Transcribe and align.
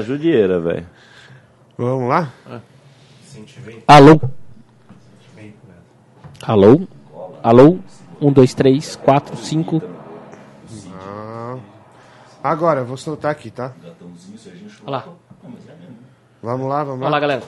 Uma 0.00 0.06
judieira, 0.06 0.58
velho. 0.60 0.86
Vamos 1.76 2.08
lá? 2.08 2.32
Alô? 3.86 4.18
Alô? 6.42 6.88
Alô? 7.42 7.78
Um, 8.18 8.32
dois, 8.32 8.54
três, 8.54 8.96
quatro, 8.96 9.36
cinco. 9.36 9.82
Agora, 12.42 12.82
vou 12.82 12.96
soltar 12.96 13.30
aqui, 13.30 13.50
tá? 13.50 13.74
Olha 14.86 14.90
lá. 14.90 15.08
Vamos 16.42 16.66
lá, 16.66 16.82
vamos 16.82 17.02
Olha 17.02 17.10
lá, 17.10 17.10
lá. 17.10 17.20
galera. 17.20 17.42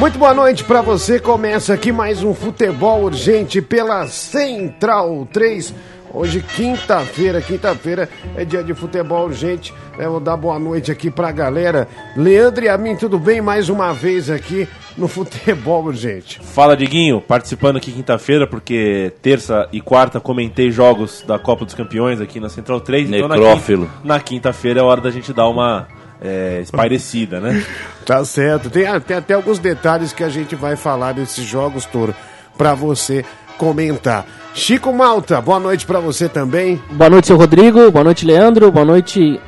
Muito 0.00 0.18
boa 0.18 0.32
noite 0.32 0.64
pra 0.64 0.80
você. 0.80 1.20
Começa 1.20 1.74
aqui 1.74 1.92
mais 1.92 2.24
um 2.24 2.32
futebol 2.32 3.02
urgente 3.04 3.60
pela 3.60 4.06
Central 4.06 5.28
3. 5.30 5.74
Hoje, 6.12 6.40
quinta-feira, 6.56 7.40
quinta-feira 7.40 8.08
é 8.36 8.44
dia 8.44 8.64
de 8.64 8.74
futebol 8.74 9.26
urgente. 9.26 9.72
Eu 9.96 10.10
vou 10.12 10.20
dar 10.20 10.36
boa 10.36 10.58
noite 10.58 10.90
aqui 10.90 11.08
pra 11.08 11.30
galera. 11.30 11.86
Leandro 12.16 12.64
e 12.64 12.68
a 12.68 12.76
mim, 12.76 12.96
tudo 12.96 13.16
bem? 13.16 13.40
Mais 13.40 13.68
uma 13.68 13.92
vez 13.94 14.28
aqui 14.28 14.68
no 14.98 15.06
futebol 15.06 15.84
urgente. 15.84 16.40
Fala, 16.42 16.76
Diguinho, 16.76 17.20
participando 17.20 17.76
aqui 17.76 17.92
quinta-feira, 17.92 18.44
porque 18.44 19.12
terça 19.22 19.68
e 19.72 19.80
quarta 19.80 20.18
comentei 20.18 20.72
jogos 20.72 21.22
da 21.26 21.38
Copa 21.38 21.64
dos 21.64 21.74
Campeões 21.74 22.20
aqui 22.20 22.40
na 22.40 22.48
Central 22.48 22.80
3. 22.80 23.08
na 23.08 23.28
Necrófilo. 23.28 23.86
quinta- 23.86 24.00
na 24.04 24.18
quinta-feira 24.20 24.80
é 24.80 24.82
hora 24.82 25.00
da 25.00 25.10
gente 25.12 25.32
dar 25.32 25.48
uma 25.48 25.86
é, 26.20 26.60
espairecida, 26.60 27.38
né? 27.40 27.64
Tá 28.04 28.24
certo. 28.24 28.68
Tem, 28.68 28.84
tem 29.02 29.16
até 29.16 29.34
alguns 29.34 29.60
detalhes 29.60 30.12
que 30.12 30.24
a 30.24 30.28
gente 30.28 30.56
vai 30.56 30.74
falar 30.74 31.12
desses 31.12 31.44
jogos, 31.44 31.84
Toro, 31.86 32.12
pra 32.58 32.74
você 32.74 33.24
comentar. 33.64 34.24
Chico 34.54 34.90
Malta, 34.90 35.38
boa 35.38 35.60
noite 35.60 35.84
pra 35.84 36.00
você 36.00 36.30
também. 36.30 36.80
Boa 36.92 37.10
noite, 37.10 37.26
seu 37.26 37.36
Rodrigo. 37.36 37.90
Boa 37.90 38.02
noite, 38.02 38.24
Leandro. 38.24 38.72
Boa 38.72 38.86
noite, 38.86 39.38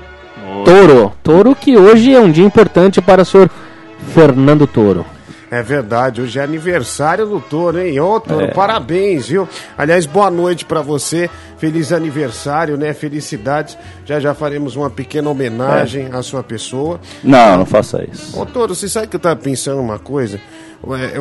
Toro. 0.67 1.13
Toro 1.23 1.55
que 1.57 1.79
hoje 1.79 2.15
é 2.15 2.21
um 2.21 2.31
dia 2.31 2.45
importante 2.45 3.01
para 3.01 3.23
o 3.23 3.25
senhor 3.25 3.49
Fernando 4.15 4.67
Toro. 4.67 5.07
É 5.51 5.63
verdade, 5.63 6.23
hoje 6.23 6.39
é 6.39 6.43
aniversário 6.43 7.27
do 7.27 7.39
Toro, 7.41 7.79
hein? 7.79 7.99
Ô, 8.01 8.19
Toro, 8.21 8.45
É. 8.45 8.49
parabéns, 8.49 9.29
viu? 9.29 9.47
Aliás, 9.77 10.07
boa 10.07 10.31
noite 10.31 10.65
pra 10.65 10.81
você. 10.83 11.29
Feliz 11.59 11.93
aniversário, 11.93 12.77
né? 12.77 12.93
Felicidades. 12.95 13.77
Já 14.07 14.19
já 14.21 14.35
faremos 14.35 14.77
uma 14.77 14.89
pequena 14.91 15.29
homenagem 15.31 16.09
à 16.13 16.23
sua 16.23 16.43
pessoa. 16.43 17.01
Não, 17.25 17.59
não 17.59 17.67
faça 17.67 18.03
isso. 18.11 18.39
Ô, 18.41 18.45
Toro, 18.47 18.75
você 18.75 18.89
sabe 18.89 19.09
que 19.09 19.17
eu 19.17 19.21
tava 19.21 19.37
pensando 19.37 19.81
uma 19.81 19.99
coisa? 19.99 20.39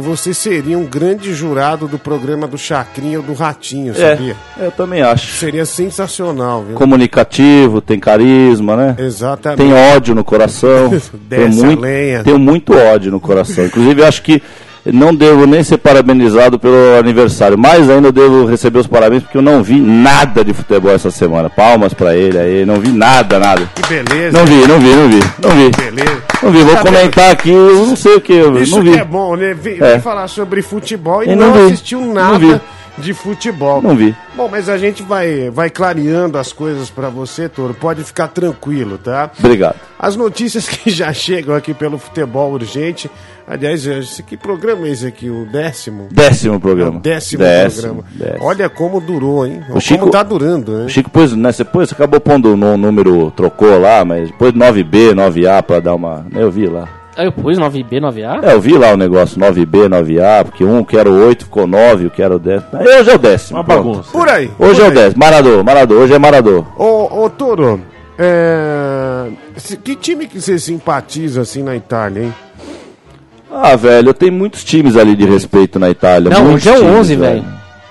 Você 0.01 0.33
seria 0.33 0.77
um 0.77 0.85
grande 0.85 1.33
jurado 1.33 1.87
do 1.87 1.99
programa 1.99 2.47
do 2.47 2.57
Chacrinha 2.57 3.19
ou 3.19 3.23
do 3.23 3.33
Ratinho, 3.33 3.93
sabia? 3.93 4.35
É, 4.59 4.65
eu 4.65 4.71
também 4.71 5.01
acho. 5.01 5.33
Seria 5.37 5.65
sensacional, 5.65 6.63
viu? 6.63 6.75
Comunicativo, 6.75 7.79
tem 7.79 7.99
carisma, 7.99 8.75
né? 8.75 8.95
Exatamente. 8.97 9.59
Tem 9.59 9.73
ódio 9.73 10.15
no 10.15 10.23
coração. 10.23 10.89
Desce 11.13 11.61
a 11.61 11.65
muito, 11.65 11.81
lenha. 11.81 12.23
tenho 12.23 12.39
muito 12.39 12.73
ódio 12.73 13.11
no 13.11 13.19
coração. 13.19 13.65
Inclusive, 13.65 14.03
acho 14.03 14.23
que 14.23 14.41
não 14.85 15.13
devo 15.13 15.45
nem 15.45 15.63
ser 15.63 15.77
parabenizado 15.77 16.57
pelo 16.57 16.97
aniversário. 16.99 17.57
Mais 17.57 17.89
ainda 17.89 18.07
eu 18.07 18.11
devo 18.11 18.45
receber 18.45 18.79
os 18.79 18.87
parabéns 18.87 19.23
porque 19.23 19.37
eu 19.37 19.41
não 19.41 19.61
vi 19.61 19.79
nada 19.79 20.43
de 20.43 20.53
futebol 20.53 20.91
essa 20.91 21.11
semana. 21.11 21.49
Palmas 21.49 21.93
pra 21.93 22.15
ele 22.15 22.37
aí. 22.37 22.65
Não 22.65 22.79
vi 22.79 22.89
nada, 22.89 23.37
nada. 23.39 23.69
Que 23.75 23.81
beleza. 23.87 24.37
Não 24.37 24.45
vi, 24.45 24.67
não 24.67 24.79
vi, 24.79 24.89
não 24.95 25.09
vi. 25.09 25.19
Não 25.41 25.49
vi. 25.51 25.69
Beleza. 25.71 26.23
Não 26.43 26.51
vi. 26.51 26.63
Vou 26.63 26.75
Tá 26.75 26.81
comentar 26.83 27.31
aqui, 27.31 27.51
eu 27.51 27.85
não 27.85 27.95
sei 27.95 28.15
o 28.15 28.21
que. 28.21 28.33
Eu 28.33 28.57
Isso 28.61 28.75
não 28.77 28.83
vi. 28.83 28.91
que 28.93 28.99
é 28.99 29.05
bom, 29.05 29.35
né? 29.35 29.53
Vem, 29.53 29.77
É. 29.81 29.99
falar 29.99 30.27
sobre 30.27 30.61
futebol 30.61 31.23
e 31.23 31.29
Eu 31.29 31.35
não, 31.35 31.53
não 31.55 31.65
assistiu 31.67 32.01
nada 32.01 32.61
de 32.97 33.13
futebol. 33.13 33.81
Não 33.81 33.95
vi. 33.95 34.15
Bom, 34.35 34.47
mas 34.51 34.67
a 34.69 34.77
gente 34.77 35.01
vai, 35.03 35.49
vai 35.49 35.69
clareando 35.69 36.37
as 36.37 36.51
coisas 36.51 36.89
pra 36.89 37.09
você, 37.09 37.47
Toro. 37.47 37.73
Pode 37.73 38.03
ficar 38.03 38.27
tranquilo, 38.27 38.97
tá? 38.97 39.29
Obrigado. 39.39 39.75
As 39.99 40.15
notícias 40.15 40.67
que 40.69 40.89
já 40.89 41.11
chegam 41.13 41.55
aqui 41.55 41.73
pelo 41.73 41.97
Futebol 41.97 42.51
Urgente. 42.53 43.09
Aliás, 43.51 43.85
esse, 43.85 44.23
que 44.23 44.37
programa 44.37 44.87
é 44.87 44.91
esse 44.91 45.05
aqui? 45.05 45.29
O 45.29 45.45
décimo? 45.45 46.07
Décimo 46.09 46.55
É 46.55 46.59
programa. 46.59 46.97
o 46.97 47.01
décimo, 47.01 47.43
Décimo, 47.43 47.81
programa. 47.81 48.03
décimo. 48.15 48.45
Olha 48.47 48.69
como 48.69 49.01
durou, 49.01 49.45
hein? 49.45 49.61
O 49.69 49.79
Chico- 49.81 49.99
Como 49.99 50.11
tá 50.11 50.23
durando, 50.23 50.71
né? 50.77 50.85
O 50.85 50.89
Chico 50.89 51.09
pôs, 51.09 51.33
né, 51.33 51.51
você 51.51 51.65
pôs, 51.65 51.89
você 51.89 51.93
acabou 51.95 52.21
pondo 52.21 52.53
um 52.53 52.77
número, 52.77 53.29
trocou 53.31 53.77
lá, 53.77 54.05
mas 54.05 54.31
pôs 54.31 54.53
9B, 54.53 55.13
9A 55.13 55.61
pra 55.63 55.81
dar 55.81 55.95
uma. 55.95 56.25
né, 56.31 56.41
Eu 56.41 56.49
vi 56.49 56.65
lá. 56.67 56.87
Aí 57.17 57.25
eu 57.25 57.31
pus 57.33 57.57
9B, 57.59 57.99
9A? 57.99 58.39
É, 58.41 58.53
eu 58.53 58.61
vi 58.61 58.77
lá 58.77 58.93
o 58.93 58.97
negócio, 58.97 59.37
9B, 59.37 59.89
9A, 59.89 60.45
porque 60.45 60.63
um 60.63 60.81
que 60.81 60.97
era 60.97 61.09
o 61.11 61.25
8 61.27 61.43
ficou 61.43 61.67
9, 61.67 62.05
o 62.05 62.09
que 62.09 62.21
era 62.23 62.33
o 62.33 62.39
10. 62.39 62.63
Hoje 62.73 63.09
é 63.11 63.15
o 63.15 63.19
décimo. 63.19 63.57
Uma 63.59 63.65
pronto. 63.65 63.83
bagunça. 63.83 64.11
Por 64.13 64.29
aí. 64.29 64.49
Hoje 64.57 64.79
por 64.79 64.81
é 64.81 64.85
o 64.85 64.89
aí. 64.91 64.93
10. 64.95 65.13
Marador, 65.15 65.61
Marador, 65.61 65.97
hoje 66.03 66.13
é 66.13 66.17
Marador. 66.17 66.65
Ô, 66.81 67.23
ô 67.25 67.29
Toro, 67.29 67.81
é... 68.17 69.27
que 69.83 69.95
time 69.95 70.25
que 70.25 70.39
você 70.39 70.57
simpatiza 70.57 71.41
assim 71.41 71.63
na 71.63 71.75
Itália, 71.75 72.23
hein? 72.23 72.33
Ah, 73.51 73.75
velho, 73.75 74.09
eu 74.09 74.13
tenho 74.13 74.31
muitos 74.31 74.63
times 74.63 74.95
ali 74.95 75.15
de 75.15 75.25
respeito 75.25 75.77
na 75.77 75.89
Itália. 75.89 76.29
Não, 76.29 76.53
hoje 76.53 76.69
é 76.69 76.73
o 76.73 76.75
times, 76.77 76.91
11, 76.99 77.15
velho. 77.17 77.43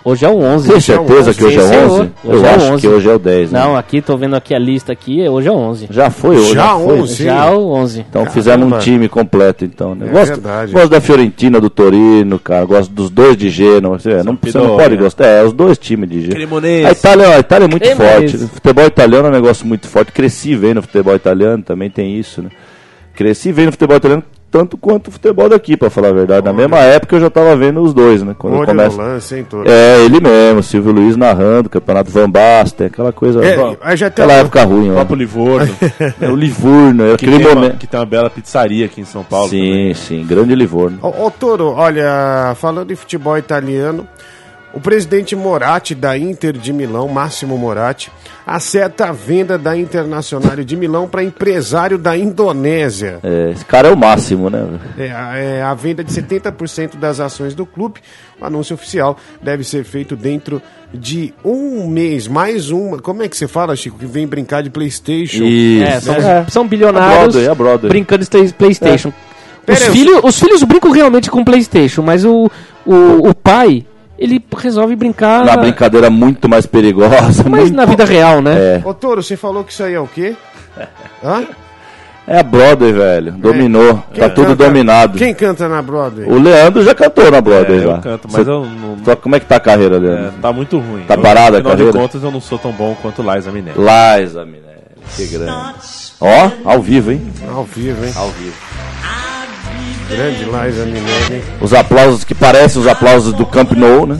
Hoje 0.03 0.25
é 0.25 0.29
o 0.31 0.39
11. 0.39 0.71
Tem 0.71 0.81
certeza 0.81 1.35
que 1.35 1.45
hoje 1.45 1.59
é 1.59 1.63
o 1.63 1.69
senhor. 1.69 1.91
11? 1.91 2.01
Hoje 2.01 2.13
Eu 2.25 2.35
é 2.35 2.41
o 2.41 2.55
acho 2.55 2.73
11. 2.73 2.81
que 2.81 2.89
hoje 2.89 3.09
é 3.11 3.15
o 3.15 3.19
10, 3.19 3.53
né? 3.53 3.61
Não, 3.61 3.77
aqui 3.77 4.01
tô 4.01 4.17
vendo 4.17 4.35
aqui 4.35 4.55
a 4.55 4.59
lista 4.59 4.93
aqui, 4.93 5.29
hoje 5.29 5.49
é 5.49 5.51
o 5.53 5.55
11. 5.57 5.89
Já 5.91 6.09
foi 6.09 6.39
hoje. 6.39 6.55
Já 6.55 6.75
foi. 6.79 7.01
11? 7.01 7.15
Sim. 7.17 7.25
Já 7.25 7.51
o 7.51 7.71
11. 7.71 8.07
Então 8.09 8.25
fizemos 8.25 8.67
um 8.67 8.71
Caramba. 8.71 8.83
time 8.85 9.09
completo, 9.11 9.65
então. 9.67 9.95
Né? 9.95 10.07
É 10.09 10.11
gosto, 10.11 10.29
verdade. 10.31 10.73
gosto 10.73 10.89
da 10.89 11.01
Fiorentina, 11.03 11.61
do 11.61 11.69
Torino, 11.69 12.39
cara. 12.39 12.65
Gosto 12.65 12.91
dos 12.91 13.11
dois 13.11 13.37
de 13.37 13.51
Gênova. 13.51 13.99
Você, 13.99 14.23
não, 14.23 14.39
você 14.41 14.57
não 14.57 14.77
pode 14.79 14.97
gostar. 14.97 15.27
É, 15.27 15.45
os 15.45 15.53
dois 15.53 15.77
times 15.77 16.09
de 16.09 16.21
Gênova. 16.23 16.35
Cremonese. 16.37 16.87
A 16.87 16.93
Itália, 16.93 17.29
a 17.37 17.39
Itália 17.39 17.65
é 17.67 17.69
muito 17.69 17.83
Cremonese. 17.83 18.39
forte. 18.39 18.45
O 18.45 18.49
futebol 18.49 18.87
italiano 18.87 19.27
é 19.27 19.31
um 19.31 19.35
negócio 19.35 19.67
muito 19.67 19.87
forte. 19.87 20.13
Cresci 20.13 20.55
vendo 20.57 20.79
o 20.79 20.83
futebol 20.83 21.15
italiano, 21.15 21.63
também 21.63 21.91
tem 21.91 22.19
isso, 22.19 22.41
né? 22.41 22.49
Cresci 23.15 23.53
vendo 23.53 23.69
o 23.69 23.73
futebol 23.73 23.99
italiano 23.99 24.25
tanto 24.51 24.77
quanto 24.77 25.09
o 25.09 25.11
futebol 25.13 25.49
daqui, 25.49 25.77
pra 25.77 25.89
falar 25.91 26.09
a 26.09 26.13
verdade. 26.13 26.45
Na 26.45 26.53
mesma 26.53 26.79
época 26.79 27.17
eu 27.17 27.21
já 27.21 27.31
tava 27.31 27.55
vendo 27.57 27.81
os 27.81 27.95
dois, 27.95 28.23
né? 28.23 28.35
Quando 28.37 28.65
começa. 28.67 28.97
lance, 29.01 29.35
hein, 29.37 29.47
Toro? 29.49 29.71
É, 29.71 30.05
ele 30.05 30.21
mesmo, 30.21 30.63
Silvio 30.63 30.93
Luiz 30.93 31.17
narrando, 31.17 31.69
Campeonato 31.71 32.11
Van 32.11 32.29
Basten, 32.29 32.87
aquela 32.89 33.13
coisa. 33.13 33.45
É, 33.45 33.77
aí 33.81 33.97
já 33.97 34.11
tem 34.11 34.25
aquela 34.25 34.39
uma- 34.39 34.45
época 34.47 34.65
ruim, 34.65 34.91
ó. 34.91 34.95
Papo 34.97 35.15
Livorno, 35.15 35.69
É 36.21 36.29
o 36.29 36.35
Livorno, 36.37 37.05
é 37.05 37.09
que, 37.17 37.27
aquele 37.27 37.37
tem 37.39 37.47
uma, 37.47 37.55
momento. 37.55 37.77
que 37.79 37.87
tem 37.87 38.01
uma 38.01 38.07
bela 38.07 38.29
pizzaria 38.31 38.87
aqui 38.87 39.01
em 39.01 39.05
São 39.05 39.23
Paulo. 39.23 39.49
Sim, 39.49 39.59
também. 39.71 39.95
sim, 39.95 40.27
grande 40.27 40.55
Livorno. 40.55 40.99
Ô, 41.03 41.27
ô, 41.27 41.31
Toro, 41.31 41.69
olha, 41.75 42.53
falando 42.57 42.89
de 42.89 42.97
futebol 42.97 43.39
italiano, 43.39 44.07
o 44.73 44.81
presidente 44.81 45.35
Moratti 45.35 45.95
da 45.95 46.17
Inter 46.17 46.53
de 46.53 46.73
Milão, 46.73 47.09
Máximo 47.09 47.59
Moratti, 47.59 48.11
acerta 48.47 49.07
a 49.09 49.13
venda 49.13 49.59
da 49.59 49.77
Internacional 49.77 50.57
de 50.57 50.77
Milão 50.77 51.09
para 51.09 51.23
empresário 51.25 51.99
da 51.99 52.17
Indonésia. 52.17 53.19
É, 53.23 53.51
esse 53.53 53.65
cara 53.65 53.89
é 53.89 53.93
o 53.93 53.97
máximo, 53.97 54.49
né? 54.51 54.67
É, 54.99 55.11
a- 55.11 55.37
é 55.37 55.63
a 55.63 55.75
venda 55.75 56.03
de 56.05 56.13
70% 56.13 56.97
das 56.97 57.21
ações 57.21 57.55
do 57.55 57.65
clube. 57.67 58.01
O 58.41 58.45
anúncio 58.45 58.75
oficial 58.75 59.17
deve 59.43 59.65
ser 59.65 59.85
feito 59.85 60.17
dentro 60.17 60.63
de 60.93 61.33
um 61.45 61.87
mês, 61.89 62.27
mais 62.27 62.71
uma. 62.71 62.99
Como 62.99 63.23
é 63.23 63.29
que 63.29 63.37
você 63.37 63.47
fala, 63.47 63.77
Chico? 63.77 63.99
Que 63.99 64.07
vem 64.07 64.27
brincar 64.27 64.63
de 64.63 64.71
PlayStation? 64.71 65.45
Isso. 65.45 65.85
É, 65.85 66.01
são, 66.01 66.15
É. 66.15 66.47
são 66.49 66.67
bilionários 66.67 67.13
A 67.13 67.19
Broadway, 67.23 67.49
a 67.49 67.55
Broadway. 67.55 67.89
brincando 67.91 68.25
de 68.25 68.31
play- 68.31 68.53
Playstation. 68.53 69.09
Os, 69.09 69.65
Pera 69.79 69.85
aí, 69.87 69.93
filhos, 69.93 70.21
os 70.25 70.39
filhos 70.41 70.63
brincam 70.65 70.91
realmente 70.91 71.31
com 71.31 71.45
Playstation, 71.45 72.03
mas 72.03 72.25
o, 72.25 72.51
o, 72.85 73.29
o 73.29 73.35
pai, 73.35 73.87
ele 74.21 74.45
resolve 74.57 74.95
brincar 74.95 75.43
Uma 75.43 75.57
brincadeira 75.57 76.11
muito 76.11 76.49
mais 76.49 76.67
perigosa. 76.67 77.43
mas 77.49 77.63
muito- 77.63 77.75
na 77.75 77.85
vida 77.87 78.05
real, 78.05 78.41
né? 78.43 78.77
É. 78.77 78.83
Ô, 78.85 78.93
Toro, 78.95 79.23
você 79.23 79.37
falou 79.37 79.65
que 79.65 79.73
isso 79.73 79.83
aí 79.83 79.95
é 79.95 80.01
o 80.01 80.07
quê? 80.07 80.37
Hã? 81.25 81.43
É 82.27 82.39
a 82.39 82.43
Broadway, 82.45 82.93
velho. 82.93 83.33
Dominou. 83.33 84.05
Quem 84.13 84.23
tá 84.23 84.31
tudo 84.31 84.49
canta- 84.49 84.65
dominado. 84.67 85.19
Quem 85.19 85.35
canta 85.35 85.69
na 85.69 85.83
Broadway? 85.83 86.29
O 86.29 86.41
Leandro 86.41 86.85
já 86.85 86.95
cantou 86.95 87.29
na 87.29 87.41
Broadway 87.41 87.79
É, 87.79 87.83
já. 87.83 87.89
eu 87.89 87.99
canto, 87.99 88.29
mas 88.31 88.45
Você- 88.45 88.51
eu 88.51 88.65
não. 88.67 88.99
Só 89.05 89.17
como 89.17 89.35
é 89.35 89.41
que 89.41 89.47
tá 89.47 89.57
a 89.57 89.61
carreira, 89.61 89.97
é, 89.97 89.99
Leandro? 89.99 90.33
tá 90.41 90.53
muito 90.53 90.79
ruim. 90.79 91.03
Tá 91.09 91.15
Eu- 91.15 91.23
parada 91.23 91.57
a 91.57 91.61
Afinal 91.61 91.63
de 91.75 91.83
carreira? 91.83 91.93
contas, 91.99 92.23
eu 92.23 92.31
não 92.31 92.41
sou 92.41 92.57
tão 92.59 92.71
bom 92.71 92.97
quanto 93.03 93.21
Liza 93.23 93.51
Minnelli. 93.51 93.77
Liza, 93.79 94.45
Minelli. 94.45 94.61
Que 95.17 95.27
grande. 95.27 95.53
Ó, 96.21 96.51
ao 96.67 96.81
vivo, 96.81 97.11
hein? 97.11 97.33
Ao 97.53 97.65
vivo, 97.65 98.05
hein? 98.05 98.13
Ao 98.15 98.29
vivo. 98.29 98.55
Grande 100.11 100.45
Liza 100.45 100.85
Minelli. 100.87 101.35
hein? 101.35 101.43
Os 101.61 101.73
aplausos 101.73 102.25
que 102.25 102.35
parecem 102.35 102.81
os 102.81 102.89
aplausos 102.89 103.33
do 103.33 103.47
Camp 103.47 103.73
Nou, 103.73 104.07
né? 104.07 104.19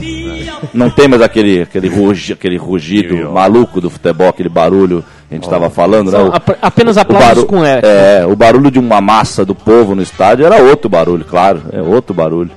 Não 0.73 0.89
tem 0.89 1.07
mais 1.07 1.21
aquele, 1.21 1.61
aquele, 1.63 1.87
rugi, 1.89 2.33
aquele 2.33 2.57
rugido 2.57 3.31
maluco 3.31 3.81
do 3.81 3.89
futebol, 3.89 4.29
aquele 4.29 4.49
barulho 4.49 5.03
que 5.27 5.33
a 5.33 5.35
gente 5.35 5.43
estava 5.43 5.69
falando, 5.69 6.11
né? 6.11 6.19
O- 6.19 6.33
ap- 6.33 6.57
apenas 6.61 6.97
aplausos 6.97 7.43
com 7.45 7.65
eco. 7.65 7.85
É, 7.85 8.25
o 8.25 8.35
barulho 8.35 8.69
de 8.69 8.79
uma 8.79 9.01
massa 9.01 9.43
do 9.45 9.55
povo 9.55 9.95
no 9.95 10.01
estádio 10.01 10.45
era 10.45 10.61
outro 10.61 10.89
barulho, 10.89 11.25
claro, 11.25 11.61
é 11.71 11.81
outro 11.81 12.13
barulho. 12.13 12.51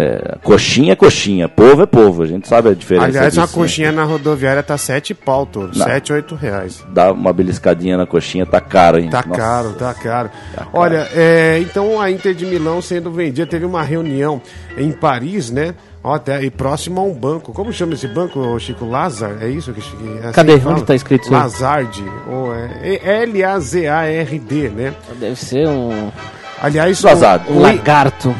É, 0.00 0.38
coxinha 0.44 0.92
é 0.92 0.96
coxinha, 0.96 1.48
povo 1.48 1.82
é 1.82 1.86
povo, 1.86 2.22
a 2.22 2.26
gente 2.26 2.46
sabe 2.46 2.68
a 2.68 2.72
diferença. 2.72 3.06
Aliás, 3.06 3.36
uma 3.36 3.46
disso, 3.46 3.58
né? 3.58 3.64
coxinha 3.64 3.90
na 3.90 4.04
rodoviária 4.04 4.62
tá 4.62 4.78
7 4.78 5.12
pau, 5.12 5.44
Toro. 5.44 5.74
7, 5.74 6.12
8 6.12 6.36
reais. 6.36 6.84
Dá 6.90 7.10
uma 7.10 7.32
beliscadinha 7.32 7.96
na 7.96 8.06
coxinha, 8.06 8.46
tá 8.46 8.60
caro, 8.60 9.00
hein? 9.00 9.10
Tá 9.10 9.24
Nossa. 9.26 9.40
caro, 9.40 9.72
tá 9.72 9.92
caro. 9.92 10.30
caro. 10.54 10.68
Olha, 10.72 11.08
é, 11.12 11.58
então 11.58 12.00
a 12.00 12.12
Inter 12.12 12.32
de 12.32 12.46
Milão 12.46 12.80
sendo 12.80 13.10
vendida, 13.10 13.44
teve 13.44 13.64
uma 13.64 13.82
reunião 13.82 14.40
em 14.76 14.92
Paris, 14.92 15.50
né? 15.50 15.74
Ó, 16.04 16.14
até, 16.14 16.44
e 16.44 16.50
próximo 16.50 17.00
a 17.00 17.02
um 17.02 17.12
banco. 17.12 17.52
Como 17.52 17.72
chama 17.72 17.94
esse 17.94 18.06
banco, 18.06 18.56
Chico? 18.60 18.86
Lazar? 18.86 19.38
É 19.40 19.48
isso 19.48 19.72
que 19.72 19.80
é 19.80 20.26
assim 20.26 20.32
Cadê? 20.32 20.60
que? 20.60 20.68
Onde 20.68 20.84
tá 20.84 20.94
escrito 20.94 21.24
isso? 21.24 21.32
Lazard. 21.32 22.04
Ou 22.30 22.54
é, 22.54 23.00
é 23.02 23.22
L-A-Z-A-R-D, 23.24 24.68
né? 24.68 24.94
Deve 25.18 25.34
ser 25.34 25.66
um, 25.66 26.12
Aliás, 26.60 27.02
o, 27.04 27.52
o, 27.52 27.60
lagarto. 27.60 28.30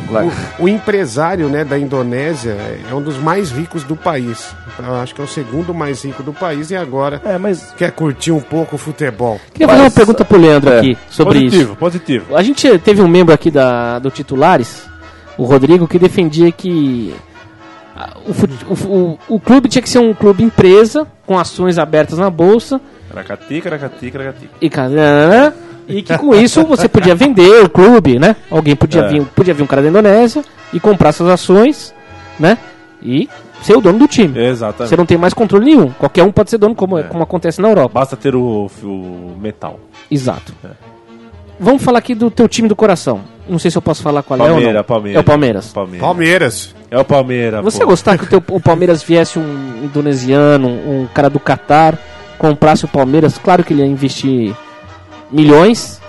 o- 0.58 0.64
o 0.64 0.68
empresário 0.68 1.48
né, 1.48 1.64
da 1.64 1.78
Indonésia 1.78 2.56
é 2.90 2.92
um 2.94 3.00
dos 3.00 3.16
mais 3.16 3.50
ricos 3.52 3.84
do 3.84 3.94
país. 3.94 4.52
Eu 4.78 4.96
acho 4.96 5.14
que 5.14 5.20
é 5.20 5.24
o 5.24 5.28
segundo 5.28 5.72
mais 5.72 6.04
rico 6.04 6.22
do 6.22 6.32
país 6.32 6.70
e 6.70 6.76
agora 6.76 7.20
É, 7.24 7.38
mas 7.38 7.72
quer 7.76 7.92
curtir 7.92 8.32
um 8.32 8.40
pouco 8.40 8.74
o 8.76 8.78
futebol. 8.78 9.40
Queria 9.52 9.68
fazer 9.68 9.80
uma 9.80 9.84
Mas- 9.86 9.94
pergunta 9.94 10.24
pro 10.24 10.38
Leandro 10.38 10.70
É. 10.70 10.78
aqui 10.78 10.98
sobre 11.08 11.34
positivo, 11.40 11.62
isso. 11.64 11.76
positivo. 11.76 12.36
A 12.36 12.42
gente 12.42 12.78
teve 12.80 13.00
um 13.02 13.08
membro 13.08 13.32
aqui 13.34 13.50
da, 13.50 13.98
do 14.00 14.10
Titulares, 14.10 14.82
o 15.36 15.44
Rodrigo, 15.44 15.86
que 15.86 15.98
defendia 15.98 16.50
que 16.50 17.14
o, 18.26 18.72
o- 18.72 18.96
o- 18.96 19.18
o 19.36 19.40
clube 19.40 19.68
tinha 19.68 19.82
que 19.82 19.88
ser 19.88 19.98
um 20.00 20.12
clube 20.14 20.42
empresa, 20.42 21.06
com 21.26 21.38
ações 21.38 21.78
abertas 21.78 22.18
na 22.18 22.30
bolsa, 22.30 22.80
Caracati, 23.08 23.60
caracati, 23.60 24.10
caracati. 24.10 24.50
e, 24.60 24.68
ca- 24.70 24.88
e 25.88 26.02
que 26.02 26.16
com 26.18 26.34
isso 26.34 26.64
você 26.64 26.88
podia 26.88 27.14
vender 27.14 27.64
o 27.64 27.68
clube, 27.70 28.18
né? 28.18 28.36
Alguém 28.50 28.76
podia, 28.76 29.02
É. 29.02 29.08
vir, 29.08 29.24
podia 29.34 29.54
vir 29.54 29.62
um 29.62 29.66
cara 29.66 29.82
da 29.82 29.88
Indonésia 29.88 30.44
e 30.72 30.78
comprar 30.78 31.08
essas 31.10 31.28
ações, 31.28 31.94
né? 32.38 32.58
E 33.02 33.28
ser 33.62 33.76
o 33.76 33.80
dono 33.80 33.98
do 33.98 34.06
time. 34.08 34.38
Exatamente. 34.38 34.90
Você 34.90 34.96
não 34.96 35.06
tem 35.06 35.16
mais 35.16 35.32
controle 35.32 35.64
nenhum. 35.64 35.90
Qualquer 35.90 36.22
um 36.24 36.30
pode 36.30 36.50
ser 36.50 36.58
dono, 36.58 36.74
como, 36.74 36.98
É. 36.98 37.04
como 37.04 37.22
acontece 37.22 37.60
na 37.60 37.68
Europa. 37.68 37.90
Basta 37.94 38.16
ter 38.16 38.34
o, 38.36 38.70
o 38.82 39.36
metal. 39.40 39.80
Exato. 40.10 40.52
Vamos 41.60 41.82
falar 41.82 41.98
aqui 41.98 42.14
do 42.14 42.30
teu 42.30 42.48
time 42.48 42.68
do 42.68 42.76
coração. 42.76 43.20
Não 43.48 43.58
sei 43.58 43.70
se 43.70 43.76
eu 43.78 43.82
posso 43.82 44.02
falar 44.02 44.22
qual 44.22 44.38
é 44.38 44.42
ou 44.42 44.48
Palmeira, 44.50 44.72
não. 44.74 44.84
Palmeira. 44.84 45.18
É 45.18 45.20
o 45.20 45.24
Palmeiras. 45.24 45.72
Palmeiras. 45.72 46.00
Palmeiras. 46.06 46.74
É 46.90 46.98
o 46.98 47.04
Palmeiras. 47.04 47.64
Você 47.64 47.80
pô. 47.80 47.86
gostar 47.86 48.16
que 48.16 48.24
o, 48.24 48.26
teu, 48.28 48.42
o 48.50 48.60
Palmeiras 48.60 49.02
viesse 49.02 49.38
um 49.38 49.80
indonesiano, 49.84 50.68
um 50.68 51.08
cara 51.12 51.28
do 51.28 51.40
Catar, 51.40 51.98
comprasse 52.38 52.84
o 52.84 52.88
Palmeiras, 52.88 53.38
claro 53.38 53.64
que 53.64 53.72
ele 53.72 53.82
ia 53.82 53.88
investir 53.88 54.54
milhões, 55.30 56.00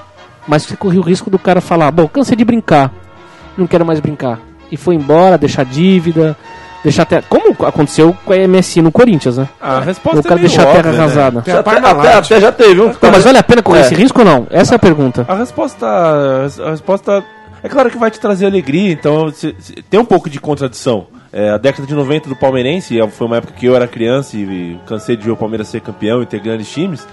mas 0.47 0.63
você 0.63 0.75
corria 0.75 0.99
o 0.99 1.03
risco 1.03 1.29
do 1.29 1.39
cara 1.39 1.61
falar, 1.61 1.91
bom, 1.91 2.07
cansei 2.07 2.35
de 2.35 2.45
brincar, 2.45 2.91
não 3.57 3.67
quero 3.67 3.85
mais 3.85 3.99
brincar. 3.99 4.39
E 4.71 4.77
foi 4.77 4.95
embora, 4.95 5.37
deixar 5.37 5.65
dívida, 5.65 6.37
deixar 6.83 7.03
até. 7.03 7.21
Como 7.23 7.55
aconteceu 7.65 8.15
com 8.23 8.33
a 8.33 8.37
MSI 8.47 8.81
no 8.81 8.91
Corinthians, 8.91 9.37
né? 9.37 9.49
A 9.59 9.79
resposta 9.79 10.19
o 10.19 10.23
cara 10.23 10.39
é 10.39 10.41
deixar 10.41 10.61
a 10.63 10.65
terra 10.73 10.91
né? 10.91 10.97
arrasada. 10.97 11.39
A 11.39 11.59
até, 11.59 11.71
até, 11.89 12.13
até 12.13 12.41
já 12.41 12.51
teve 12.51 12.79
um. 12.79 12.85
Não, 12.87 13.11
mas 13.11 13.23
vale 13.23 13.37
a 13.39 13.43
pena 13.43 13.63
correr 13.63 13.79
É. 13.79 13.81
esse 13.81 13.95
risco 13.95 14.19
ou 14.19 14.25
não? 14.25 14.47
Essa 14.51 14.75
é 14.75 14.77
a 14.77 14.79
pergunta. 14.79 15.25
A 15.27 15.33
resposta. 15.35 15.85
A 15.87 16.69
resposta. 16.69 17.23
É 17.61 17.67
claro 17.67 17.89
que 17.89 17.97
vai 17.97 18.09
te 18.09 18.19
trazer 18.19 18.45
alegria, 18.45 18.91
então 18.93 19.29
se- 19.33 19.53
se- 19.59 19.73
tem 19.89 19.99
um 19.99 20.05
pouco 20.05 20.29
de 20.29 20.39
contradição. 20.39 21.07
É, 21.33 21.49
a 21.49 21.57
década 21.57 21.85
de 21.85 21.93
90 21.93 22.29
do 22.29 22.35
Palmeirense, 22.35 22.97
e 22.97 23.07
foi 23.09 23.27
uma 23.27 23.37
época 23.37 23.53
que 23.53 23.65
eu 23.65 23.75
era 23.75 23.85
criança 23.87 24.37
e, 24.37 24.41
e 24.41 24.79
cansei 24.87 25.15
de 25.17 25.23
ver 25.25 25.31
o 25.31 25.35
Palmeiras 25.37 25.67
ser 25.67 25.81
campeão 25.81 26.21
e 26.23 26.25
ter 26.25 26.39
grandes 26.39 26.71
times. 26.71 27.05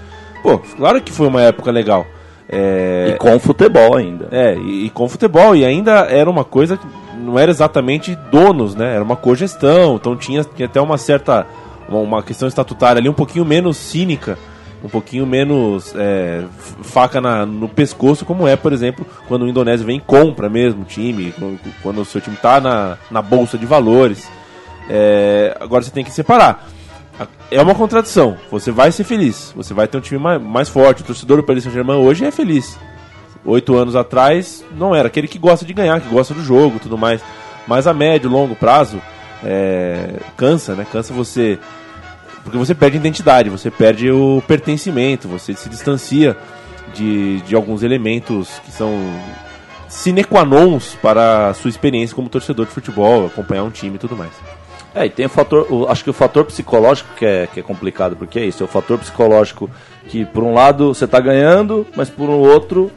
Pô, 0.43 0.57
claro 0.59 1.01
que 1.01 1.11
foi 1.11 1.27
uma 1.27 1.41
época 1.41 1.71
legal. 1.71 2.05
É, 2.49 3.11
E 3.13 3.17
com 3.17 3.37
futebol 3.39 3.95
ainda. 3.97 4.27
é, 4.31 4.55
e, 4.55 4.85
e 4.85 4.89
com 4.89 5.07
futebol, 5.09 5.55
e 5.55 5.65
ainda 5.65 6.07
era 6.09 6.29
uma 6.29 6.45
coisa 6.45 6.77
que 6.77 6.87
não 7.17 7.37
era 7.37 7.51
exatamente 7.51 8.15
donos, 8.31 8.73
né? 8.75 8.95
Era 8.95 9.03
uma 9.03 9.15
cogestão, 9.17 9.95
então 9.95 10.15
tinha, 10.15 10.43
tinha 10.43 10.65
até 10.67 10.79
uma 10.79 10.97
certa. 10.97 11.45
Uma, 11.89 11.99
uma 11.99 12.23
questão 12.23 12.47
estatutária 12.47 12.99
ali 12.99 13.09
um 13.09 13.13
pouquinho 13.13 13.43
menos 13.45 13.75
cínica, 13.77 14.37
um 14.83 14.87
pouquinho 14.89 15.25
menos 15.25 15.93
é, 15.95 16.43
faca 16.83 17.19
na- 17.19 17.45
no 17.45 17.67
pescoço, 17.67 18.23
como 18.25 18.47
é, 18.47 18.55
por 18.55 18.71
exemplo, 18.73 19.05
quando 19.27 19.43
o 19.43 19.47
Indonésio 19.47 19.85
vem 19.85 19.97
e 19.97 20.01
compra 20.01 20.49
mesmo 20.49 20.83
o 20.83 20.85
time, 20.85 21.33
quando- 21.37 21.59
quando 21.83 22.01
o 22.01 22.05
seu 22.05 22.21
time 22.21 22.35
está 22.35 22.59
na, 22.61 22.97
na 23.11 23.21
bolsa 23.21 23.57
de 23.57 23.65
valores. 23.65 24.29
É, 24.89 25.57
agora 25.59 25.83
você 25.83 25.91
tem 25.91 26.03
que 26.03 26.11
separar. 26.11 26.65
É 27.49 27.61
uma 27.61 27.73
contradição. 27.73 28.37
Você 28.51 28.71
vai 28.71 28.91
ser 28.91 29.03
feliz. 29.03 29.53
Você 29.55 29.73
vai 29.73 29.87
ter 29.87 29.97
um 29.97 30.01
time 30.01 30.19
mais, 30.19 30.41
mais 30.41 30.69
forte. 30.69 31.01
O 31.01 31.05
torcedor 31.05 31.37
do 31.37 31.43
Paris 31.43 31.63
Saint-Germain 31.63 31.97
hoje 31.97 32.25
é 32.25 32.31
feliz. 32.31 32.77
Oito 33.45 33.75
anos 33.75 33.95
atrás 33.95 34.63
não 34.75 34.95
era. 34.95 35.07
Aquele 35.07 35.27
que 35.27 35.39
gosta 35.39 35.65
de 35.65 35.73
ganhar, 35.73 36.01
que 36.01 36.09
gosta 36.09 36.33
do 36.33 36.43
jogo 36.43 36.79
tudo 36.79 36.97
mais. 36.97 37.21
Mas 37.65 37.87
a 37.87 37.93
médio, 37.93 38.29
longo 38.29 38.55
prazo, 38.55 39.01
é, 39.43 40.19
cansa, 40.35 40.75
né? 40.75 40.85
Cansa 40.91 41.13
você. 41.13 41.57
Porque 42.43 42.57
você 42.57 42.73
perde 42.73 42.97
identidade, 42.97 43.49
você 43.49 43.69
perde 43.69 44.09
o 44.09 44.41
pertencimento, 44.47 45.27
você 45.27 45.53
se 45.53 45.67
distancia 45.67 46.37
de, 46.93 47.41
de 47.41 47.55
alguns 47.55 47.83
elementos 47.83 48.49
que 48.63 48.71
são 48.71 48.93
sine 49.89 50.23
qua 50.23 50.45
nons 50.45 50.97
para 51.01 51.49
a 51.49 51.53
sua 51.53 51.69
experiência 51.69 52.15
como 52.15 52.29
torcedor 52.29 52.65
de 52.65 52.71
futebol, 52.71 53.25
acompanhar 53.25 53.63
um 53.63 53.69
time 53.69 53.95
e 53.95 53.99
tudo 53.99 54.15
mais. 54.15 54.31
É, 54.97 55.05
e 55.05 55.09
tem 55.09 55.25
o 55.25 55.29
fator, 55.29 55.67
o- 55.71 55.87
acho 55.87 56.03
que 56.03 56.09
o 56.09 56.13
fator 56.13 56.43
psicológico 56.45 57.09
que 57.15 57.25
é, 57.25 57.47
que 57.53 57.59
é 57.59 57.63
complicado, 57.63 58.15
porque 58.15 58.39
é 58.39 58.45
isso, 58.45 58.63
é 58.63 58.65
o 58.65 58.69
fator 58.69 58.97
psicológico 58.97 59.69
que 60.07 60.25
por 60.25 60.43
um 60.43 60.53
lado 60.53 60.93
você 60.93 61.05
tá 61.07 61.19
ganhando, 61.19 61.85
mas 61.95 62.09
por 62.09 62.29
um 62.29 62.39
outro 62.39 62.91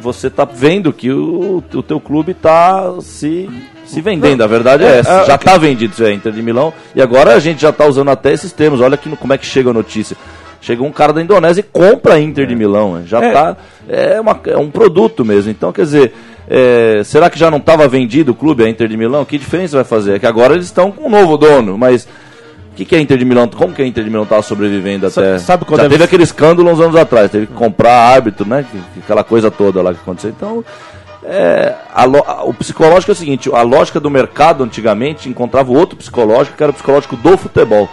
você 0.00 0.30
tá 0.30 0.44
vendo 0.44 0.92
que 0.92 1.10
o, 1.10 1.62
o 1.74 1.82
teu 1.82 1.98
clube 1.98 2.32
tá 2.32 2.94
se, 3.00 3.50
se 3.84 4.00
vendendo, 4.00 4.42
a 4.42 4.46
verdade 4.46 4.84
é, 4.84 4.86
É, 4.86 4.98
essa, 5.00 5.22
é, 5.22 5.24
já 5.26 5.34
o 5.34 5.38
que- 5.38 5.44
tá 5.44 5.58
vendido 5.58 5.92
isso 5.92 6.04
é 6.04 6.12
Inter 6.12 6.32
de 6.32 6.40
Milão, 6.42 6.72
e 6.94 7.02
agora 7.02 7.34
a 7.34 7.40
gente 7.40 7.60
já 7.62 7.72
tá 7.72 7.84
usando 7.86 8.10
até 8.10 8.32
esses 8.32 8.52
termos, 8.52 8.80
olha 8.80 8.94
aqui 8.94 9.08
no- 9.08 9.16
como 9.16 9.32
é 9.32 9.38
que 9.38 9.44
chega 9.46 9.70
a 9.70 9.72
notícia. 9.72 10.16
Chega 10.62 10.82
um 10.82 10.92
cara 10.92 11.10
da 11.14 11.22
Indonésia 11.22 11.60
e 11.60 11.64
compra 11.64 12.14
a 12.14 12.20
Inter 12.20 12.46
de 12.46 12.54
Milão, 12.54 12.96
né? 12.96 13.02
já 13.06 13.18
É. 13.24 13.32
tá, 13.32 13.56
é, 13.88 14.20
uma, 14.20 14.38
é 14.46 14.56
um 14.58 14.70
produto 14.70 15.24
mesmo, 15.24 15.50
então 15.50 15.72
quer 15.72 15.82
dizer, 15.82 16.12
é, 16.50 17.02
será 17.04 17.30
que 17.30 17.38
já 17.38 17.48
não 17.50 17.58
estava 17.58 17.86
vendido 17.86 18.32
o 18.32 18.34
clube, 18.34 18.64
a 18.64 18.68
Inter 18.68 18.88
de 18.88 18.96
Milão? 18.96 19.24
Que 19.24 19.38
diferença 19.38 19.76
vai 19.76 19.84
fazer? 19.84 20.14
É 20.14 20.18
que 20.18 20.26
agora 20.26 20.54
eles 20.54 20.66
estão 20.66 20.90
com 20.90 21.06
um 21.06 21.10
novo 21.10 21.36
dono, 21.36 21.78
mas 21.78 22.08
o 22.72 22.74
que, 22.74 22.84
que 22.84 22.94
é 22.96 22.98
a 22.98 23.00
Inter 23.00 23.16
de 23.18 23.24
Milão? 23.24 23.46
Como 23.48 23.72
que 23.72 23.80
a 23.82 23.86
Inter 23.86 24.02
de 24.02 24.10
Milão 24.10 24.24
estava 24.24 24.42
sobrevivendo 24.42 25.08
Sa- 25.08 25.20
até? 25.20 25.38
sabe 25.38 25.64
quando 25.64 25.80
já 25.80 25.86
é- 25.86 25.88
teve 25.88 26.02
aquele 26.02 26.24
escândalo 26.24 26.68
uns 26.70 26.80
anos 26.80 26.96
atrás, 26.96 27.30
teve 27.30 27.46
que 27.46 27.52
comprar 27.52 27.92
árbitro, 27.92 28.44
né? 28.48 28.64
Que- 28.70 28.78
que 28.78 29.00
Aquela 29.04 29.22
coisa 29.22 29.50
toda 29.50 29.80
lá 29.80 29.94
que 29.94 30.00
aconteceu. 30.00 30.30
Então, 30.30 30.64
é, 31.24 31.74
a 31.94 32.04
lo- 32.04 32.24
o 32.46 32.54
psicológico 32.54 33.12
é 33.12 33.14
o 33.14 33.16
seguinte: 33.16 33.50
a 33.52 33.62
lógica 33.62 34.00
do 34.00 34.10
mercado 34.10 34.64
antigamente 34.64 35.28
encontrava 35.28 35.70
outro 35.72 35.96
psicológico, 35.96 36.56
que 36.56 36.62
era 36.62 36.70
o 36.70 36.74
psicológico 36.74 37.14
do 37.16 37.36
futebol. 37.38 37.88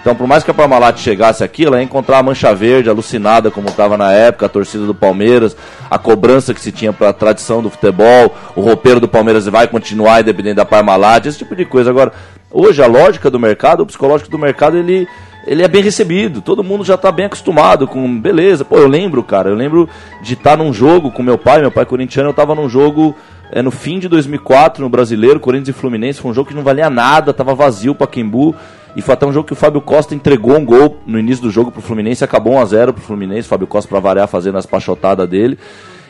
Então, 0.00 0.16
por 0.16 0.26
mais 0.26 0.42
que 0.42 0.50
a 0.50 0.54
Parmalat 0.54 0.98
chegasse 0.98 1.44
aqui, 1.44 1.66
ela 1.66 1.76
ia 1.76 1.82
encontrar 1.82 2.18
a 2.18 2.22
mancha 2.22 2.54
verde 2.54 2.88
alucinada, 2.88 3.50
como 3.50 3.68
estava 3.68 3.98
na 3.98 4.10
época, 4.10 4.46
a 4.46 4.48
torcida 4.48 4.86
do 4.86 4.94
Palmeiras, 4.94 5.54
a 5.90 5.98
cobrança 5.98 6.54
que 6.54 6.60
se 6.60 6.72
tinha 6.72 6.90
para 6.90 7.10
a 7.10 7.12
tradição 7.12 7.62
do 7.62 7.68
futebol, 7.68 8.34
o 8.56 8.62
roupeiro 8.62 8.98
do 8.98 9.06
Palmeiras 9.06 9.44
vai 9.46 9.68
continuar 9.68 10.22
independente 10.22 10.54
da 10.54 10.64
Parmalat, 10.64 11.26
esse 11.26 11.36
tipo 11.36 11.54
de 11.54 11.66
coisa. 11.66 11.90
Agora, 11.90 12.12
hoje 12.50 12.82
a 12.82 12.86
lógica 12.86 13.30
do 13.30 13.38
mercado, 13.38 13.82
o 13.82 13.86
psicológico 13.86 14.30
do 14.30 14.38
mercado, 14.38 14.78
ele, 14.78 15.06
ele 15.46 15.62
é 15.62 15.68
bem 15.68 15.82
recebido. 15.82 16.40
Todo 16.40 16.64
mundo 16.64 16.82
já 16.82 16.94
está 16.94 17.12
bem 17.12 17.26
acostumado 17.26 17.86
com, 17.86 18.18
beleza. 18.18 18.64
Pô, 18.64 18.78
eu 18.78 18.88
lembro, 18.88 19.22
cara, 19.22 19.50
eu 19.50 19.54
lembro 19.54 19.86
de 20.22 20.32
estar 20.32 20.56
num 20.56 20.72
jogo 20.72 21.10
com 21.10 21.22
meu 21.22 21.36
pai, 21.36 21.60
meu 21.60 21.70
pai 21.70 21.84
corintiano, 21.84 22.28
eu 22.28 22.32
estava 22.32 22.54
num 22.54 22.70
jogo 22.70 23.14
é, 23.52 23.60
no 23.60 23.70
fim 23.70 23.98
de 23.98 24.08
2004, 24.08 24.82
no 24.82 24.88
Brasileiro, 24.88 25.38
Corinthians 25.38 25.76
e 25.76 25.78
Fluminense, 25.78 26.22
foi 26.22 26.30
um 26.30 26.34
jogo 26.34 26.48
que 26.48 26.54
não 26.54 26.62
valia 26.62 26.88
nada, 26.88 27.34
tava 27.34 27.54
vazio 27.54 27.94
para 27.94 28.06
Quimbu. 28.06 28.56
E 28.96 29.02
foi 29.02 29.14
até 29.14 29.26
um 29.26 29.32
jogo 29.32 29.46
que 29.46 29.52
o 29.52 29.56
Fábio 29.56 29.80
Costa 29.80 30.14
entregou 30.14 30.56
um 30.56 30.64
gol 30.64 30.98
no 31.06 31.18
início 31.18 31.42
do 31.42 31.50
jogo 31.50 31.70
pro 31.70 31.80
Fluminense, 31.80 32.24
acabou 32.24 32.54
1x0 32.54 32.92
pro 32.92 33.02
Fluminense, 33.02 33.48
Fábio 33.48 33.66
Costa 33.66 33.88
para 33.88 34.00
variar 34.00 34.26
fazendo 34.26 34.58
as 34.58 34.66
pachotadas 34.66 35.28
dele. 35.28 35.58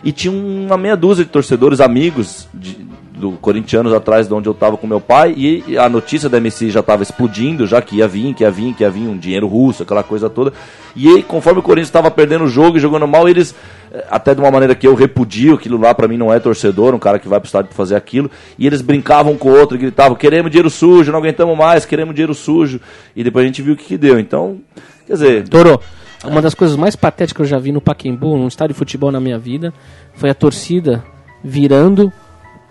E 0.03 0.13
tinha 0.13 0.33
uma 0.33 0.77
meia 0.77 0.97
dúzia 0.97 1.25
de 1.25 1.31
torcedores 1.31 1.81
amigos 1.81 2.49
de, 2.55 2.87
do 3.21 3.33
corintianos 3.33 3.93
atrás 3.93 4.27
de 4.27 4.33
onde 4.33 4.49
eu 4.49 4.55
tava 4.55 4.77
com 4.77 4.87
meu 4.87 5.01
pai, 5.01 5.35
e, 5.37 5.77
a 5.77 5.89
notícia 5.89 6.29
da 6.29 6.39
MC 6.39 6.71
já 6.71 6.83
tava 6.83 7.03
explodindo, 7.03 7.67
já 7.67 7.83
que 7.83 7.97
ia 7.97 8.09
vir, 8.09 8.35
que 8.35 8.43
ia 8.43 8.51
vir, 8.51 8.75
que 8.75 8.83
ia 8.83 8.91
vir 8.91 9.07
um 9.07 9.17
dinheiro 9.17 9.47
russo, 9.47 9.83
aquela 9.83 10.03
coisa 10.03 10.31
toda. 10.31 10.53
E 10.97 11.07
aí, 11.07 11.23
conforme 11.23 11.61
o 11.61 11.63
Corinthians 11.63 11.89
estava 11.89 12.11
perdendo 12.11 12.45
o 12.45 12.49
jogo 12.49 12.79
e 12.79 12.81
jogando 12.81 13.07
mal, 13.07 13.29
eles, 13.29 13.55
eh, 13.93 14.05
até 14.11 14.35
de 14.35 14.41
uma 14.41 14.51
maneira 14.51 14.75
que 14.75 14.87
eu 14.87 14.95
repudio, 14.95 15.55
aquilo 15.55 15.79
lá 15.79 15.95
pra 15.95 16.09
mim 16.09 16.17
não 16.17 16.33
é 16.33 16.41
torcedor, 16.41 16.95
um 16.95 16.99
cara 16.99 17.19
que 17.19 17.29
vai 17.29 17.39
pro 17.39 17.47
estádio 17.47 17.69
pra 17.69 17.77
fazer 17.77 17.95
aquilo, 17.95 18.31
e 18.59 18.67
eles 18.67 18.81
brincavam 18.81 19.37
com 19.37 19.51
o 19.51 19.59
outro, 19.59 19.77
gritavam, 19.77 20.17
queremos 20.17 20.51
dinheiro 20.51 20.71
sujo, 20.71 21.13
não 21.13 21.19
aguentamos 21.19 21.57
mais, 21.57 21.85
queremos 21.85 22.15
dinheiro 22.15 22.35
sujo. 22.35 22.81
E 23.15 23.23
depois 23.23 23.45
a 23.45 23.47
gente 23.47 23.61
viu 23.61 23.75
o 23.75 23.77
que, 23.77 23.85
que 23.85 23.99
deu. 23.99 24.19
Então, 24.19 24.59
quer 25.07 25.13
dizer, 25.13 25.49
Toro, 25.49 25.79
uma 26.25 26.43
das 26.43 26.55
coisas 26.55 26.77
mais 26.77 26.95
patéticas 26.97 27.33
que 27.37 27.43
eu 27.43 27.47
já 27.47 27.59
vi 27.59 27.73
no 27.73 27.81
Pacaembu, 27.81 28.37
num 28.37 28.49
estádio 28.49 28.75
de 28.75 28.79
futebol 28.79 29.11
na 29.11 29.21
minha 29.21 29.39
vida, 29.39 29.73
foi 30.15 30.31
a 30.31 30.35
torcida 30.35 31.03
virando 31.43 32.13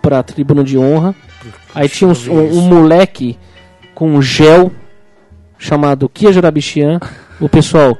pra 0.00 0.22
tribuna 0.22 0.62
de 0.64 0.78
honra. 0.78 1.14
Aí 1.74 1.88
tinha 1.88 2.08
um, 2.08 2.14
um- 2.32 2.58
um 2.58 2.62
moleque 2.62 3.38
com 3.94 4.10
um 4.14 4.22
gel 4.22 4.70
chamado 5.58 6.08
Kia 6.08 6.32
Jurabichian. 6.32 7.00
O 7.40 7.48
pessoal 7.48 7.96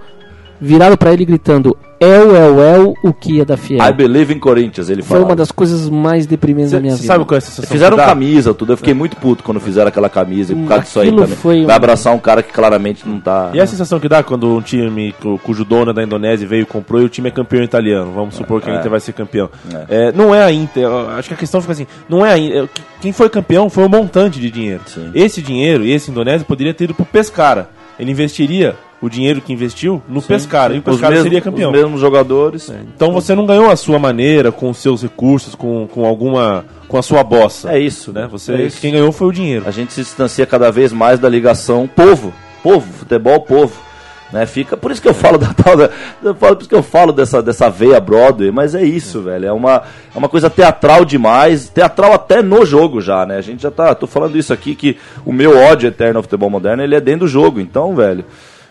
virado 0.60 0.96
pra 0.96 1.12
ele 1.12 1.24
gritando 1.24 1.76
El, 1.98 2.34
El, 2.34 2.60
El, 2.60 2.94
o 3.04 3.12
que 3.12 3.40
é 3.40 3.44
da 3.44 3.58
Fiel. 3.58 3.86
I 3.86 3.92
believe 3.92 4.32
in 4.32 4.38
Corinthians, 4.38 4.88
ele 4.88 5.02
Foi 5.02 5.16
falou. 5.18 5.26
uma 5.28 5.36
das 5.36 5.52
coisas 5.52 5.86
mais 5.90 6.26
deprimentes 6.26 6.70
da 6.72 6.80
minha 6.80 6.92
Você 6.96 7.02
vida. 7.02 7.12
sabe 7.12 7.24
qual 7.26 7.34
é 7.34 7.38
a 7.38 7.40
sensação 7.42 7.70
Fizeram 7.70 7.96
que 7.96 8.02
dá? 8.02 8.08
camisa, 8.08 8.54
tudo. 8.54 8.72
Eu 8.72 8.76
fiquei 8.78 8.94
muito 8.94 9.16
puto 9.16 9.44
quando 9.44 9.60
fizeram 9.60 9.88
aquela 9.88 10.08
camisa. 10.08 10.54
E 10.54 10.56
por 10.56 10.66
causa 10.66 10.84
disso 10.84 10.98
aí 11.00 11.08
Aquilo 11.08 11.22
também. 11.22 11.36
foi 11.36 11.64
Vai 11.66 11.74
um- 11.74 11.76
abraçar 11.76 12.14
um 12.14 12.18
cara 12.18 12.42
que 12.42 12.50
claramente 12.54 13.06
não 13.06 13.20
tá. 13.20 13.50
E 13.52 13.60
a 13.60 13.66
sensação 13.66 14.00
que 14.00 14.08
dá 14.08 14.22
quando 14.22 14.48
um 14.56 14.62
time 14.62 15.14
cu- 15.20 15.38
cujo 15.44 15.62
dono 15.62 15.90
é 15.90 15.94
da 15.94 16.02
Indonésia 16.02 16.48
veio 16.48 16.62
e 16.62 16.66
comprou 16.66 17.02
e 17.02 17.04
o 17.04 17.08
time 17.10 17.28
é 17.28 17.30
campeão 17.30 17.62
italiano? 17.62 18.12
Vamos 18.12 18.34
supor 18.34 18.62
que 18.62 18.70
a 18.70 18.74
É. 18.74 18.78
Inter 18.78 18.90
vai 18.90 19.00
ser 19.00 19.12
campeão. 19.12 19.50
É, 19.88 20.10
não 20.12 20.34
é 20.34 20.42
a 20.42 20.50
Inter, 20.50 20.86
acho 21.18 21.28
que 21.28 21.34
a 21.34 21.36
questão 21.36 21.60
fica 21.60 21.74
assim: 21.74 21.86
não 22.08 22.24
é 22.24 22.32
a 22.32 22.38
Inter. 22.38 22.66
Quem 23.02 23.12
foi 23.12 23.28
campeão 23.28 23.68
foi 23.68 23.84
um 23.84 23.88
montante 23.90 24.40
de 24.40 24.50
dinheiro. 24.50 24.80
Sim. 24.86 25.10
Esse 25.14 25.42
dinheiro, 25.42 25.84
esse 25.84 26.10
Indonésia, 26.10 26.46
poderia 26.46 26.72
ter 26.72 26.84
ido 26.84 26.94
pro 26.94 27.04
Pescara. 27.04 27.68
Ele 27.98 28.10
investiria 28.10 28.74
o 29.00 29.08
dinheiro 29.08 29.40
que 29.40 29.52
investiu 29.52 30.02
no 30.08 30.20
Pescara. 30.20 30.74
E 30.74 30.78
o 30.78 30.82
Pescara 30.82 31.10
mesmos, 31.10 31.24
seria 31.24 31.40
campeão. 31.40 31.70
os 31.70 31.76
mesmos 31.76 32.00
jogadores. 32.00 32.70
Então 32.94 33.12
você 33.12 33.34
não 33.34 33.46
ganhou 33.46 33.70
a 33.70 33.76
sua 33.76 33.98
maneira, 33.98 34.52
com 34.52 34.70
os 34.70 34.78
seus 34.78 35.02
recursos, 35.02 35.54
com, 35.54 35.86
com 35.88 36.04
alguma. 36.04 36.64
com 36.86 36.98
a 36.98 37.02
sua 37.02 37.24
bossa. 37.24 37.72
É 37.72 37.78
isso, 37.78 38.12
né? 38.12 38.28
Você, 38.30 38.52
É 38.52 38.62
isso. 38.62 38.80
Quem 38.80 38.92
ganhou 38.92 39.10
foi 39.12 39.28
o 39.28 39.32
dinheiro. 39.32 39.64
A 39.66 39.70
gente 39.70 39.92
se 39.92 40.02
distancia 40.02 40.44
cada 40.44 40.70
vez 40.70 40.92
mais 40.92 41.18
da 41.18 41.28
ligação 41.28 41.88
povo. 41.88 42.32
Povo, 42.62 42.92
futebol, 42.92 43.40
povo. 43.40 43.90
Né, 44.32 44.46
fica, 44.46 44.76
por 44.76 44.92
isso 44.92 45.02
que 45.02 45.08
eu 45.08 45.14
falo 45.14 45.36
da 45.36 45.52
tal 45.52 45.76
da, 45.76 45.90
eu 46.22 46.32
falo, 46.36 46.54
por 46.54 46.60
isso 46.60 46.68
que 46.68 46.74
eu 46.76 46.84
falo 46.84 47.12
dessa, 47.12 47.42
dessa 47.42 47.68
veia 47.68 47.98
Broadway, 47.98 48.52
mas 48.52 48.76
é 48.76 48.82
isso, 48.84 49.20
velho. 49.22 49.46
É 49.46 49.52
uma, 49.52 49.82
é 50.14 50.16
uma 50.16 50.28
coisa 50.28 50.48
teatral 50.48 51.04
demais, 51.04 51.68
teatral 51.68 52.12
até 52.12 52.40
no 52.40 52.64
jogo 52.64 53.00
já, 53.00 53.26
né? 53.26 53.38
A 53.38 53.40
gente 53.40 53.60
já 53.60 53.72
tá, 53.72 53.92
tô 53.92 54.06
falando 54.06 54.38
isso 54.38 54.52
aqui 54.52 54.76
que 54.76 54.96
o 55.26 55.32
meu 55.32 55.58
ódio 55.58 55.88
eterno 55.88 56.18
ao 56.18 56.22
futebol 56.22 56.48
moderno, 56.48 56.80
ele 56.80 56.94
é 56.94 57.00
dentro 57.00 57.20
do 57.20 57.28
jogo. 57.28 57.58
Então, 57.60 57.92
velho, 57.96 58.24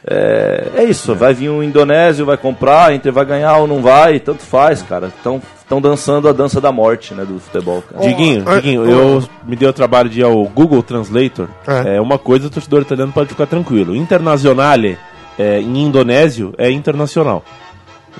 é, 0.05 0.69
é 0.77 0.83
isso, 0.85 1.13
vai 1.15 1.33
vir 1.33 1.49
um 1.49 1.61
indonésio, 1.61 2.25
vai 2.25 2.37
comprar, 2.37 2.93
Inter 2.93 3.11
vai 3.11 3.25
ganhar 3.25 3.57
ou 3.57 3.67
não 3.67 3.81
vai, 3.81 4.19
tanto 4.19 4.41
faz, 4.43 4.81
cara. 4.81 5.11
Então, 5.19 5.41
estão 5.59 5.81
dançando 5.81 6.27
a 6.27 6.31
dança 6.33 6.59
da 6.61 6.71
morte, 6.71 7.13
né, 7.13 7.25
do 7.25 7.39
futebol, 7.39 7.81
cara. 7.83 8.07
Diguinho, 8.07 8.43
Diguinho, 8.43 8.81
oh, 8.83 8.89
eu 8.89 9.23
me 9.45 9.55
dei 9.55 9.67
o 9.67 9.73
trabalho 9.73 10.09
de 10.09 10.21
ir 10.21 10.23
ao 10.23 10.43
Google 10.45 10.81
Translator. 10.81 11.47
É. 11.67 11.95
É, 11.97 12.01
uma 12.01 12.17
coisa, 12.17 12.47
o 12.47 12.49
torcedor 12.49 12.81
italiano 12.81 13.11
pode 13.11 13.29
ficar 13.29 13.45
tranquilo. 13.45 13.95
Internazionale 13.95 14.97
é, 15.37 15.59
em 15.59 15.83
indonésio 15.85 16.53
é 16.57 16.71
internacional. 16.71 17.43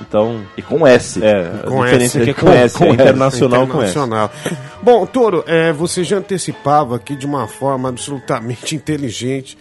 Então, 0.00 0.40
E 0.56 0.62
com 0.62 0.86
S. 0.86 1.22
é, 1.22 1.50
Com 1.66 1.82
a 1.82 1.86
diferença 1.86 2.18
S. 2.18 2.20
é 2.20 2.24
que 2.24 2.30
é 2.30 2.34
com, 2.34 2.46
Com- 2.46 2.52
S, 2.52 2.78
com 2.78 2.84
é 2.84 2.88
S. 2.88 2.94
internacional 2.94 3.66
com 3.66 3.82
S. 3.82 3.90
Internacional. 3.90 4.30
Bom, 4.82 5.04
Toro, 5.04 5.44
é, 5.46 5.72
você 5.72 6.04
já 6.04 6.16
antecipava 6.18 6.96
aqui 6.96 7.16
de 7.16 7.26
uma 7.26 7.46
forma 7.48 7.88
absolutamente 7.88 8.74
inteligente 8.76 9.58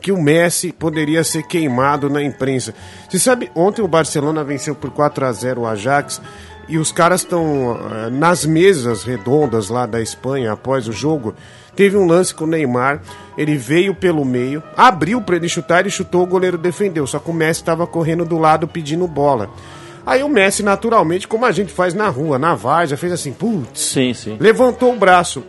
que 0.00 0.10
o 0.10 0.20
Messi 0.20 0.72
poderia 0.72 1.22
ser 1.22 1.42
queimado 1.44 2.08
na 2.10 2.22
imprensa. 2.22 2.74
Você 3.08 3.18
sabe, 3.18 3.50
ontem 3.54 3.82
o 3.82 3.88
Barcelona 3.88 4.42
venceu 4.42 4.74
por 4.74 4.90
4 4.90 5.26
a 5.26 5.32
0 5.32 5.60
o 5.60 5.66
Ajax 5.66 6.20
e 6.68 6.78
os 6.78 6.92
caras 6.92 7.22
estão 7.22 7.78
eh, 7.92 8.10
nas 8.10 8.44
mesas 8.46 9.02
redondas 9.02 9.68
lá 9.68 9.86
da 9.86 10.00
Espanha 10.00 10.52
após 10.52 10.86
o 10.88 10.92
jogo. 10.92 11.34
Teve 11.74 11.96
um 11.96 12.06
lance 12.06 12.34
com 12.34 12.44
o 12.44 12.46
Neymar, 12.46 13.00
ele 13.36 13.56
veio 13.56 13.94
pelo 13.94 14.24
meio, 14.24 14.62
abriu 14.76 15.20
para 15.20 15.36
ele 15.36 15.48
chutar, 15.48 15.80
ele 15.80 15.90
chutou, 15.90 16.22
o 16.22 16.26
goleiro 16.26 16.56
defendeu. 16.58 17.06
Só 17.06 17.18
que 17.18 17.30
o 17.30 17.34
Messi 17.34 17.60
estava 17.60 17.86
correndo 17.86 18.24
do 18.24 18.38
lado 18.38 18.68
pedindo 18.68 19.06
bola. 19.06 19.50
Aí 20.06 20.22
o 20.22 20.28
Messi, 20.28 20.62
naturalmente, 20.62 21.28
como 21.28 21.44
a 21.44 21.52
gente 21.52 21.72
faz 21.72 21.92
na 21.94 22.08
rua, 22.08 22.38
na 22.38 22.54
várzea, 22.54 22.96
fez 22.96 23.12
assim, 23.12 23.32
putz, 23.32 23.80
Sim, 23.80 24.14
sim. 24.14 24.36
levantou 24.40 24.92
o 24.92 24.98
braço. 24.98 25.44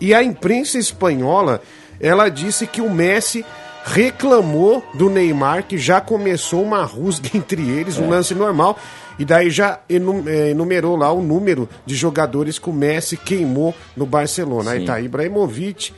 E 0.00 0.14
a 0.14 0.22
imprensa 0.22 0.78
espanhola, 0.78 1.60
ela 2.00 2.28
disse 2.28 2.66
que 2.66 2.80
o 2.80 2.90
Messi 2.90 3.44
reclamou 3.84 4.84
do 4.94 5.08
Neymar, 5.10 5.64
que 5.64 5.76
já 5.78 6.00
começou 6.00 6.62
uma 6.62 6.82
rusga 6.82 7.28
entre 7.34 7.62
eles, 7.68 7.98
É. 7.98 8.00
um 8.00 8.08
lance 8.08 8.34
normal. 8.34 8.78
E 9.18 9.24
daí 9.24 9.50
já 9.50 9.78
eh, 9.88 10.50
enumerou 10.50 10.96
lá 10.96 11.12
o 11.12 11.20
número 11.22 11.68
de 11.84 11.94
jogadores 11.94 12.58
que 12.58 12.70
o 12.70 12.72
Messi 12.72 13.16
queimou 13.18 13.74
no 13.94 14.06
Barcelona. 14.06 14.70
Aí 14.70 14.80
Sim. 14.80 14.86
tá 14.86 14.98
Ibrahimovic, 14.98 15.92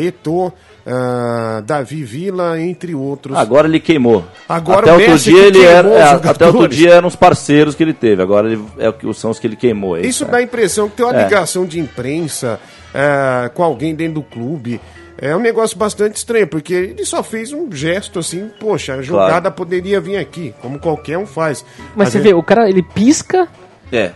Eto'o, 0.00 0.50
ah, 0.86 1.62
Davi 1.66 2.02
Villa, 2.02 2.58
entre 2.58 2.94
outros. 2.94 3.36
Agora 3.36 3.68
ele 3.68 3.78
queimou. 3.80 4.24
Agora 4.48 4.92
até 4.92 4.92
o 4.92 5.00
outro 5.10 5.18
dia 5.18 5.32
que 5.34 5.58
ele 5.58 5.64
era, 5.66 5.88
é, 5.90 6.02
até 6.12 6.46
outro 6.46 6.68
dia 6.68 6.94
eram 6.94 7.08
os 7.08 7.16
parceiros 7.16 7.74
que 7.74 7.82
ele 7.82 7.92
teve. 7.92 8.22
Agora 8.22 8.50
ele, 8.50 8.64
é 8.78 9.12
são 9.12 9.30
os 9.32 9.38
que 9.38 9.46
ele 9.46 9.56
queimou. 9.56 9.96
é 9.96 10.02
Isso 10.06 10.24
né? 10.24 10.30
dá 10.30 10.36
a 10.38 10.42
impressão 10.42 10.88
que 10.88 10.96
tem 10.96 11.04
uma 11.04 11.14
É. 11.20 11.24
ligação 11.24 11.66
de 11.66 11.78
imprensa 11.78 12.58
é, 12.94 13.50
com 13.50 13.62
alguém 13.62 13.94
dentro 13.94 14.14
do 14.14 14.22
clube. 14.22 14.80
É 15.18 15.34
um 15.34 15.40
negócio 15.40 15.78
bastante 15.78 16.16
estranho, 16.16 16.46
porque 16.46 16.74
ele 16.74 17.04
só 17.04 17.22
fez 17.22 17.52
um 17.52 17.70
gesto 17.72 18.18
assim, 18.18 18.50
poxa, 18.60 18.94
a 18.94 19.02
jogada 19.02 19.50
poderia 19.50 20.00
vir 20.00 20.16
aqui, 20.18 20.54
como 20.60 20.78
qualquer 20.78 21.16
um 21.16 21.26
faz. 21.26 21.64
Mas 21.94 22.08
Às 22.08 22.12
você 22.12 22.18
vezes- 22.18 22.32
vê, 22.32 22.38
o 22.38 22.42
cara, 22.42 22.68
ele 22.68 22.82
pisca. 22.82 23.48
É. 23.90 24.10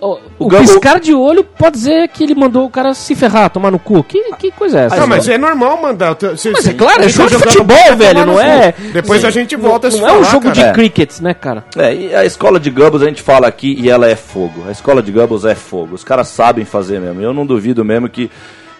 O, 0.00 0.14
o- 0.14 0.18
o 0.46 0.48
piscar 0.48 0.98
de 0.98 1.12
olho 1.12 1.44
pode 1.44 1.76
dizer 1.76 2.08
que 2.08 2.24
ele 2.24 2.34
mandou 2.34 2.64
o 2.64 2.70
cara 2.70 2.94
se 2.94 3.14
ferrar, 3.14 3.50
tomar 3.50 3.70
no 3.70 3.78
cu. 3.78 4.02
Que, 4.02 4.32
que 4.36 4.50
coisa 4.50 4.80
é 4.80 4.84
essa? 4.86 4.96
Não, 4.96 5.06
mas 5.06 5.28
é 5.28 5.36
normal 5.36 5.76
mandar. 5.82 6.14
Você, 6.18 6.50
Mas 6.50 6.66
é 6.66 6.72
claro, 6.72 7.02
é 7.04 7.08
jogo 7.10 7.28
de 7.28 7.36
futebol, 7.36 7.76
bola, 7.76 7.94
velho, 7.94 8.24
não 8.24 8.40
é-. 8.40 8.72
Depois 8.94 9.22
a 9.22 9.30
gente 9.30 9.54
volta 9.54 9.88
a 9.88 9.90
se 9.90 10.00
Não 10.00 10.08
é 10.08 10.12
um 10.12 10.14
falar, 10.24 10.30
jogo 10.32 10.50
de 10.52 10.60
cara. 10.60 10.70
É. 10.70 10.72
cricket, 10.72 11.20
né, 11.20 11.34
cara? 11.34 11.62
É, 11.76 11.94
e 11.94 12.14
a 12.14 12.24
escola 12.24 12.58
de 12.58 12.70
Goebbels 12.70 13.02
a 13.02 13.06
gente 13.06 13.20
fala 13.20 13.46
aqui 13.46 13.76
e 13.78 13.90
ela 13.90 14.08
é 14.08 14.16
fogo. 14.16 14.64
A 14.66 14.70
escola 14.72 15.02
de 15.02 15.12
Goebbels 15.12 15.44
é 15.44 15.54
fogo. 15.54 15.94
Os 15.94 16.02
caras 16.02 16.28
sabem 16.28 16.64
fazer 16.64 16.98
mesmo. 16.98 17.20
Eu 17.20 17.34
não 17.34 17.44
duvido 17.44 17.84
mesmo 17.84 18.08
que. 18.08 18.30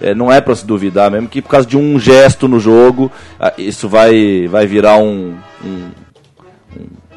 É, 0.00 0.14
não 0.14 0.30
é 0.32 0.40
pra 0.40 0.54
se 0.54 0.66
duvidar 0.66 1.10
mesmo 1.10 1.28
que 1.28 1.40
por 1.42 1.48
causa 1.48 1.66
de 1.66 1.76
um 1.76 1.98
gesto 1.98 2.46
no 2.48 2.58
jogo, 2.60 3.10
isso 3.56 3.88
vai, 3.88 4.46
vai 4.48 4.66
virar 4.66 4.96
um, 4.98 5.34
um, 5.64 5.88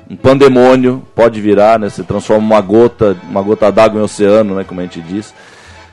um- 0.09 0.15
pandemônio. 0.15 1.03
Pode 1.15 1.39
virar, 1.41 1.77
né? 1.79 1.89
Se 1.89 2.03
transforma 2.03 2.45
uma 2.45 2.61
gota, 2.61 3.15
uma 3.29 3.41
gota 3.41 3.71
d'água 3.71 3.99
em 3.99 4.03
oceano, 4.03 4.55
né? 4.55 4.63
Como 4.63 4.79
a 4.79 4.83
gente 4.83 5.01
diz. 5.01 5.33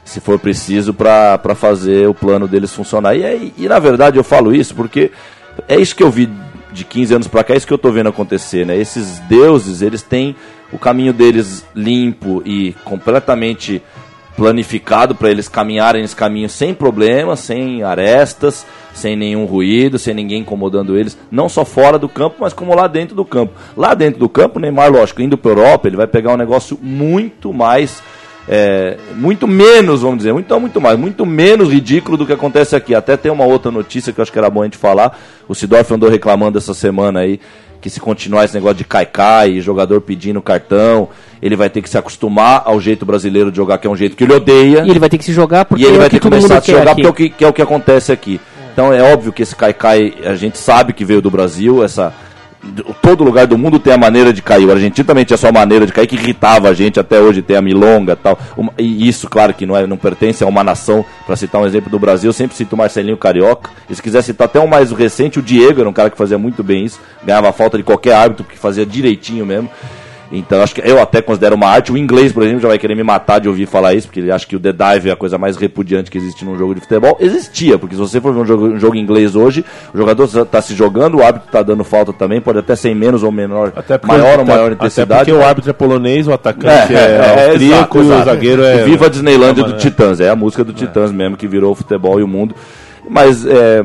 Se 0.05 0.21
for 0.21 0.39
preciso 0.39 0.95
pra 0.95 1.39
fazer 1.57 2.09
o 2.09 2.15
plano 2.15 2.47
deles 2.47 2.73
funcionar. 2.73 3.15
E, 3.17 3.23
é- 3.25 3.51
e 3.59 3.69
na 3.69 3.79
verdade 3.79 4.17
eu 4.17 4.25
falo 4.25 4.55
isso 4.55 4.75
porque 4.75 5.11
é 5.69 5.77
isso 5.79 5.95
que 5.97 6.03
eu 6.03 6.11
vi 6.11 6.31
de 6.73 6.85
15 6.85 7.15
anos 7.15 7.27
pra 7.29 7.43
cá, 7.43 7.55
é 7.55 7.57
isso 7.57 7.67
que 7.67 7.73
eu 7.73 7.79
tô 7.79 7.91
vendo 7.91 8.09
acontecer, 8.11 8.65
né? 8.67 8.77
Esses 8.77 9.19
deuses, 9.21 9.81
eles 9.83 10.03
têm 10.03 10.37
o 10.73 10.79
caminho 10.79 11.13
deles 11.13 11.65
limpo 11.75 12.43
e 12.45 12.75
completamente 12.85 13.83
planificado 14.37 15.15
para 15.15 15.31
eles 15.31 15.49
caminharem 15.49 16.03
nesse 16.03 16.15
caminho 16.15 16.49
sem 16.49 16.75
problemas, 16.75 17.41
sem 17.41 17.83
arestas, 17.83 18.67
sem 18.93 19.17
nenhum 19.17 19.47
ruído, 19.47 19.99
sem 19.99 20.15
ninguém 20.15 20.43
incomodando 20.43 20.97
eles, 20.97 21.19
não 21.31 21.49
só 21.49 21.65
fora 21.65 21.99
do 21.99 22.09
campo, 22.09 22.37
mas 22.41 22.53
como 22.53 22.75
lá 22.75 22.87
dentro 22.87 23.17
do 23.17 23.25
campo. 23.25 23.55
Lá 23.77 23.95
dentro 23.95 24.21
do 24.21 24.29
campo, 24.29 24.59
o 24.59 24.61
Neymar, 24.61 24.93
lógico, 24.93 25.23
indo 25.23 25.39
para 25.39 25.51
Europa, 25.51 25.89
ele 25.89 25.97
vai 25.97 26.07
pegar 26.07 26.35
um 26.35 26.37
negócio 26.37 26.79
muito 26.81 27.53
mais 27.53 28.03
é, 28.49 28.97
muito 29.17 29.49
menos, 29.49 30.03
vamos 30.03 30.19
dizer, 30.19 30.33
muito, 30.33 30.61
muito 30.61 30.81
mais, 30.81 30.99
muito 30.99 31.27
menos 31.27 31.69
ridículo 31.69 32.17
do 32.17 32.25
que 32.25 32.33
acontece 32.33 32.77
aqui. 32.77 32.95
Até 32.95 33.17
tem 33.17 33.33
uma 33.33 33.45
outra 33.45 33.73
notícia 33.73 34.13
que 34.13 34.21
eu 34.21 34.23
acho 34.23 34.31
que 34.31 34.39
era 34.39 34.49
bom 34.49 34.63
a 34.63 34.65
gente 34.65 34.77
falar. 34.77 35.19
O 35.49 35.55
Sidorf 35.55 35.93
andou 35.93 36.09
reclamando 36.09 36.57
essa 36.57 36.73
semana 36.73 37.21
aí 37.21 37.41
que 37.87 37.91
se 37.91 38.01
continuar 38.01 38.45
esse 38.45 38.55
negócio 38.55 38.79
de 38.79 38.85
caicai, 38.85 39.61
jogador 39.61 40.01
pedindo 40.01 40.43
cartão, 40.43 41.09
ele 41.41 41.55
vai 41.55 41.71
ter 41.71 41.81
que 41.81 41.89
se 41.89 41.97
acostumar 41.97 42.63
ao 42.65 42.81
jeito 42.81 43.07
brasileiro 43.07 43.49
de 43.49 43.57
jogar, 43.57 43.79
que 43.79 43.87
é 43.87 43.91
um 43.91 43.95
jeito 43.95 44.17
que 44.17 44.25
ele 44.25 44.33
odeia. 44.33 44.83
E 44.85 44.91
ele 44.91 44.99
vai 44.99 45.09
ter 45.09 45.19
que 45.19 45.25
se 45.25 45.33
jogar 45.33 45.65
porque 45.65 45.85
E 45.85 45.87
ele 45.87 45.95
é 45.95 45.99
vai 45.99 46.09
o 46.09 46.11
que 46.11 46.17
ter 46.17 46.21
que 46.21 46.29
começar 46.29 46.59
a 46.59 46.61
se 46.61 46.73
jogar 46.73 46.91
aqui. 46.91 47.03
porque 47.03 47.07
é 47.07 47.09
o 47.11 47.15
que, 47.15 47.29
que 47.31 47.45
é 47.45 47.49
o 47.49 47.53
que 47.53 47.63
acontece 47.63 48.11
aqui. 48.11 48.41
Então 48.73 48.93
é 48.93 49.13
óbvio 49.13 49.33
que 49.33 49.41
esse 49.41 49.55
caicai, 49.55 50.15
a 50.25 50.35
gente 50.35 50.59
sabe 50.59 50.93
que 50.93 51.05
veio 51.05 51.23
do 51.23 51.31
Brasil, 51.31 51.85
essa 51.85 52.13
todo 53.03 53.25
lugar 53.25 53.47
do 53.47 53.57
mundo 53.57 53.79
tem 53.79 53.93
a 53.93 53.99
maneira 53.99 54.33
de 54.33 54.43
cair. 54.43 54.67
O 54.67 54.71
argentino 54.71 55.07
também 55.07 55.25
tinha 55.25 55.37
sua 55.37 55.53
maneira 55.53 55.87
de 55.87 55.93
cair 55.93 56.07
que 56.07 56.17
irritava 56.17 56.69
a 56.69 56.75
gente 56.75 56.99
até 56.99 57.21
hoje 57.21 57.43
tem 57.43 57.57
a 57.57 57.63
milonga 57.63 58.17
tal. 58.17 58.39
E 58.79 59.09
isso, 59.09 59.29
claro, 59.29 59.55
que 59.55 59.67
não, 59.67 59.77
é, 59.77 59.87
não 59.87 59.97
pertence 59.97 60.43
a 60.43 60.47
uma 60.47 60.65
nação. 60.65 61.05
Para 61.27 61.37
citar 61.37 61.61
um 61.61 61.67
exemplo 61.67 61.91
do 61.91 61.99
Brasil, 61.99 62.29
eu 62.29 62.33
sempre 62.33 62.57
cito 62.57 62.75
o 62.75 62.79
Marcelinho 62.79 63.17
Carioca. 63.17 63.71
E 63.89 63.95
se 63.95 64.03
quiser 64.03 64.23
citar 64.23 64.47
até 64.47 64.61
um 64.61 64.67
mais 64.67 64.91
recente, 64.91 65.39
o 65.39 65.43
Diego 65.43 65.81
era 65.81 65.89
um 65.89 65.93
cara 65.93 66.11
que 66.11 66.17
fazia 66.17 66.39
muito 66.39 66.63
bem 66.63 66.85
isso, 66.85 67.01
ganhava 67.25 67.53
falta 67.53 67.77
de 67.77 67.83
qualquer 67.83 68.15
árbitro, 68.15 68.45
porque 68.45 68.59
fazia 68.59 68.85
direitinho 68.85 69.47
mesmo. 69.47 69.71
Então, 70.33 70.61
acho 70.61 70.75
que 70.75 70.81
eu 70.85 71.01
até 71.01 71.23
considero 71.23 71.55
uma 71.55 71.69
arte. 71.69 71.93
O 71.93 71.97
inglês, 71.97 72.33
por 72.33 72.43
exemplo, 72.43 72.61
já 72.61 72.69
vai 72.69 72.79
querer 72.79 72.97
me 72.97 73.03
matar 73.05 73.39
de 73.39 73.49
ouvir 73.49 73.65
falar 73.67 73.95
isso, 73.95 74.09
porque 74.09 74.19
ele 74.19 74.33
acha 74.33 74.45
que 74.47 74.57
o 74.57 74.61
The 74.61 74.73
Dive 74.73 75.09
é 75.09 75.13
a 75.13 75.17
coisa 75.17 75.39
mais 75.39 75.57
repudiante 75.57 76.11
que 76.11 76.19
existe 76.19 76.45
num 76.45 76.59
jogo 76.59 76.75
de 76.75 76.81
futebol. 76.81 77.17
Existia, 77.21 77.79
porque 77.79 77.95
se 77.95 78.01
você 78.01 78.21
for 78.21 78.35
ver 78.35 78.41
um 78.41 78.45
jogo, 78.45 78.67
um 78.67 78.79
jogo 78.79 78.97
inglês 78.97 79.37
hoje, 79.37 79.65
o 79.95 79.97
jogador 79.97 80.25
está 80.25 80.61
se 80.61 80.75
jogando, 80.75 81.19
o 81.19 81.23
árbitro 81.23 81.47
está 81.49 81.63
dando 81.63 81.85
falta 81.85 82.13
também, 82.13 82.41
pode 82.41 82.59
até 82.59 82.75
ser 82.75 82.89
em 82.91 82.95
menos 82.97 83.23
ou 83.23 83.31
menor, 83.31 83.73
Até 83.77 83.97
porque, 83.99 84.17
maior 84.17 84.35
ou 84.39 84.43
até- 84.43 84.53
maior 84.53 84.65
Até 84.67 84.75
intensidade. 84.75 85.25
porque 85.31 85.33
o 85.41 85.45
árbitro 85.47 85.71
é 85.71 85.73
polonês, 85.73 86.27
o 86.27 86.33
atacante 86.33 86.93
é, 86.95 87.47
austríaco 87.49 87.99
e 87.99 88.01
o 88.01 88.05
exato. 88.05 88.25
zagueiro 88.25 88.65
é. 88.65 88.83
Viva 88.85 89.07
a 89.07 89.09
Disneylandia 89.09 89.63
do 89.65 89.75
É. 89.75 89.77
Titãs, 89.77 90.19
é 90.21 90.29
a 90.29 90.35
música 90.35 90.65
do 90.65 90.73
Titãs 90.73 91.13
mesmo 91.13 91.37
que 91.37 91.47
virou 91.47 91.71
o 91.71 91.75
futebol 91.77 92.19
e 92.19 92.25
o 92.25 92.29
mundo. 92.29 92.53
Mas 93.09 93.47
é, 93.47 93.83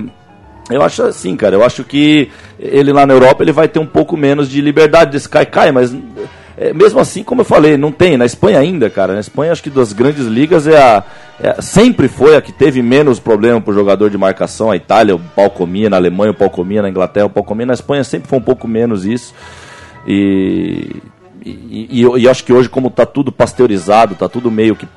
eu 0.71 0.81
acho 0.81 1.03
assim, 1.03 1.35
cara, 1.35 1.55
eu 1.55 1.63
acho 1.63 1.83
que 1.83 2.29
ele 2.61 2.93
lá 2.93 3.05
na 3.05 3.13
Europa 3.13 3.43
ele 3.43 3.51
vai 3.51 3.67
ter 3.67 3.79
um 3.79 3.85
pouco 3.85 4.15
menos 4.15 4.49
de 4.49 4.61
liberdade 4.61 5.11
desse 5.11 5.27
cai-cai, 5.27 5.71
mas 5.71 5.93
é, 6.57 6.73
mesmo 6.73 6.99
assim, 6.99 7.23
como 7.23 7.41
eu 7.41 7.45
falei, 7.45 7.75
não 7.75 7.91
tem. 7.91 8.17
Na 8.17 8.25
Espanha 8.25 8.59
ainda, 8.59 8.87
cara, 8.87 9.13
na 9.13 9.19
Espanha 9.19 9.51
acho 9.51 9.63
que 9.63 9.69
das 9.69 9.93
grandes 9.93 10.27
ligas 10.27 10.67
é 10.67 10.77
a. 10.77 11.03
é- 11.41 11.59
sempre 11.59 12.07
foi 12.07 12.35
a 12.35 12.41
que 12.41 12.51
teve 12.51 12.83
menos 12.83 13.19
problema 13.19 13.59
pro 13.59 13.73
jogador 13.73 14.11
de 14.11 14.17
marcação. 14.17 14.69
A 14.69 14.75
Itália, 14.75 15.15
o 15.15 15.19
pau 15.19 15.49
comia, 15.49 15.89
na 15.89 15.97
Alemanha 15.97 16.31
o 16.31 16.35
pau 16.35 16.51
comia, 16.51 16.83
na 16.83 16.89
Inglaterra 16.89 17.25
o 17.25 17.29
pau 17.31 17.43
comia, 17.43 17.65
na 17.65 17.73
Espanha 17.73 18.03
sempre 18.03 18.29
foi 18.29 18.37
um 18.37 18.43
pouco 18.43 18.67
menos 18.67 19.05
isso. 19.05 19.33
E, 20.05 20.97
e, 21.43 22.03
e 22.03 22.19
e 22.19 22.29
acho 22.29 22.43
que 22.43 22.53
hoje, 22.53 22.69
como 22.69 22.89
está 22.89 23.07
tudo 23.07 23.31
pasteurizado, 23.31 24.13
está 24.13 24.29
tudo 24.29 24.51
meio 24.51 24.75
que 24.75 24.87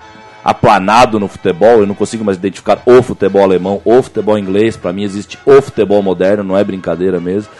aplanado 0.44 1.18
no 1.18 1.26
futebol, 1.26 1.80
eu 1.80 1.86
não 1.86 1.94
consigo 1.94 2.22
mais 2.24 2.36
identificar 2.36 2.82
o 2.84 3.02
futebol 3.02 3.42
alemão, 3.42 3.80
o 3.84 4.02
futebol 4.02 4.38
inglês, 4.38 4.76
para 4.76 4.92
mim 4.92 5.02
existe 5.02 5.38
o 5.46 5.62
futebol 5.62 6.02
moderno, 6.02 6.44
não 6.44 6.58
é 6.58 6.62
brincadeira 6.62 7.18
mesmo. 7.18 7.50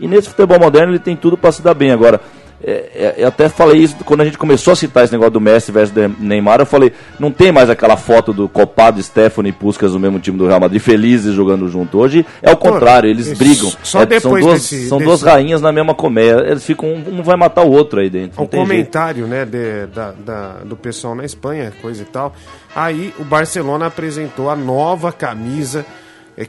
E 0.00 0.08
nesse 0.08 0.30
futebol 0.30 0.58
moderno 0.58 0.92
ele 0.92 0.98
tem 0.98 1.14
tudo 1.14 1.36
para 1.36 1.52
se 1.52 1.60
dar 1.60 1.74
bem. 1.74 1.90
Agora, 1.90 2.20
é, 2.62 2.72
é, 2.94 3.14
eu 3.18 3.28
até 3.28 3.48
falei 3.48 3.80
isso 3.82 3.96
quando 4.04 4.20
a 4.20 4.24
gente 4.24 4.36
começou 4.38 4.72
a 4.72 4.76
citar 4.76 5.04
esse 5.04 5.12
negócio 5.12 5.32
do 5.32 5.40
Messi 5.40 5.72
versus 5.72 5.94
Neymar. 6.18 6.60
Eu 6.60 6.66
falei, 6.66 6.92
não 7.18 7.30
tem 7.30 7.50
mais 7.50 7.70
aquela 7.70 7.96
foto 7.96 8.32
do 8.32 8.48
Copado, 8.48 9.02
Stephanie 9.02 9.50
e 9.50 9.52
Puskas 9.52 9.92
no 9.94 9.98
mesmo 10.00 10.18
time 10.20 10.36
do 10.36 10.46
Real 10.46 10.60
Madrid, 10.60 10.80
felizes 10.80 11.34
jogando 11.34 11.68
junto. 11.68 11.98
Hoje 11.98 12.24
é 12.42 12.50
o 12.52 12.56
contrário, 12.56 13.08
eles 13.08 13.36
brigam. 13.38 13.72
Só 13.82 14.02
É, 14.02 14.06
depois 14.06 14.22
são 14.44 14.50
duas, 14.52 14.60
desse- 14.62 14.88
são 14.88 14.98
desse- 14.98 15.08
duas 15.08 15.22
rainhas 15.22 15.60
na 15.62 15.72
mesma 15.72 15.94
colmeia. 15.94 16.44
Eles 16.46 16.64
ficam, 16.64 16.88
um 16.92 17.22
vai 17.22 17.36
matar 17.36 17.62
o 17.64 17.70
outro 17.70 18.00
aí 18.00 18.10
dentro. 18.10 18.36
o 18.40 18.44
jeito. 18.44 18.56
comentário 18.56 19.26
né, 19.26 19.44
de- 19.44 19.86
da- 19.94 20.12
da- 20.12 20.56
do 20.64 20.76
pessoal 20.76 21.14
na 21.14 21.24
Espanha, 21.24 21.72
coisa 21.80 22.02
e 22.02 22.06
tal. 22.06 22.34
Aí 22.76 23.12
o 23.18 23.24
Barcelona 23.24 23.86
apresentou 23.86 24.50
a 24.50 24.56
nova 24.56 25.10
camisa 25.12 25.84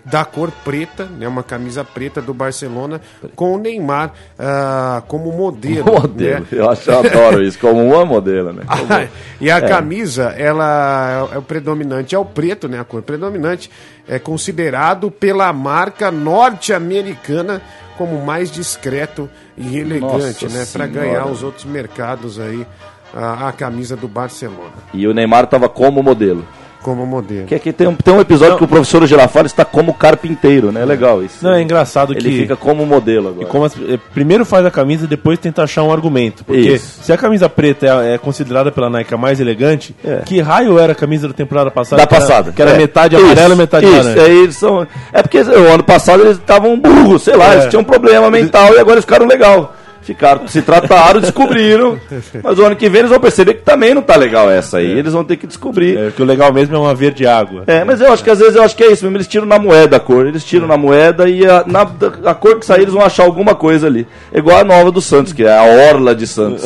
da 0.05 0.23
cor 0.25 0.51
preta, 0.63 1.05
né, 1.05 1.27
uma 1.27 1.43
camisa 1.43 1.83
preta 1.83 2.21
do 2.21 2.33
Barcelona, 2.33 3.01
com 3.35 3.53
o 3.55 3.57
Neymar 3.57 4.11
ah, 4.39 5.01
como 5.07 5.31
modelo. 5.31 5.85
Modelo. 6.01 6.41
né? 6.41 6.47
Eu, 6.51 6.69
acho, 6.69 6.89
eu 6.89 6.99
adoro 6.99 7.43
isso, 7.43 7.57
como 7.59 7.83
uma 7.85 8.05
modelo, 8.05 8.53
né? 8.53 8.63
Como- 8.67 8.85
Ah, 8.93 9.07
e 9.39 9.49
a 9.51 9.57
É. 9.57 9.61
camisa, 9.67 10.33
ela 10.37 11.29
é 11.33 11.37
o 11.37 11.41
predominante, 11.41 12.13
é 12.15 12.19
o 12.19 12.25
preto, 12.25 12.67
né? 12.67 12.79
A 12.79 12.83
cor 12.83 13.01
predominante 13.01 13.69
é 14.07 14.17
considerado 14.19 15.09
pela 15.11 15.51
marca 15.53 16.11
norte-americana 16.11 17.61
como 17.97 18.23
mais 18.25 18.49
discreto 18.51 19.29
e 19.57 19.77
elegante, 19.77 20.45
Nossa 20.45 20.49
né? 20.49 20.65
Para 20.71 20.87
ganhar 20.87 21.25
os 21.27 21.43
outros 21.43 21.65
mercados 21.65 22.39
aí 22.39 22.65
a, 23.13 23.49
a 23.49 23.51
camisa 23.51 23.95
do 23.97 24.07
Barcelona 24.07 24.71
E 24.93 25.05
o 25.05 25.13
Neymar 25.13 25.45
tava 25.47 25.67
como 25.69 26.01
modelo. 26.01 26.45
Como 26.81 27.05
modelo. 27.05 27.45
Que 27.45 27.55
aqui 27.55 27.71
tem 27.71 27.87
um, 27.87 27.95
tem 27.95 28.13
um 28.13 28.19
episódio 28.21 28.57
que 28.57 28.63
o 28.63 28.67
professor 28.67 29.05
Girafales 29.05 29.51
está 29.51 29.63
como 29.63 29.93
carpinteiro, 29.93 30.71
né? 30.71 30.83
Legal 30.85 31.23
isso. 31.23 31.43
Não, 31.43 31.53
é 31.53 31.61
engraçado 31.61 32.13
Ele 32.13 32.21
que. 32.21 32.37
fica 32.39 32.55
como 32.55 32.85
modelo 32.85 33.29
agora. 33.29 33.43
E 33.43 33.49
como 33.49 33.65
as- 33.65 33.75
eh, 33.75 33.99
primeiro 34.13 34.43
faz 34.45 34.65
a 34.65 34.71
camisa 34.71 35.05
e 35.05 35.07
depois 35.07 35.39
tenta 35.39 35.63
achar 35.63 35.83
um 35.83 35.91
argumento. 35.91 36.43
Porque 36.43 36.59
Isso. 36.61 37.03
se 37.03 37.13
a 37.13 37.17
camisa 37.17 37.47
preta 37.49 37.85
é, 38.03 38.15
é 38.15 38.17
considerada 38.17 38.71
pela 38.71 38.89
Nike 38.89 39.13
a 39.13 39.17
mais 39.17 39.39
elegante, 39.39 39.95
É. 40.03 40.21
que 40.25 40.39
raio 40.41 40.77
era 40.79 40.93
a 40.93 40.95
camisa 40.95 41.27
da 41.27 41.33
temporada 41.33 41.69
passada? 41.71 42.01
da 42.01 42.07
que 42.07 42.15
era- 42.15 42.25
passada. 42.25 42.51
Que 42.51 42.61
era 42.61 42.71
É. 42.71 42.77
metade 42.77 43.15
Isso, 43.15 43.25
amarela 43.25 43.53
e 43.53 43.57
metade 43.57 43.85
isso, 43.85 43.95
laranja. 43.95 44.21
aí 44.23 44.37
eles 44.43 44.55
são... 44.55 44.87
É 45.13 45.21
porque 45.21 45.39
o 45.41 45.73
ano 45.73 45.83
passado 45.83 46.21
eles 46.23 46.37
estavam 46.37 46.79
burros, 46.79 47.21
sei 47.23 47.35
lá, 47.35 47.51
É. 47.51 47.53
eles 47.57 47.65
tinham 47.67 47.81
um 47.81 47.85
problema 47.85 48.29
mental 48.31 48.73
e 48.73 48.79
agora 48.79 48.93
eles 48.95 49.05
ficaram 49.05 49.25
legal. 49.27 49.75
Ficaram, 50.01 50.47
se 50.47 50.61
trataram, 50.61 51.19
descobriram. 51.21 51.99
Mas 52.43 52.57
o 52.57 52.65
ano 52.65 52.75
que 52.75 52.89
vem 52.89 52.99
eles 52.99 53.11
vão 53.11 53.19
perceber 53.19 53.55
que 53.55 53.61
também 53.61 53.93
não 53.93 54.01
tá 54.01 54.15
legal 54.15 54.49
essa 54.49 54.77
aí. 54.77 54.89
Eles 54.89 55.13
vão 55.13 55.23
ter 55.23 55.37
que 55.37 55.45
descobrir. 55.45 55.97
É, 55.97 56.11
que 56.11 56.21
o 56.21 56.25
legal 56.25 56.51
mesmo 56.51 56.75
é 56.75 56.79
uma 56.79 56.95
verde 56.95 57.27
água. 57.27 57.63
É, 57.67 57.83
mas 57.83 58.01
eu 58.01 58.11
acho 58.11 58.23
que 58.23 58.29
às 58.29 58.39
vezes 58.39 58.55
eu 58.55 58.63
acho 58.63 58.75
que 58.75 58.83
é 58.83 58.91
isso 58.91 59.03
mesmo. 59.03 59.17
Eles 59.17 59.27
tiram 59.27 59.45
na 59.45 59.59
moeda 59.59 59.97
a 59.97 59.99
cor. 59.99 60.25
Eles 60.25 60.43
tiram 60.43 60.67
na 60.67 60.75
moeda 60.75 61.29
e 61.29 61.45
a, 61.45 61.63
na, 61.67 61.87
a 62.25 62.33
cor 62.33 62.59
que 62.59 62.65
sair 62.65 62.81
eles 62.81 62.93
vão 62.93 63.03
achar 63.03 63.23
alguma 63.23 63.53
coisa 63.53 63.87
ali. 63.87 64.07
É 64.33 64.39
igual 64.39 64.57
a 64.57 64.63
nova 64.63 64.91
do 64.91 65.01
Santos, 65.01 65.33
que 65.33 65.43
é 65.43 65.55
a 65.55 65.63
Orla 65.63 66.15
de 66.15 66.25
Santos. 66.25 66.63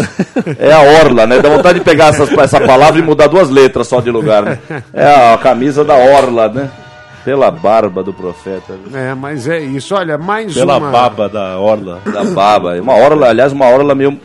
É 0.58 0.72
a 0.72 0.82
Orla, 0.82 1.26
né? 1.26 1.40
Dá 1.40 1.50
vontade 1.50 1.80
de 1.80 1.86
pegar 1.86 2.08
essas, 2.08 2.32
essa 2.32 2.62
palavra 2.62 3.00
e 3.00 3.04
mudar 3.04 3.28
duas 3.28 3.50
letras 3.50 3.88
só 3.88 4.00
de 4.00 4.12
lugar, 4.12 4.44
né? 4.44 4.60
É 4.94 5.34
a 5.34 5.38
camisa 5.38 5.84
da 5.84 5.96
Orla, 5.96 6.48
né? 6.50 6.70
Pela 7.26 7.52
barba 7.52 8.04
do 8.04 8.14
profeta. 8.14 8.78
É, 8.94 9.14
mas 9.16 9.48
é 9.48 9.60
isso. 9.60 9.96
Olha, 9.96 10.18
mais 10.18 10.54
Pela 10.54 10.78
uma. 10.78 10.92
baba 10.92 11.28
da 11.28 11.60
orla. 11.60 12.02
Da 12.06 12.24
baba. 12.24 12.80
Uma 12.80 12.94
orla, 12.94 13.30
aliás, 13.30 13.52
uma 13.52 13.66
orla 13.66 13.94
meio 13.96 14.18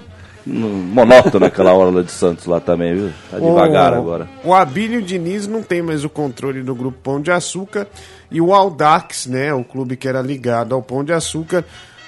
monótona, 0.46 1.46
aquela 1.46 1.72
orla 1.72 2.02
de 2.02 2.10
Santos 2.10 2.46
lá 2.46 2.60
também, 2.60 2.94
viu? 2.94 3.10
Tá 3.30 3.38
devagar 3.38 3.92
o, 3.92 3.96
agora. 3.96 4.28
O 4.44 4.54
Abílio 4.54 5.02
Diniz 5.02 5.46
não 5.46 5.62
tem 5.62 5.82
mais 5.82 6.04
o 6.04 6.08
controle 6.08 6.62
do 6.62 6.74
grupo 6.74 6.98
Pão 7.02 7.20
de 7.20 7.30
Açúcar 7.30 7.86
e 8.30 8.40
o 8.40 8.54
Aldax, 8.54 9.26
né, 9.26 9.52
o 9.52 9.64
clube 9.64 9.96
que 9.96 10.08
era 10.08 10.20
ligado 10.22 10.74
ao 10.74 10.82
Pão 10.82 11.04
de 11.04 11.12
Açúcar, 11.12 11.64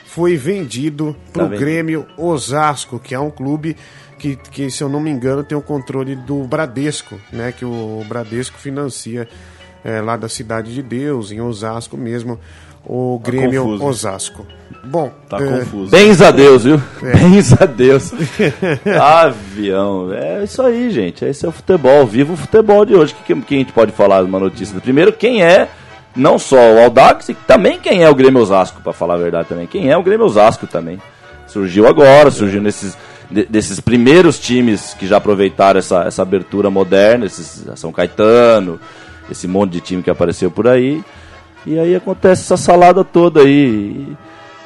foi 0.07 0.37
vendido 0.37 1.17
para 1.33 1.45
o 1.45 1.49
vendido. 1.49 1.65
Grêmio 1.65 2.07
Osasco, 2.17 2.99
que 2.99 3.15
é 3.15 3.19
um 3.19 3.31
clube 3.31 3.77
que, 4.19 4.37
que, 4.37 4.71
se 4.71 4.83
eu 4.83 4.89
não 4.89 5.01
me 5.01 5.11
engano, 5.11 5.43
tem 5.43 5.57
o 5.57 5.63
controle 5.63 6.15
do 6.15 6.45
Bradesco, 6.45 7.19
né, 7.33 7.53
que 7.53 7.65
o 7.65 8.05
Bradesco 8.09 8.59
financia 8.59 9.29
é, 9.85 10.01
lá 10.01 10.17
da 10.17 10.29
Cidade 10.29 10.73
de 10.75 10.83
Deus, 10.83 11.31
em 11.33 11.41
Osasco 11.41 11.97
mesmo, 11.97 12.39
o 12.85 13.19
Grêmio 13.23 13.63
confuso. 13.65 13.85
Osasco. 13.85 14.47
Bom, 14.85 15.13
Tá 15.29 15.37
é, 15.41 15.47
confuso. 15.61 15.91
Bens 15.91 16.21
a 16.21 16.31
Deus, 16.33 16.65
viu? 16.65 16.81
Bens 17.01 17.53
a 17.61 17.67
Deus. 17.67 18.13
Avião. 19.01 20.13
É 20.13 20.43
isso 20.45 20.61
aí, 20.63 20.91
gente. 20.91 21.25
Esse 21.25 21.45
é 21.47 21.49
o 21.49 21.53
futebol. 21.53 22.07
Viva 22.07 22.33
o 22.33 22.37
futebol 22.37 22.85
de 22.85 22.95
hoje. 22.95 23.13
O 23.13 23.17
que, 23.17 23.35
que 23.43 23.55
a 23.55 23.59
gente 23.59 23.73
pode 23.73 23.93
falar 23.93 24.23
de 24.23 24.29
uma 24.29 24.39
notícia? 24.41 24.79
Primeiro, 24.81 25.13
quem 25.13 25.43
é 25.45 25.69
não 26.15 26.39
só 26.39 26.57
o 26.75 26.79
Aldax, 26.83 27.29
e 27.31 27.35
também 27.35 27.79
quem 27.79 28.03
é 28.03 28.11
o 28.11 28.15
Grêmio 28.15 28.41
Osasco, 28.43 28.83
para 28.83 28.93
falar 28.93 29.15
a 29.15 29.19
verdade 29.19 29.49
também. 29.49 29.67
Quem 29.67 29.91
é 29.91 29.97
o 29.97 30.03
Grêmio 30.03 30.27
Osasco 30.27 30.67
também. 30.67 31.01
Surgiu 31.47 31.87
agora, 31.87 32.31
surgiu 32.31 32.61
nesses 32.61 32.97
de- 33.31 33.47
desses 33.47 33.81
primeiros 33.81 34.39
times 34.39 34.95
que 34.99 35.07
já 35.07 35.17
aproveitaram 35.17 35.79
essa, 35.79 36.03
essa 36.05 36.21
abertura 36.23 36.69
moderna, 36.71 37.25
esses 37.25 37.65
São 37.77 37.91
Caetano, 37.93 38.79
esse 39.31 39.47
monte 39.47 39.73
de 39.73 39.81
time 39.81 40.03
que 40.03 40.11
apareceu 40.11 40.51
por 40.51 40.67
aí. 40.69 41.03
E 41.67 41.79
aí 41.79 41.95
acontece 41.95 42.43
essa 42.43 42.57
salada 42.57 43.05
toda 43.05 43.41
aí. 43.41 44.17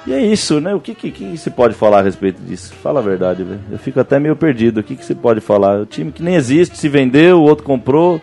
E 0.07 0.12
é 0.12 0.21
isso, 0.21 0.61
né? 0.61 0.73
O 0.73 0.81
que, 0.81 0.95
que, 0.95 1.11
que 1.11 1.37
se 1.37 1.51
pode 1.51 1.75
falar 1.75 1.99
a 1.99 2.03
respeito 2.03 2.40
disso? 2.40 2.73
Fala 2.81 3.01
a 3.01 3.03
verdade, 3.03 3.42
velho. 3.42 3.61
Eu 3.71 3.79
fico 3.79 3.99
até 3.99 4.21
meio 4.21 4.37
perdido. 4.37 4.79
O 4.79 4.83
que, 4.83 4.95
que 4.95 5.05
se 5.05 5.14
pode 5.14 5.40
falar? 5.40 5.81
O 5.81 5.87
time 5.87 6.12
que 6.12 6.23
nem 6.23 6.37
existe, 6.37 6.79
se 6.79 6.88
vendeu, 6.88 7.40
o 7.40 7.42
outro 7.42 7.64
comprou. 7.64 8.21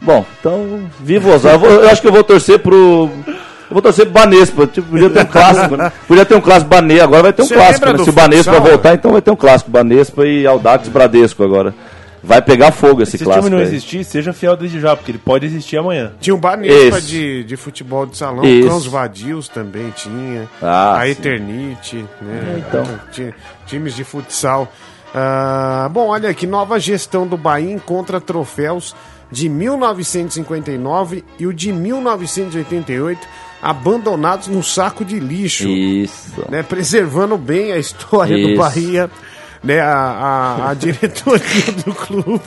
Bom, 0.00 0.24
então, 0.38 0.88
viva 1.00 1.28
o 1.28 1.34
Osasco. 1.34 1.66
Eu, 1.66 1.82
eu 1.82 1.90
acho 1.90 2.00
que 2.00 2.06
eu 2.06 2.12
vou 2.12 2.22
torcer 2.22 2.60
pro. 2.60 3.10
Eu 3.26 3.74
vou 3.74 3.82
torcer 3.82 4.06
pro 4.06 4.14
Banespa. 4.14 4.66
Tipo, 4.68 4.88
podia 4.88 5.10
ter 5.10 5.20
um 5.20 5.26
clássico, 5.26 5.76
né? 5.76 5.92
Podia 6.06 6.24
ter 6.24 6.34
um 6.36 6.40
clássico 6.40 6.70
Banespa. 6.70 7.04
Agora 7.04 7.22
vai 7.22 7.32
ter 7.32 7.42
um 7.42 7.46
Você 7.46 7.54
clássico, 7.54 7.86
né? 7.86 7.98
Se 7.98 8.10
o 8.10 8.12
Banespa 8.12 8.52
futsal, 8.52 8.70
voltar, 8.70 8.94
então 8.94 9.12
vai 9.12 9.20
ter 9.20 9.30
um 9.32 9.36
clássico. 9.36 9.70
Banespa 9.70 10.24
e 10.24 10.46
Aldax 10.46 10.88
Bradesco 10.88 11.42
agora. 11.42 11.74
Vai 12.22 12.42
pegar 12.42 12.70
fogo 12.72 13.02
esse 13.02 13.12
Se 13.12 13.16
esse 13.16 13.24
clássico. 13.24 13.46
time 13.46 13.56
não 13.56 13.62
aí. 13.62 13.68
existir, 13.68 14.04
seja 14.04 14.32
fiel 14.32 14.56
desde 14.56 14.78
já, 14.78 14.94
porque 14.94 15.10
ele 15.10 15.18
pode 15.18 15.46
existir 15.46 15.78
amanhã. 15.78 16.12
Tinha 16.20 16.34
o 16.34 16.38
Banespa 16.38 16.98
Isso. 16.98 17.06
de, 17.06 17.44
de 17.44 17.56
futebol 17.56 18.04
de 18.04 18.16
salão, 18.16 18.44
Isso. 18.44 18.68
Cãos 18.68 18.86
Vadios 18.86 19.48
também 19.48 19.90
tinha. 19.96 20.48
Ah, 20.60 21.00
a 21.00 21.04
sim. 21.06 21.10
Eternite, 21.12 22.04
né? 22.20 22.54
É, 22.56 22.58
então. 22.58 22.84
Tinha 23.12 23.34
times 23.66 23.94
de 23.94 24.04
futsal. 24.04 24.70
Ah, 25.14 25.88
bom, 25.90 26.08
olha 26.08 26.28
aqui, 26.28 26.46
nova 26.46 26.78
gestão 26.78 27.26
do 27.26 27.36
Bahia 27.36 27.72
encontra 27.72 28.20
troféus 28.20 28.94
de 29.32 29.48
1959 29.48 31.24
e 31.38 31.46
o 31.46 31.52
de 31.52 31.72
1988 31.72 33.20
abandonados 33.62 34.48
no 34.48 34.62
saco 34.62 35.04
de 35.04 35.18
lixo, 35.18 35.68
Isso. 35.68 36.44
né? 36.48 36.62
Preservando 36.62 37.36
bem 37.36 37.72
a 37.72 37.78
história 37.78 38.36
do 38.36 38.50
Isso. 38.50 38.58
Bahia, 38.58 39.10
né? 39.62 39.80
A, 39.80 39.94
a, 39.94 40.70
a 40.70 40.74
diretoria 40.74 41.72
do 41.84 41.92
clube. 41.94 42.40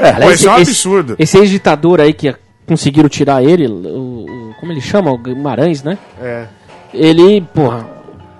É, 0.00 0.12
Pô, 0.12 0.30
isso 0.30 0.48
é 0.48 0.50
um 0.52 0.56
absurdo. 0.56 1.16
Esse, 1.18 1.38
ex-ditador 1.38 2.00
aí 2.00 2.12
que 2.12 2.34
conseguiram 2.66 3.08
tirar 3.08 3.42
ele, 3.42 3.66
o, 3.66 4.26
o- 4.26 4.54
como 4.60 4.72
ele 4.72 4.80
chama? 4.80 5.10
O 5.10 5.18
Guimarães, 5.18 5.82
né? 5.82 5.98
É. 6.20 6.46
Ele, 6.94 7.40
porra, 7.54 7.86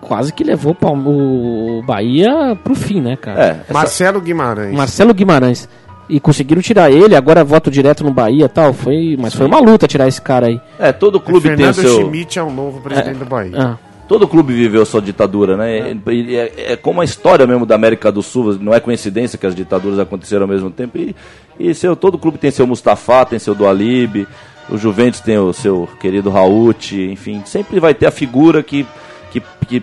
quase 0.00 0.32
que 0.32 0.44
levou 0.44 0.76
o 0.80 1.82
Bahia 1.84 2.56
pro 2.62 2.74
fim, 2.74 3.00
né, 3.00 3.16
cara? 3.16 3.42
É, 3.44 3.48
essa- 3.62 3.72
Marcelo 3.72 4.20
Guimarães. 4.20 4.74
Marcelo 4.76 5.14
Guimarães. 5.14 5.68
E 6.08 6.20
conseguiram 6.20 6.60
tirar 6.60 6.90
ele, 6.90 7.16
agora 7.16 7.42
voto 7.42 7.70
direto 7.70 8.04
no 8.04 8.12
Bahia 8.12 8.44
e 8.44 8.48
tal. 8.48 8.72
Foi, 8.74 9.16
mas 9.18 9.34
foi 9.34 9.46
uma 9.46 9.58
luta 9.60 9.88
tirar 9.88 10.06
esse 10.08 10.20
cara 10.20 10.46
aí. 10.48 10.60
é, 10.78 10.92
todo 10.92 11.18
clube 11.18 11.42
tem 11.42 11.52
o 11.54 11.56
Fernando 11.56 11.74
seu. 11.74 12.00
Schmidt 12.02 12.38
é 12.38 12.42
o 12.42 12.50
novo 12.50 12.80
presidente 12.82 13.18
do 13.18 13.24
Bahia. 13.24 13.52
Ah, 13.56 13.76
Todo 14.12 14.28
clube 14.28 14.52
viveu 14.52 14.84
sua 14.84 15.00
ditadura, 15.00 15.56
né? 15.56 15.96
E 16.06 16.36
É, 16.36 16.72
é 16.72 16.76
como 16.76 17.00
a 17.00 17.04
história 17.04 17.46
mesmo 17.46 17.64
da 17.64 17.74
América 17.74 18.12
do 18.12 18.22
Sul, 18.22 18.58
não 18.60 18.74
é 18.74 18.78
coincidência 18.78 19.38
que 19.38 19.46
as 19.46 19.54
ditaduras 19.54 19.98
aconteceram 19.98 20.42
ao 20.42 20.48
mesmo 20.48 20.70
tempo. 20.70 20.98
E, 20.98 21.16
e 21.58 21.72
seu, 21.72 21.96
todo 21.96 22.18
clube 22.18 22.36
tem 22.36 22.50
seu 22.50 22.66
Mustafa, 22.66 23.24
tem 23.24 23.38
seu 23.38 23.54
Dualib, 23.54 24.28
o 24.68 24.76
Juventus 24.76 25.20
tem 25.20 25.38
o 25.38 25.50
seu 25.54 25.88
querido 25.98 26.28
Raúl, 26.28 26.74
enfim, 26.92 27.40
sempre 27.46 27.80
vai 27.80 27.94
ter 27.94 28.04
a 28.04 28.10
figura 28.10 28.62
que, 28.62 28.86
que, 29.30 29.42
que 29.66 29.82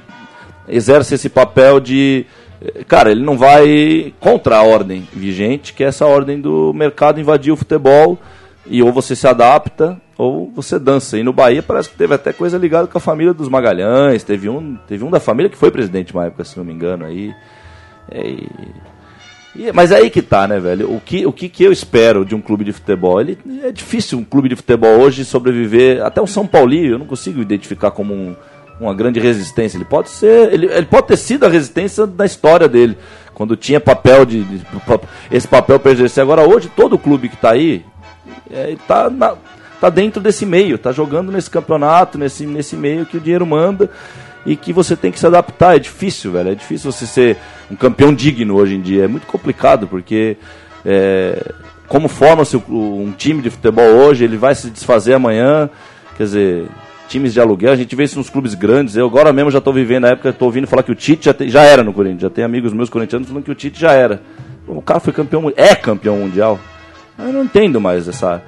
exerce 0.67 1.15
esse 1.15 1.27
papel 1.27 1.79
de. 1.79 2.27
Cara, 2.87 3.09
ele 3.09 3.23
não 3.23 3.35
vai 3.35 4.13
contra 4.19 4.57
a 4.57 4.61
ordem 4.61 5.07
vigente, 5.11 5.73
que 5.73 5.83
é 5.83 5.87
essa 5.87 6.05
ordem 6.05 6.39
do 6.39 6.71
mercado 6.71 7.19
invadir 7.19 7.51
o 7.51 7.57
futebol, 7.57 8.15
e 8.67 8.83
ou 8.83 8.93
você 8.93 9.15
se 9.15 9.27
adapta 9.27 9.99
ou 10.19 10.51
você 10.53 10.77
dança. 10.77 11.17
E 11.17 11.23
no 11.23 11.31
Bahia 11.31 11.63
parece 11.63 11.89
que 11.89 11.95
teve 11.95 12.13
até 12.13 12.33
coisa 12.33 12.57
ligada 12.57 12.89
com 12.89 12.97
a 12.97 13.01
família 13.01 13.33
dos 13.33 13.47
Magalhães, 13.47 14.21
teve 14.21 14.49
um, 14.49 14.75
teve 14.85 15.01
um 15.05 15.09
da 15.09 15.17
família 15.19 15.49
que 15.49 15.57
foi 15.57 15.71
presidente 15.71 16.13
uma 16.13 16.25
época, 16.25 16.43
se 16.43 16.57
não 16.57 16.65
me 16.65 16.73
engano, 16.73 17.05
aí. 17.05 17.33
É, 18.11 18.27
e- 18.27 18.49
e- 19.55 19.71
mas 19.71 19.91
é 19.91 19.95
aí 19.95 20.09
que 20.09 20.21
tá, 20.21 20.45
né, 20.45 20.59
velho? 20.59 20.93
O 20.93 20.99
que, 20.99 21.25
o 21.25 21.31
que, 21.31 21.47
que 21.47 21.63
eu 21.63 21.71
espero 21.71 22.25
de 22.25 22.35
um 22.35 22.41
clube 22.41 22.65
de 22.65 22.73
futebol? 22.73 23.21
Ele, 23.21 23.37
é 23.63 23.71
difícil 23.71 24.19
um 24.19 24.25
clube 24.25 24.49
de 24.49 24.57
futebol 24.57 24.99
hoje 24.99 25.23
sobreviver. 25.23 26.03
Até 26.03 26.21
o 26.21 26.27
São 26.27 26.45
Paulinho, 26.45 26.91
eu 26.91 26.99
não 26.99 27.05
consigo 27.05 27.41
identificar 27.41 27.91
como 27.91 28.13
um, 28.13 28.35
uma 28.77 28.93
grande 28.93 29.21
resistência. 29.21 29.77
Ele 29.77 29.85
pode 29.85 30.09
ser, 30.09 30.51
ele, 30.51 30.65
ele 30.65 30.85
pode 30.85 31.07
ter 31.07 31.17
sido 31.17 31.45
a 31.45 31.49
resistência 31.49 32.05
da 32.05 32.25
história 32.25 32.67
dele, 32.67 32.97
quando 33.33 33.55
tinha 33.55 33.79
papel 33.79 34.25
de, 34.25 34.43
de 34.43 34.61
esse 35.31 35.47
papel 35.47 35.79
para 35.79 35.93
exercer. 35.93 36.21
Agora 36.21 36.45
hoje 36.45 36.69
todo 36.75 36.99
clube 36.99 37.29
que 37.29 37.35
está 37.35 37.51
aí 37.51 37.85
é, 38.51 38.71
está 38.71 39.09
tá 39.79 39.89
dentro 39.89 40.21
desse 40.21 40.45
meio, 40.45 40.75
está 40.75 40.91
jogando 40.91 41.31
nesse 41.31 41.49
campeonato, 41.49 42.17
nesse, 42.17 42.45
nesse 42.45 42.75
meio 42.75 43.05
que 43.05 43.17
o 43.17 43.19
dinheiro 43.19 43.45
manda 43.45 43.89
e 44.45 44.55
que 44.55 44.73
você 44.73 44.95
tem 44.95 45.11
que 45.11 45.19
se 45.19 45.25
adaptar. 45.25 45.75
É 45.75 45.79
difícil, 45.79 46.31
velho. 46.31 46.51
É 46.51 46.55
difícil 46.55 46.91
você 46.91 47.05
ser 47.05 47.37
um 47.71 47.75
campeão 47.75 48.13
digno 48.13 48.55
hoje 48.55 48.75
em 48.75 48.81
dia. 48.81 49.05
É 49.05 49.07
muito 49.07 49.27
complicado, 49.27 49.87
porque 49.87 50.37
é, 50.85 51.53
como 51.87 52.07
forma-se 52.07 52.57
um 52.57 53.13
time 53.17 53.41
de 53.41 53.49
futebol 53.49 53.85
hoje, 53.85 54.23
ele 54.23 54.37
vai 54.37 54.55
se 54.55 54.69
desfazer 54.69 55.13
amanhã. 55.13 55.69
Quer 56.17 56.23
dizer, 56.23 56.65
times 57.07 57.33
de 57.33 57.39
aluguel, 57.39 57.71
a 57.71 57.75
gente 57.75 57.95
vê 57.95 58.03
isso 58.03 58.17
nos 58.17 58.29
clubes 58.29 58.53
grandes. 58.53 58.95
Eu 58.95 59.05
agora 59.05 59.31
mesmo 59.33 59.51
já 59.51 59.59
estou 59.59 59.73
vivendo 59.73 60.05
a 60.05 60.09
época, 60.09 60.29
estou 60.29 60.47
ouvindo 60.47 60.67
falar 60.67 60.83
que 60.83 60.91
o 60.91 60.95
Tite 60.95 61.25
já, 61.25 61.33
te, 61.33 61.49
já 61.49 61.63
era 61.63 61.83
no 61.83 61.93
Corinthians. 61.93 62.21
Já 62.21 62.29
tem 62.29 62.43
amigos 62.43 62.73
meus 62.73 62.89
corintianos 62.89 63.27
falando 63.27 63.43
que 63.43 63.51
o 63.51 63.55
Tite 63.55 63.79
já 63.79 63.93
era. 63.93 64.21
O 64.67 64.81
cara 64.81 64.99
foi 64.99 65.11
campeão, 65.11 65.51
é 65.55 65.73
campeão 65.75 66.17
mundial. 66.17 66.59
Eu 67.17 67.33
não 67.33 67.43
entendo 67.43 67.81
mais 67.81 68.07
essa, 68.07 68.41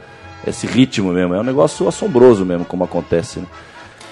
esse 0.45 0.67
ritmo 0.67 1.11
mesmo. 1.11 1.33
É 1.33 1.39
um 1.39 1.43
negócio 1.43 1.87
assombroso 1.87 2.45
mesmo 2.45 2.65
como 2.65 2.83
acontece. 2.83 3.39
Né? 3.39 3.45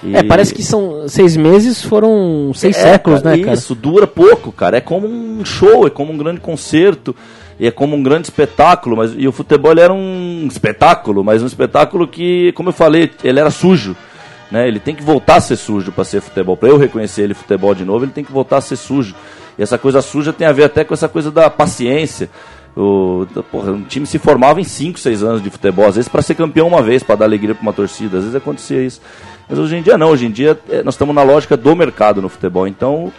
E... 0.02 0.16
É, 0.16 0.22
parece 0.22 0.54
que 0.54 0.62
são 0.62 1.08
seis 1.08 1.36
meses, 1.36 1.82
foram 1.82 2.52
seis 2.54 2.76
é, 2.76 2.92
séculos, 2.92 3.22
cara, 3.22 3.36
né, 3.36 3.42
cara? 3.42 3.56
Isso, 3.56 3.74
dura 3.74 4.06
pouco, 4.06 4.50
cara. 4.50 4.78
É 4.78 4.80
como 4.80 5.06
um 5.06 5.44
show, 5.44 5.86
é 5.86 5.90
como 5.90 6.12
um 6.12 6.16
grande 6.16 6.40
concerto, 6.40 7.14
é 7.58 7.70
como 7.70 7.96
um 7.96 8.02
grande 8.02 8.26
espetáculo. 8.26 8.96
Mas, 8.96 9.12
e 9.16 9.28
o 9.28 9.32
futebol 9.32 9.72
era 9.78 9.92
um 9.92 10.46
espetáculo, 10.50 11.22
mas 11.22 11.42
um 11.42 11.46
espetáculo 11.46 12.08
que, 12.08 12.52
como 12.52 12.70
eu 12.70 12.72
falei, 12.72 13.10
ele 13.22 13.40
era 13.40 13.50
sujo. 13.50 13.94
Né? 14.50 14.66
Ele 14.66 14.80
tem 14.80 14.94
que 14.94 15.02
voltar 15.02 15.36
a 15.36 15.40
ser 15.40 15.56
sujo 15.56 15.92
para 15.92 16.04
ser 16.04 16.20
futebol. 16.20 16.56
Para 16.56 16.70
eu 16.70 16.78
reconhecer 16.78 17.22
ele 17.22 17.34
futebol 17.34 17.74
de 17.74 17.84
novo, 17.84 18.04
ele 18.04 18.12
tem 18.12 18.24
que 18.24 18.32
voltar 18.32 18.56
a 18.56 18.60
ser 18.60 18.76
sujo. 18.76 19.14
E 19.58 19.62
essa 19.62 19.76
coisa 19.76 20.00
suja 20.00 20.32
tem 20.32 20.46
a 20.46 20.52
ver 20.52 20.64
até 20.64 20.82
com 20.82 20.94
essa 20.94 21.08
coisa 21.08 21.30
da 21.30 21.50
paciência. 21.50 22.30
O, 22.76 23.26
porra, 23.50 23.72
um 23.72 23.82
time 23.82 24.06
se 24.06 24.18
formava 24.18 24.60
em 24.60 24.64
5, 24.64 24.98
6 24.98 25.22
anos 25.22 25.42
de 25.42 25.50
futebol, 25.50 25.86
às 25.86 25.96
vezes 25.96 26.08
para 26.08 26.22
ser 26.22 26.34
campeão 26.34 26.68
uma 26.68 26.82
vez, 26.82 27.02
para 27.02 27.16
dar 27.16 27.24
alegria 27.24 27.54
para 27.54 27.62
uma 27.62 27.72
torcida, 27.72 28.18
às 28.18 28.22
vezes 28.24 28.36
acontecia 28.36 28.80
isso. 28.80 29.00
Mas 29.48 29.58
hoje 29.58 29.76
em 29.76 29.82
dia 29.82 29.98
não, 29.98 30.08
hoje 30.08 30.26
em 30.26 30.30
dia 30.30 30.58
é, 30.68 30.82
nós 30.82 30.94
estamos 30.94 31.14
na 31.14 31.22
lógica 31.22 31.56
do 31.56 31.74
mercado 31.74 32.22
no 32.22 32.28
futebol. 32.28 32.68
Então 32.68 33.12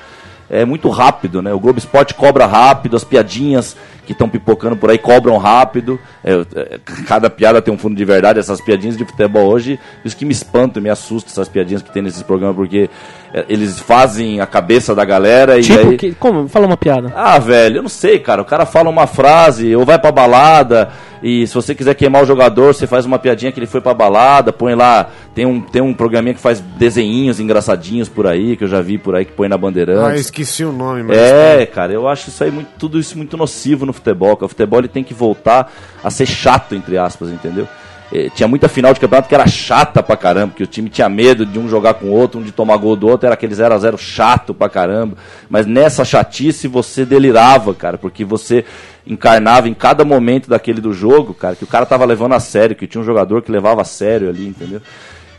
é 0.49 0.63
muito 0.65 0.89
rápido, 0.89 1.41
né? 1.41 1.53
O 1.53 1.59
Globo 1.59 1.79
Esporte 1.79 2.13
cobra 2.13 2.45
rápido, 2.45 2.95
as 2.95 3.03
piadinhas 3.03 3.75
que 4.11 4.15
estão 4.15 4.27
pipocando 4.27 4.75
por 4.75 4.89
aí 4.89 4.97
cobram 4.97 5.37
rápido. 5.37 5.99
É, 6.23 6.33
é, 6.55 6.79
cada 7.07 7.29
piada 7.29 7.61
tem 7.61 7.73
um 7.73 7.77
fundo 7.77 7.95
de 7.95 8.03
verdade. 8.03 8.39
Essas 8.39 8.59
piadinhas 8.59 8.97
de 8.97 9.05
futebol 9.05 9.47
hoje, 9.47 9.79
isso 10.03 10.17
que 10.17 10.25
me 10.25 10.33
espanta, 10.33 10.81
me 10.81 10.89
assusta 10.89 11.31
essas 11.31 11.47
piadinhas 11.47 11.81
que 11.81 11.91
tem 11.91 12.03
nesses 12.03 12.21
programas, 12.21 12.55
porque 12.55 12.89
é, 13.33 13.45
eles 13.47 13.79
fazem 13.79 14.41
a 14.41 14.45
cabeça 14.45 14.93
da 14.93 15.05
galera 15.05 15.61
tipo 15.61 15.79
e 15.79 15.89
aí... 15.91 15.97
que, 15.97 16.13
como? 16.13 16.47
Fala 16.47 16.67
uma 16.67 16.77
piada. 16.77 17.11
Ah, 17.15 17.39
velho, 17.39 17.77
eu 17.77 17.81
não 17.81 17.89
sei, 17.89 18.19
cara. 18.19 18.41
O 18.41 18.45
cara 18.45 18.65
fala 18.65 18.89
uma 18.89 19.07
frase, 19.07 19.75
ou 19.75 19.85
vai 19.85 19.97
pra 19.97 20.11
balada, 20.11 20.89
e 21.21 21.45
se 21.45 21.53
você 21.53 21.75
quiser 21.75 21.93
queimar 21.93 22.23
o 22.23 22.25
jogador, 22.25 22.73
você 22.73 22.87
faz 22.87 23.05
uma 23.05 23.19
piadinha 23.19 23.51
que 23.51 23.59
ele 23.59 23.67
foi 23.67 23.81
pra 23.81 23.93
balada, 23.93 24.51
põe 24.51 24.73
lá, 24.75 25.09
tem 25.35 25.45
um, 25.45 25.61
tem 25.61 25.81
um 25.81 25.93
programinha 25.93 26.33
que 26.33 26.39
faz 26.39 26.59
desenhinhos 26.59 27.39
engraçadinhos 27.39 28.09
por 28.09 28.25
aí, 28.25 28.57
que 28.57 28.63
eu 28.63 28.67
já 28.67 28.81
vi 28.81 28.97
por 28.97 29.15
aí, 29.15 29.25
que 29.25 29.33
põe 29.33 29.47
na 29.47 29.57
bandeirante. 29.57 30.15
Ah, 30.15 30.15
esqueci 30.15 30.63
o 30.63 30.71
nome, 30.71 31.03
mas... 31.03 31.17
É, 31.17 31.65
cara, 31.65 31.93
eu 31.93 32.07
acho 32.07 32.29
isso 32.29 32.43
aí 32.43 32.51
muito, 32.51 32.69
tudo 32.77 32.99
isso 32.99 33.17
muito 33.17 33.37
nocivo 33.37 33.85
no 33.85 33.93
futebol, 33.93 34.37
o 34.41 34.47
futebol 34.47 34.79
ele 34.79 34.87
tem 34.87 35.03
que 35.03 35.13
voltar 35.13 35.71
a 36.03 36.09
ser 36.09 36.25
chato, 36.25 36.73
entre 36.73 36.97
aspas, 36.97 37.29
entendeu? 37.29 37.67
Eh, 38.13 38.29
tinha 38.35 38.47
muita 38.47 38.67
final 38.67 38.93
de 38.93 38.99
campeonato 38.99 39.29
que 39.29 39.35
era 39.35 39.47
chata 39.47 40.03
pra 40.03 40.17
caramba, 40.17 40.53
que 40.55 40.63
o 40.63 40.67
time 40.67 40.89
tinha 40.89 41.07
medo 41.07 41.45
de 41.45 41.57
um 41.57 41.69
jogar 41.69 41.93
com 41.93 42.07
o 42.07 42.11
outro, 42.11 42.41
um 42.41 42.43
de 42.43 42.51
tomar 42.51 42.75
gol 42.75 42.95
do 42.95 43.07
outro, 43.07 43.25
era 43.25 43.35
aquele 43.35 43.55
0 43.55 43.73
a 43.73 43.77
0 43.77 43.97
chato 43.97 44.53
pra 44.53 44.67
caramba. 44.67 45.15
Mas 45.49 45.65
nessa 45.65 46.03
chatice 46.03 46.67
você 46.67 47.05
delirava, 47.05 47.73
cara, 47.73 47.97
porque 47.97 48.25
você 48.25 48.65
encarnava 49.07 49.69
em 49.69 49.73
cada 49.73 50.03
momento 50.03 50.49
daquele 50.49 50.81
do 50.81 50.91
jogo, 50.93 51.33
cara, 51.33 51.55
que 51.55 51.63
o 51.63 51.67
cara 51.67 51.85
tava 51.85 52.03
levando 52.03 52.33
a 52.33 52.39
sério, 52.39 52.75
que 52.75 52.85
tinha 52.85 53.01
um 53.01 53.05
jogador 53.05 53.41
que 53.41 53.51
levava 53.51 53.81
a 53.81 53.85
sério 53.85 54.27
ali, 54.27 54.45
entendeu? 54.45 54.81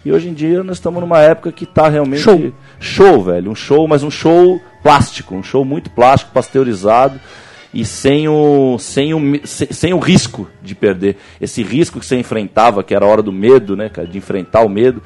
E 0.05 0.11
hoje 0.11 0.29
em 0.29 0.35
dia 0.35 0.65
nós 0.65 0.79
estamos 0.79 1.01
numa 1.01 1.21
época 1.21 1.53
que 1.53 1.67
tá 1.67 1.89
realmente 1.89 2.23
show, 2.23 2.53
show 2.81 3.23
velho, 3.23 3.51
um 3.51 3.55
show, 3.55 3.87
mas 3.87 4.03
um 4.03 4.11
show 4.11 4.61
plástico, 4.83 5.35
um 5.35 5.43
show 5.43 5.65
muito 5.65 5.91
plástico, 5.91 6.33
pasteurizado 6.33 7.21
e 7.73 7.85
sem 7.85 8.29
o, 8.29 8.77
sem, 8.79 9.15
o, 9.15 9.21
sem 9.45 9.95
o 9.95 9.99
risco 9.99 10.49
de 10.63 10.75
perder. 10.75 11.17
Esse 11.41 11.63
risco 11.63 11.99
que 11.99 12.07
você 12.07 12.17
enfrentava, 12.17 12.83
que 12.83 12.95
era 12.95 13.05
a 13.05 13.09
hora 13.09 13.23
do 13.23 13.33
medo, 13.33 13.77
né, 13.77 13.89
cara, 13.89 14.07
de 14.07 14.19
enfrentar 14.19 14.61
o 14.61 14.69
medo, 14.69 15.03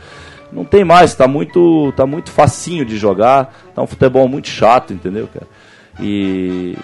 não 0.53 0.65
tem 0.65 0.85
mais, 0.85 1.15
tá 1.15 1.29
muito, 1.29 1.93
tá 1.97 2.07
muito 2.07 2.31
facinho 2.31 2.85
de 2.85 2.97
jogar, 2.97 3.55
tá 3.75 3.83
um 3.83 3.87
futebol 3.87 4.29
muito 4.29 4.49
chato, 4.49 4.93
entendeu, 4.93 5.29
cara? 5.29 5.47
E 6.01 6.77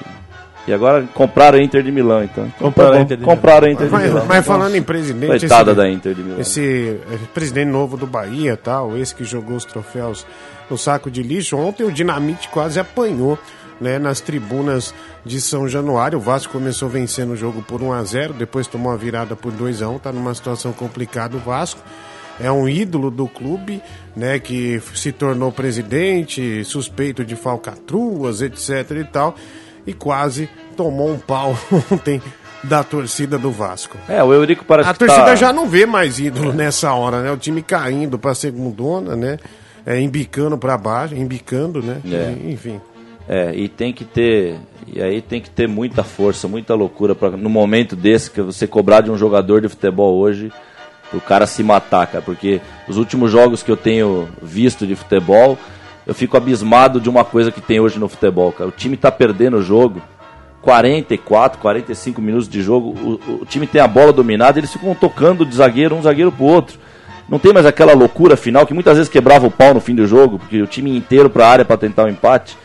e 0.66 0.72
agora 0.72 1.04
compraram 1.12 1.58
a 1.58 1.62
Inter 1.62 1.82
de 1.82 1.90
Milão, 1.90 2.22
então. 2.22 2.44
então 2.44 2.68
compraram, 2.68 2.92
tá 2.92 2.98
a 2.98 3.02
Inter 3.02 3.16
de 3.16 3.24
compraram 3.24 3.66
a 3.66 3.70
Inter 3.70 3.86
de 3.86 3.92
mas, 3.92 4.04
Milão. 4.04 4.26
Mas 4.28 4.46
falando 4.46 4.76
em 4.76 4.82
presidente. 4.82 5.40
Coitada 5.40 5.72
esse, 5.72 5.76
da 5.76 5.90
Inter 5.90 6.14
de 6.14 6.22
Milão. 6.22 6.40
Esse 6.40 7.00
presidente 7.34 7.68
novo 7.68 7.96
do 7.96 8.06
Bahia, 8.06 8.56
tal, 8.56 8.96
esse 8.96 9.12
que 9.12 9.24
jogou 9.24 9.56
os 9.56 9.64
troféus 9.64 10.24
no 10.70 10.78
saco 10.78 11.10
de 11.10 11.22
lixo, 11.22 11.56
ontem 11.56 11.82
o 11.82 11.90
Dinamite 11.90 12.48
quase 12.48 12.78
apanhou 12.78 13.36
né, 13.82 13.98
nas 13.98 14.20
tribunas 14.20 14.94
de 15.24 15.40
São 15.40 15.68
Januário. 15.68 16.18
O 16.18 16.22
Vasco 16.22 16.52
começou 16.52 16.88
vencendo 16.88 17.32
o 17.32 17.36
jogo 17.36 17.62
por 17.62 17.82
1 17.82 17.92
a 17.92 18.04
0 18.04 18.34
depois 18.34 18.66
tomou 18.66 18.92
a 18.92 18.96
virada 18.96 19.36
por 19.36 19.52
2 19.52 19.82
a 19.82 19.88
1 19.88 19.96
está 19.96 20.12
numa 20.12 20.34
situação 20.34 20.72
complicada 20.72 21.36
o 21.36 21.40
Vasco. 21.40 21.80
É 22.40 22.50
um 22.50 22.68
ídolo 22.68 23.10
do 23.10 23.28
clube, 23.28 23.82
né, 24.16 24.38
que 24.38 24.80
se 24.94 25.12
tornou 25.12 25.52
presidente, 25.52 26.64
suspeito 26.64 27.24
de 27.24 27.36
falcatruas, 27.36 28.40
etc 28.40 28.90
e 28.92 29.04
tal, 29.04 29.34
e 29.86 29.92
quase 29.92 30.48
tomou 30.76 31.12
um 31.12 31.18
pau 31.18 31.56
ontem 31.92 32.22
da 32.64 32.82
torcida 32.82 33.38
do 33.38 33.50
Vasco. 33.50 33.98
É, 34.08 34.22
o 34.22 34.32
Eurico 34.32 34.64
parece 34.64 34.88
A 34.88 34.94
torcida 34.94 35.24
tá... 35.24 35.34
já 35.34 35.52
não 35.52 35.68
vê 35.68 35.84
mais 35.84 36.18
ídolo 36.18 36.52
nessa 36.54 36.94
hora, 36.94 37.20
né? 37.20 37.32
O 37.32 37.36
time 37.36 37.60
caindo 37.60 38.18
para 38.18 38.34
segundona, 38.34 39.16
né? 39.16 39.38
É, 39.84 40.00
embicando 40.00 40.56
para 40.56 40.78
baixo, 40.78 41.14
embicando, 41.14 41.82
né? 41.82 42.00
É. 42.06 42.50
Enfim. 42.50 42.80
É, 43.28 43.52
e 43.54 43.68
tem 43.68 43.92
que 43.92 44.04
ter. 44.04 44.56
E 44.86 45.00
aí 45.00 45.20
tem 45.22 45.40
que 45.40 45.48
ter 45.48 45.68
muita 45.68 46.02
força, 46.02 46.48
muita 46.48 46.74
loucura 46.74 47.14
para 47.14 47.30
no 47.30 47.48
momento 47.48 47.94
desse 47.94 48.30
que 48.30 48.42
você 48.42 48.66
cobrar 48.66 49.00
de 49.00 49.10
um 49.10 49.16
jogador 49.16 49.60
de 49.60 49.68
futebol 49.68 50.16
hoje, 50.18 50.52
o 51.12 51.20
cara 51.20 51.46
se 51.46 51.62
matar, 51.62 52.06
cara, 52.06 52.22
porque 52.22 52.60
os 52.88 52.96
últimos 52.96 53.30
jogos 53.30 53.62
que 53.62 53.70
eu 53.70 53.76
tenho 53.76 54.28
visto 54.42 54.86
de 54.86 54.96
futebol, 54.96 55.56
eu 56.06 56.14
fico 56.14 56.36
abismado 56.36 57.00
de 57.00 57.08
uma 57.08 57.24
coisa 57.24 57.52
que 57.52 57.60
tem 57.60 57.78
hoje 57.78 57.98
no 57.98 58.08
futebol, 58.08 58.52
cara. 58.52 58.68
O 58.68 58.72
time 58.72 58.96
tá 58.96 59.10
perdendo 59.10 59.58
o 59.58 59.62
jogo. 59.62 60.02
44, 60.62 61.60
45 61.60 62.22
minutos 62.22 62.48
de 62.48 62.62
jogo, 62.62 62.90
o, 62.90 63.42
o 63.42 63.44
time 63.44 63.66
tem 63.66 63.80
a 63.80 63.88
bola 63.88 64.12
dominada, 64.12 64.60
eles 64.60 64.72
ficam 64.72 64.94
tocando 64.94 65.44
de 65.44 65.56
zagueiro, 65.56 65.96
um 65.96 66.02
zagueiro 66.02 66.30
pro 66.30 66.44
outro. 66.44 66.78
Não 67.28 67.38
tem 67.38 67.52
mais 67.52 67.66
aquela 67.66 67.94
loucura 67.94 68.36
final 68.36 68.64
que 68.64 68.74
muitas 68.74 68.96
vezes 68.96 69.10
quebrava 69.10 69.46
o 69.46 69.50
pau 69.50 69.74
no 69.74 69.80
fim 69.80 69.94
do 69.94 70.06
jogo, 70.06 70.38
porque 70.38 70.62
o 70.62 70.66
time 70.66 70.96
inteiro 70.96 71.28
para 71.28 71.46
a 71.46 71.50
área 71.50 71.64
para 71.64 71.76
tentar 71.76 72.04
o 72.04 72.06
um 72.06 72.10
empate. 72.10 72.56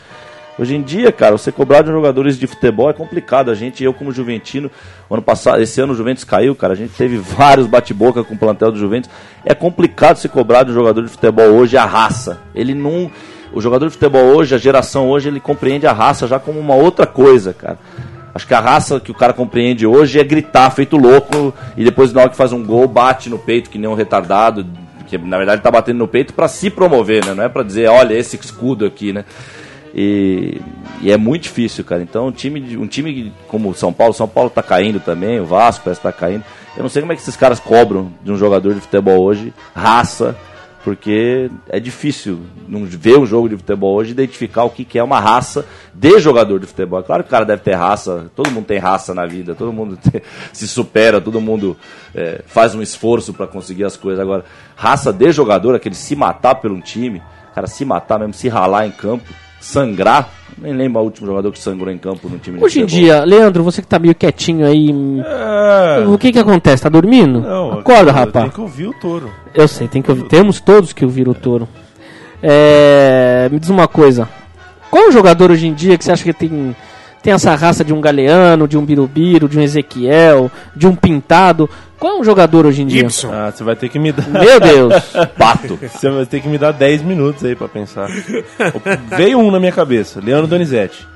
Hoje 0.58 0.74
em 0.74 0.82
dia, 0.82 1.12
cara, 1.12 1.38
você 1.38 1.52
cobrar 1.52 1.82
de 1.82 1.88
jogadores 1.92 2.36
de 2.36 2.46
futebol 2.48 2.90
é 2.90 2.92
complicado. 2.92 3.48
A 3.48 3.54
gente, 3.54 3.84
eu 3.84 3.94
como 3.94 4.10
Juventino, 4.10 4.68
ano 5.08 5.22
passado, 5.22 5.62
esse 5.62 5.80
ano 5.80 5.92
o 5.92 5.96
Juventus 5.96 6.24
caiu, 6.24 6.52
cara. 6.56 6.72
A 6.72 6.76
gente 6.76 6.94
teve 6.94 7.16
vários 7.36 7.68
bate-boca 7.68 8.24
com 8.24 8.34
o 8.34 8.38
plantel 8.38 8.72
do 8.72 8.78
Juventus. 8.78 9.08
É 9.44 9.54
complicado 9.54 10.16
se 10.16 10.28
cobrar 10.28 10.64
de 10.64 10.72
um 10.72 10.74
jogador 10.74 11.02
de 11.02 11.08
futebol 11.08 11.46
hoje 11.46 11.76
a 11.76 11.84
raça. 11.84 12.40
Ele 12.54 12.74
não. 12.74 13.08
O 13.52 13.60
jogador 13.60 13.86
de 13.86 13.92
futebol 13.92 14.24
hoje, 14.36 14.54
a 14.54 14.58
geração 14.58 15.08
hoje, 15.08 15.28
ele 15.28 15.38
compreende 15.38 15.86
a 15.86 15.92
raça 15.92 16.26
já 16.26 16.40
como 16.40 16.58
uma 16.58 16.74
outra 16.74 17.06
coisa, 17.06 17.52
cara. 17.52 17.78
Acho 18.34 18.46
que 18.46 18.52
a 18.52 18.60
raça 18.60 19.00
que 19.00 19.10
o 19.10 19.14
cara 19.14 19.32
compreende 19.32 19.86
hoje 19.86 20.18
é 20.18 20.24
gritar 20.24 20.70
feito 20.70 20.96
louco 20.96 21.54
e 21.76 21.84
depois 21.84 22.12
na 22.12 22.20
hora 22.20 22.30
que 22.30 22.36
faz 22.36 22.52
um 22.52 22.62
gol 22.62 22.86
bate 22.86 23.30
no 23.30 23.38
peito 23.38 23.70
que 23.70 23.78
nem 23.78 23.88
um 23.88 23.94
retardado, 23.94 24.66
que 25.06 25.16
na 25.16 25.38
verdade 25.38 25.62
tá 25.62 25.70
batendo 25.70 25.98
no 25.98 26.06
peito 26.06 26.34
para 26.34 26.46
se 26.46 26.68
promover, 26.68 27.24
né? 27.24 27.32
Não 27.32 27.42
é 27.42 27.48
para 27.48 27.62
dizer, 27.62 27.88
olha 27.88 28.14
esse 28.14 28.36
escudo 28.36 28.84
aqui, 28.84 29.12
né? 29.12 29.24
E, 29.94 30.60
e, 31.00 31.10
é 31.10 31.16
muito 31.16 31.44
difícil, 31.44 31.84
cara. 31.84 32.02
Então, 32.02 32.26
um 32.26 32.32
time, 32.32 32.76
um 32.76 32.86
time 32.86 33.32
como 33.48 33.74
São 33.74 33.92
Paulo, 33.92 34.12
São 34.12 34.28
Paulo 34.28 34.50
tá 34.50 34.62
caindo 34.62 35.00
também, 35.00 35.40
o 35.40 35.46
Vasco 35.46 35.84
parece 35.84 36.00
tá 36.00 36.12
caindo. 36.12 36.44
Eu 36.76 36.82
não 36.82 36.88
sei 36.88 37.02
como 37.02 37.12
é 37.12 37.16
que 37.16 37.22
esses 37.22 37.36
caras 37.36 37.58
cobram 37.58 38.12
de 38.22 38.30
um 38.30 38.36
jogador 38.36 38.74
de 38.74 38.80
futebol 38.80 39.20
hoje, 39.20 39.52
raça, 39.74 40.36
porque 40.84 41.50
é 41.68 41.80
difícil 41.80 42.40
não 42.68 42.84
ver 42.84 43.18
um 43.18 43.26
jogo 43.26 43.48
de 43.48 43.56
futebol 43.56 43.94
hoje 43.96 44.12
identificar 44.12 44.64
o 44.64 44.70
que, 44.70 44.84
que 44.84 44.98
é 44.98 45.02
uma 45.02 45.18
raça 45.18 45.66
de 45.92 46.18
jogador 46.20 46.60
de 46.60 46.66
futebol. 46.66 47.02
Claro 47.02 47.24
que 47.24 47.28
o 47.28 47.30
cara 47.30 47.44
deve 47.44 47.62
ter 47.62 47.74
raça, 47.74 48.30
todo 48.36 48.50
mundo 48.50 48.66
tem 48.66 48.78
raça 48.78 49.12
na 49.12 49.26
vida, 49.26 49.54
todo 49.54 49.72
mundo 49.72 49.98
tem, 50.10 50.22
se 50.52 50.68
supera, 50.68 51.20
todo 51.20 51.40
mundo 51.40 51.76
é, 52.14 52.42
faz 52.46 52.74
um 52.74 52.82
esforço 52.82 53.34
para 53.34 53.46
conseguir 53.46 53.84
as 53.84 53.96
coisas. 53.96 54.20
Agora, 54.20 54.44
raça 54.76 55.12
de 55.12 55.32
jogador, 55.32 55.74
aquele 55.74 55.94
se 55.94 56.14
matar 56.14 56.54
por 56.54 56.70
um 56.70 56.80
time, 56.80 57.20
cara, 57.54 57.66
se 57.66 57.84
matar 57.84 58.18
mesmo, 58.18 58.34
se 58.34 58.48
ralar 58.48 58.86
em 58.86 58.92
campo 58.92 59.28
sangrar. 59.60 60.30
Nem 60.56 60.72
lembro 60.72 61.00
o 61.00 61.04
último 61.04 61.26
jogador 61.26 61.52
que 61.52 61.58
sangrou 61.58 61.92
em 61.92 61.98
campo 61.98 62.28
no 62.28 62.36
time 62.38 62.60
Hoje 62.60 62.80
em 62.80 62.86
dia, 62.86 63.24
Leandro, 63.24 63.62
você 63.62 63.80
que 63.80 63.86
tá 63.86 63.98
meio 63.98 64.14
quietinho 64.14 64.66
aí. 64.66 64.90
É... 65.24 66.04
O 66.06 66.18
que 66.18 66.32
que 66.32 66.38
acontece? 66.38 66.82
Tá 66.82 66.88
dormindo? 66.88 67.40
Não, 67.40 67.78
Acorda, 67.78 68.10
rapaz. 68.10 68.46
Tem 68.46 68.50
que 68.50 68.60
ouvir 68.60 68.88
o 68.88 68.94
touro. 68.94 69.30
Eu 69.54 69.68
sei, 69.68 69.86
tem 69.86 70.02
que 70.02 70.10
ouvir. 70.10 70.24
Temos 70.24 70.60
todos 70.60 70.92
que 70.92 71.04
ouvir 71.04 71.28
o 71.28 71.34
touro. 71.34 71.68
É, 72.42 73.48
me 73.52 73.58
diz 73.58 73.68
uma 73.68 73.86
coisa. 73.86 74.28
Qual 74.90 75.04
é 75.04 75.08
o 75.08 75.12
jogador 75.12 75.50
hoje 75.50 75.66
em 75.66 75.74
dia 75.74 75.98
que 75.98 76.04
você 76.04 76.12
acha 76.12 76.24
que 76.24 76.32
tem, 76.32 76.74
tem 77.22 77.32
essa 77.32 77.54
raça 77.54 77.84
de 77.84 77.92
um 77.92 78.00
Galeano, 78.00 78.66
de 78.68 78.76
um 78.78 78.84
Birubiru, 78.84 79.48
de 79.48 79.58
um 79.58 79.62
Ezequiel, 79.62 80.50
de 80.74 80.86
um 80.86 80.94
Pintado? 80.94 81.68
Qual 81.98 82.16
é 82.16 82.20
um 82.20 82.24
jogador 82.24 82.64
hoje 82.64 82.82
em 82.82 82.86
dia? 82.86 83.00
Gibson. 83.00 83.32
Ah, 83.32 83.50
você 83.50 83.64
vai 83.64 83.74
ter 83.74 83.88
que 83.88 83.98
me 83.98 84.12
dar. 84.12 84.26
Meu 84.28 84.60
Deus! 84.60 84.94
Pato. 85.36 85.76
Você 85.82 86.08
vai 86.08 86.24
ter 86.26 86.40
que 86.40 86.48
me 86.48 86.56
dar 86.56 86.72
10 86.72 87.02
minutos 87.02 87.44
aí 87.44 87.56
pra 87.56 87.66
pensar. 87.68 88.08
Veio 89.16 89.38
um 89.38 89.50
na 89.50 89.58
minha 89.58 89.72
cabeça, 89.72 90.20
Leandro 90.24 90.46
Donizete. 90.46 91.06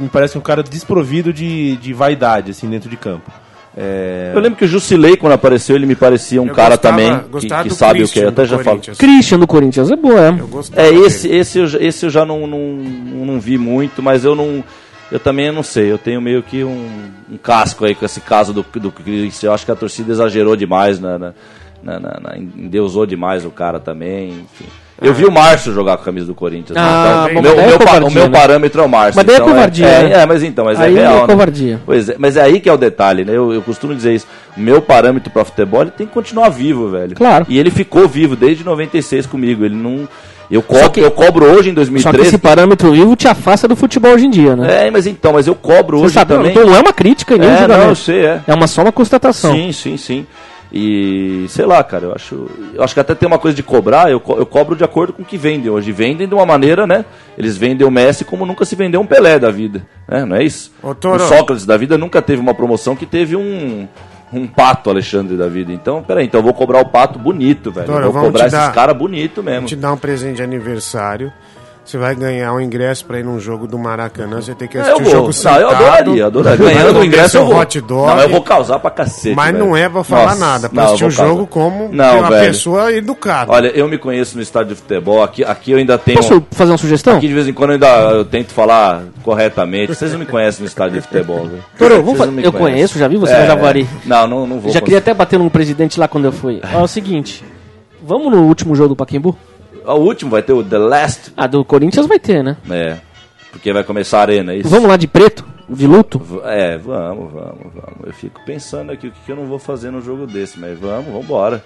Me 0.00 0.08
parece 0.08 0.36
um 0.36 0.40
cara 0.40 0.62
desprovido 0.62 1.32
de, 1.32 1.76
de 1.76 1.92
vaidade, 1.92 2.50
assim, 2.50 2.68
dentro 2.68 2.90
de 2.90 2.96
campo. 2.96 3.30
É, 3.76 4.32
Eu 4.34 4.40
lembro 4.40 4.58
que 4.58 4.64
o 4.64 4.68
Jusilei, 4.68 5.16
quando 5.16 5.32
apareceu, 5.32 5.76
ele 5.76 5.86
me 5.86 5.94
parecia 5.94 6.42
um 6.42 6.48
Eu 6.48 6.54
cara 6.54 6.70
gostava- 6.74 6.96
também 6.96 7.18
que, 7.20 7.28
gostava 7.28 7.62
que 7.62 7.68
do 7.68 7.74
sabe 7.76 8.02
o 8.02 8.08
que 8.08 8.18
é. 8.18 8.22
Christian 8.22 8.22
Eu 8.24 8.28
até 8.30 8.42
do 8.42 8.48
já 8.48 8.56
falo. 8.56 8.64
Corinthians. 8.66 8.98
Christian 8.98 9.38
do 9.38 9.46
Corinthians 9.46 9.90
é 9.92 9.96
boa, 9.96 10.20
é. 10.20 10.28
É, 10.74 10.90
dele. 10.90 11.06
esse, 11.06 11.28
esse, 11.28 11.58
eu, 11.60 11.66
já- 11.68 11.78
esse 11.78 12.04
eu 12.04 12.10
já 12.10 12.24
não, 12.24 12.48
não, 12.48 12.58
não 12.58 13.40
vi 13.40 13.56
muito, 13.56 14.02
mas 14.02 14.24
eu 14.24 14.34
não. 14.34 14.64
Eu 15.10 15.18
também 15.18 15.50
não 15.50 15.62
sei, 15.62 15.90
eu 15.90 15.98
tenho 15.98 16.20
meio 16.20 16.42
que 16.42 16.62
um, 16.62 16.88
um 17.32 17.36
casco 17.36 17.84
aí 17.84 17.94
com 17.94 18.04
esse 18.04 18.20
caso 18.20 18.52
do, 18.52 18.64
do 18.74 18.90
Christian. 18.92 19.48
Eu 19.48 19.54
acho 19.54 19.64
que 19.64 19.72
a 19.72 19.76
torcida 19.76 20.12
exagerou 20.12 20.54
demais, 20.56 21.00
na, 21.00 21.18
na, 21.18 21.32
na, 21.82 21.98
na- 21.98 22.36
endeusou 22.38 23.04
demais 23.06 23.44
o 23.44 23.50
cara 23.50 23.80
também, 23.80 24.28
enfim. 24.30 24.66
Eu 25.02 25.14
vi 25.14 25.24
o 25.24 25.32
Márcio 25.32 25.72
jogar 25.72 25.96
com 25.96 26.02
a 26.02 26.04
camisa 26.04 26.26
do 26.26 26.34
Corinthians. 26.34 26.76
né? 26.76 26.80
Ah, 26.84 27.26
então, 27.30 27.42
bom, 27.42 27.48
o 27.48 27.56
meu, 27.56 27.62
é 27.64 27.78
pa- 27.78 27.84
covardia, 27.86 28.06
o 28.08 28.12
meu 28.12 28.28
né? 28.28 28.38
parâmetro 28.38 28.82
é 28.82 28.84
o 28.84 28.88
Márcio. 28.88 29.16
Mas 29.16 29.24
daí 29.24 29.34
é 29.34 29.38
então 29.38 29.48
covardia, 29.48 29.86
É, 29.86 30.02
né? 30.02 30.22
é, 30.22 30.26
mas 30.26 30.42
então, 30.42 30.64
mas 30.66 30.78
Aí 30.78 30.94
é 30.94 30.98
é 30.98 31.00
real. 31.08 31.20
né? 31.22 31.26
covardia. 31.26 31.80
Pois 31.86 32.08
é, 32.10 32.16
mas 32.18 32.36
é 32.36 32.42
aí 32.42 32.60
que 32.60 32.68
é 32.68 32.72
o 32.72 32.76
detalhe, 32.76 33.24
né? 33.24 33.32
Eu, 33.34 33.50
eu 33.54 33.62
costumo 33.62 33.94
dizer 33.94 34.14
isso. 34.14 34.26
O 34.54 34.60
meu 34.60 34.82
parâmetro 34.82 35.30
pra 35.30 35.42
futebol 35.42 35.80
ele 35.80 35.90
tem 35.90 36.06
que 36.06 36.12
continuar 36.12 36.50
vivo, 36.50 36.90
velho. 36.90 37.14
Claro. 37.16 37.46
E 37.48 37.58
ele 37.58 37.70
ficou 37.70 38.06
vivo 38.06 38.36
desde 38.36 38.62
96 38.62 39.24
comigo. 39.26 39.64
Ele 39.64 39.74
não. 39.74 40.06
Eu 40.50 40.62
cobro, 40.62 40.90
que- 40.90 41.00
eu 41.00 41.10
cobro 41.10 41.44
hoje 41.46 41.70
em 41.70 41.74
Só 41.74 41.80
que 41.80 41.90
2013. 41.90 42.28
esse 42.28 42.38
parâmetro 42.38 42.90
vivo 42.92 43.14
te 43.14 43.28
afasta 43.28 43.68
do 43.68 43.76
futebol 43.76 44.12
hoje 44.12 44.26
em 44.26 44.30
dia, 44.30 44.56
né? 44.56 44.86
É, 44.86 44.90
mas 44.90 45.06
então, 45.06 45.32
mas 45.34 45.46
eu 45.46 45.54
cobro 45.54 45.98
Você 45.98 46.06
hoje 46.06 46.14
sabe, 46.14 46.34
também. 46.34 46.54
não, 46.54 46.66
não 46.66 46.74
é 46.76 46.80
uma 46.80 46.92
crítica 46.92 47.36
e 47.36 47.38
nem 47.38 47.48
é, 47.48 47.68
não, 47.68 47.88
eu 47.90 47.94
sei, 47.94 48.24
é. 48.24 48.40
É 48.46 48.52
uma 48.54 48.66
só 48.66 48.82
uma 48.82 48.90
constatação. 48.92 49.52
Sim, 49.54 49.70
sim, 49.72 49.96
sim. 49.96 50.26
E 50.72 51.46
sei 51.48 51.66
lá, 51.66 51.82
cara, 51.82 52.06
eu 52.06 52.12
acho, 52.14 52.46
eu 52.74 52.82
acho 52.82 52.94
que 52.94 53.00
até 53.00 53.12
tem 53.14 53.26
uma 53.26 53.38
coisa 53.38 53.56
de 53.56 53.62
cobrar, 53.62 54.08
eu, 54.10 54.20
co- 54.20 54.36
eu 54.36 54.46
cobro 54.46 54.76
de 54.76 54.84
acordo 54.84 55.12
com 55.12 55.22
o 55.22 55.24
que 55.24 55.36
vendem 55.36 55.68
hoje. 55.68 55.90
Vendem 55.90 56.28
de 56.28 56.34
uma 56.34 56.46
maneira, 56.46 56.86
né? 56.86 57.04
Eles 57.36 57.56
vendem 57.56 57.84
o 57.86 57.90
Messi 57.90 58.24
como 58.24 58.46
nunca 58.46 58.64
se 58.64 58.76
vendeu 58.76 59.00
um 59.00 59.06
Pelé 59.06 59.36
da 59.38 59.50
vida, 59.50 59.82
né? 60.08 60.24
Não 60.24 60.36
é 60.36 60.44
isso? 60.44 60.72
Ô, 60.82 60.90
o 60.90 61.18
Sócrates 61.18 61.66
da 61.66 61.76
vida 61.76 61.98
nunca 61.98 62.22
teve 62.22 62.40
uma 62.40 62.54
promoção 62.54 62.94
que 62.94 63.04
teve 63.04 63.34
um 63.34 63.88
um 64.32 64.46
pato 64.46 64.90
Alexandre 64.90 65.36
da 65.36 65.48
vida. 65.48 65.72
Então, 65.72 66.02
peraí, 66.02 66.26
então 66.26 66.40
eu 66.40 66.44
vou 66.44 66.54
cobrar 66.54 66.80
o 66.80 66.86
pato 66.86 67.18
bonito, 67.18 67.70
velho. 67.70 67.90
Eu 67.92 68.12
vou 68.12 68.22
cobrar 68.24 68.46
esses 68.46 68.68
caras 68.68 68.96
bonito 68.96 69.42
mesmo. 69.42 69.66
te 69.66 69.76
dar 69.76 69.92
um 69.92 69.96
presente 69.96 70.36
de 70.36 70.42
aniversário. 70.42 71.32
Você 71.84 71.98
vai 71.98 72.14
ganhar 72.14 72.52
um 72.52 72.60
ingresso 72.60 73.04
pra 73.04 73.18
ir 73.18 73.24
num 73.24 73.40
jogo 73.40 73.66
do 73.66 73.76
Maracanã. 73.76 74.40
Você 74.40 74.54
tem 74.54 74.68
que 74.68 74.78
É, 74.78 74.82
assistir 74.82 75.00
o 75.00 75.04
vou. 75.04 75.12
jogo 75.12 75.26
Não, 75.26 75.32
sentado. 75.32 75.60
eu 75.60 75.68
adoraria, 75.70 76.26
adoraria. 76.26 76.66
Ganhando 76.66 77.00
o 77.00 77.04
ingresso 77.04 77.36
eu 77.38 77.46
vou. 77.46 77.56
hot 77.56 77.80
dog. 77.80 78.06
Não, 78.06 78.20
eu 78.20 78.28
vou 78.28 78.42
causar 78.42 78.78
pra 78.78 78.90
cacete. 78.92 79.34
Mas 79.34 79.50
velho. 79.52 79.64
não 79.64 79.76
é 79.76 79.88
pra 79.88 80.04
falar 80.04 80.24
Nossa, 80.26 80.38
nada, 80.38 80.68
pra 80.68 80.76
não, 80.82 80.88
assistir 80.88 81.04
o 81.06 81.10
jogo 81.10 81.46
causar. 81.46 81.50
como 81.50 81.88
Não, 81.92 82.18
uma 82.20 82.28
velho. 82.28 82.46
pessoa 82.46 82.92
educada. 82.92 83.50
Olha, 83.50 83.68
eu 83.68 83.88
me 83.88 83.98
conheço 83.98 84.36
no 84.36 84.42
estádio 84.42 84.74
de 84.76 84.80
futebol. 84.80 85.20
Aqui, 85.22 85.42
aqui 85.42 85.72
eu 85.72 85.78
ainda 85.78 85.98
tenho. 85.98 86.18
Posso 86.18 86.40
fazer 86.52 86.70
uma 86.70 86.78
sugestão? 86.78 87.16
Aqui 87.16 87.26
de 87.26 87.34
vez 87.34 87.48
em 87.48 87.52
quando 87.52 87.70
eu 87.70 87.74
ainda 87.74 87.88
eu 88.14 88.24
tento 88.24 88.52
falar 88.52 89.02
corretamente. 89.24 89.92
Vocês 89.92 90.12
não 90.12 90.18
me 90.20 90.26
conhecem 90.26 90.60
no 90.60 90.68
estádio 90.68 91.00
de 91.00 91.06
futebol, 91.08 91.46
velho. 91.48 91.64
Toro, 91.76 92.02
vamos 92.04 92.18
fa- 92.18 92.26
não 92.26 92.34
me 92.34 92.44
eu 92.44 92.52
conheço, 92.52 92.98
já 93.00 93.08
vi 93.08 93.16
você 93.16 93.32
É, 93.32 93.40
no 93.40 93.46
Jaguari. 93.46 93.88
Não, 94.04 94.26
não, 94.28 94.46
não 94.46 94.60
vou. 94.60 94.70
Já 94.70 94.80
queria 94.80 94.98
até 94.98 95.12
bater 95.12 95.38
no 95.40 95.50
presidente 95.50 95.98
lá 95.98 96.06
quando 96.06 96.26
eu 96.26 96.32
fui. 96.32 96.60
Ó, 96.74 96.80
é 96.80 96.82
o 96.82 96.86
seguinte, 96.86 97.42
vamos 98.00 98.30
no 98.30 98.42
último 98.42 98.76
jogo 98.76 98.90
do 98.90 98.96
Paquembu? 98.96 99.36
O 99.84 99.94
último 99.94 100.30
vai 100.30 100.42
ter 100.42 100.52
o 100.52 100.62
The 100.62 100.78
Last. 100.78 101.32
Ah, 101.36 101.46
do 101.46 101.64
Corinthians 101.64 102.06
vai 102.06 102.18
ter, 102.18 102.42
né? 102.42 102.56
É. 102.70 102.98
Porque 103.50 103.72
vai 103.72 103.82
começar 103.82 104.18
a 104.18 104.22
arena, 104.22 104.52
é 104.52 104.58
isso? 104.58 104.68
Vamos 104.68 104.88
lá 104.88 104.96
de 104.96 105.08
preto, 105.08 105.44
de 105.68 105.86
luto? 105.86 106.20
É, 106.44 106.78
vamos, 106.78 107.32
vamos, 107.32 107.72
vamos. 107.74 108.06
Eu 108.06 108.12
fico 108.12 108.40
pensando 108.44 108.92
aqui 108.92 109.08
o 109.08 109.10
que, 109.10 109.20
que 109.26 109.32
eu 109.32 109.36
não 109.36 109.46
vou 109.46 109.58
fazer 109.58 109.90
num 109.90 110.00
jogo 110.00 110.26
desse, 110.26 110.58
mas 110.58 110.78
vamos, 110.78 111.06
vamos 111.06 111.24
embora. 111.24 111.64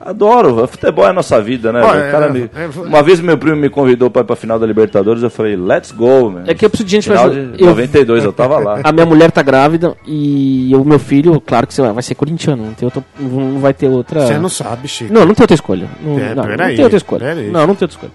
Adoro, 0.00 0.64
futebol 0.68 1.04
é 1.04 1.08
a 1.08 1.12
nossa 1.12 1.40
vida, 1.42 1.72
né? 1.72 1.82
Olha, 1.82 2.08
O 2.08 2.10
cara 2.12 2.26
é, 2.26 2.30
me- 2.30 2.50
é, 2.54 2.68
Uma 2.86 3.02
vez 3.02 3.18
meu 3.20 3.36
primo 3.36 3.56
me 3.56 3.68
convidou 3.68 4.08
para 4.08 4.22
ir 4.22 4.24
pra 4.26 4.36
final 4.36 4.56
da 4.58 4.64
Libertadores, 4.64 5.22
eu 5.24 5.28
falei, 5.30 5.56
let's 5.56 5.90
go, 5.90 6.30
man. 6.30 6.44
É 6.46 6.54
que 6.54 6.64
eu 6.64 6.70
preciso 6.70 6.86
de 6.86 6.92
gente 6.92 7.08
Final 7.08 7.26
ajudar. 7.26 7.56
de 7.56 7.62
Eu- 7.62 7.68
92, 7.70 8.24
eu 8.24 8.32
tava 8.32 8.58
lá. 8.58 8.80
A 8.84 8.92
minha 8.92 9.04
mulher 9.04 9.32
tá 9.32 9.42
grávida 9.42 9.96
e 10.06 10.70
o 10.74 10.84
meu 10.84 11.00
filho, 11.00 11.40
claro 11.40 11.66
que 11.66 11.74
você 11.74 11.82
vai, 11.82 11.92
vai 11.92 12.02
ser 12.02 12.14
corintiano, 12.14 12.64
não, 12.66 12.74
tem 12.74 12.86
outra, 12.86 13.04
não 13.18 13.58
vai 13.58 13.74
ter 13.74 13.88
outra. 13.88 14.20
Você 14.24 14.38
não 14.38 14.48
sabe, 14.48 14.86
Chico. 14.86 15.12
Não, 15.12 15.26
não 15.26 15.34
tem 15.34 15.42
outra 15.42 15.54
escolha. 15.54 15.88
Não, 16.00 16.18
É, 16.18 16.34
não, 16.34 16.44
não 16.44 16.56
tem 16.56 16.82
outra 16.84 16.96
escolha. 16.96 17.34
Não, 17.34 17.66
não 17.66 17.74
tem 17.74 17.84
outra 17.84 17.86
escolha. 17.86 18.12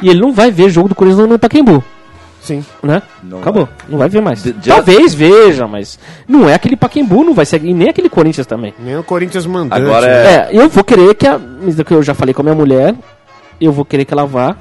E 0.00 0.08
ele 0.08 0.20
não 0.20 0.32
vai 0.32 0.52
ver 0.52 0.70
jogo 0.70 0.88
do 0.88 0.94
Corinthians 0.94 1.20
no, 1.26 1.32
no 1.32 1.38
Paquembu, 1.38 1.82
Sim. 2.48 2.64
né? 2.82 3.02
Não 3.22 3.40
Acabou, 3.40 3.64
vai. 3.66 3.74
não 3.88 3.98
vai 3.98 4.08
ver 4.08 4.20
mais. 4.22 4.42
De- 4.42 4.52
de- 4.52 4.68
Talvez 4.70 5.14
veja, 5.14 5.66
mas 5.66 5.98
não 6.26 6.48
é 6.48 6.54
aquele 6.54 6.76
Paquembu, 6.76 7.22
não 7.24 7.34
vai 7.34 7.44
ser, 7.46 7.62
e 7.64 7.72
nem 7.74 7.88
aquele 7.90 8.08
Corinthians 8.08 8.46
também. 8.46 8.72
Nem 8.78 8.96
o 8.96 9.02
Corinthians 9.04 9.44
mandante. 9.46 9.80
Agora? 9.82 10.06
É. 10.06 10.34
É, 10.34 10.48
eu 10.52 10.68
vou 10.68 10.82
querer 10.84 11.14
que 11.14 11.26
a. 11.26 11.38
Que 11.86 11.94
eu 11.94 12.02
já 12.02 12.14
falei 12.14 12.32
com 12.34 12.40
a 12.42 12.44
minha 12.44 12.54
mulher, 12.56 12.94
eu 13.60 13.72
vou 13.72 13.84
querer 13.84 14.04
que 14.04 14.12
ela 14.14 14.24
vá 14.26 14.56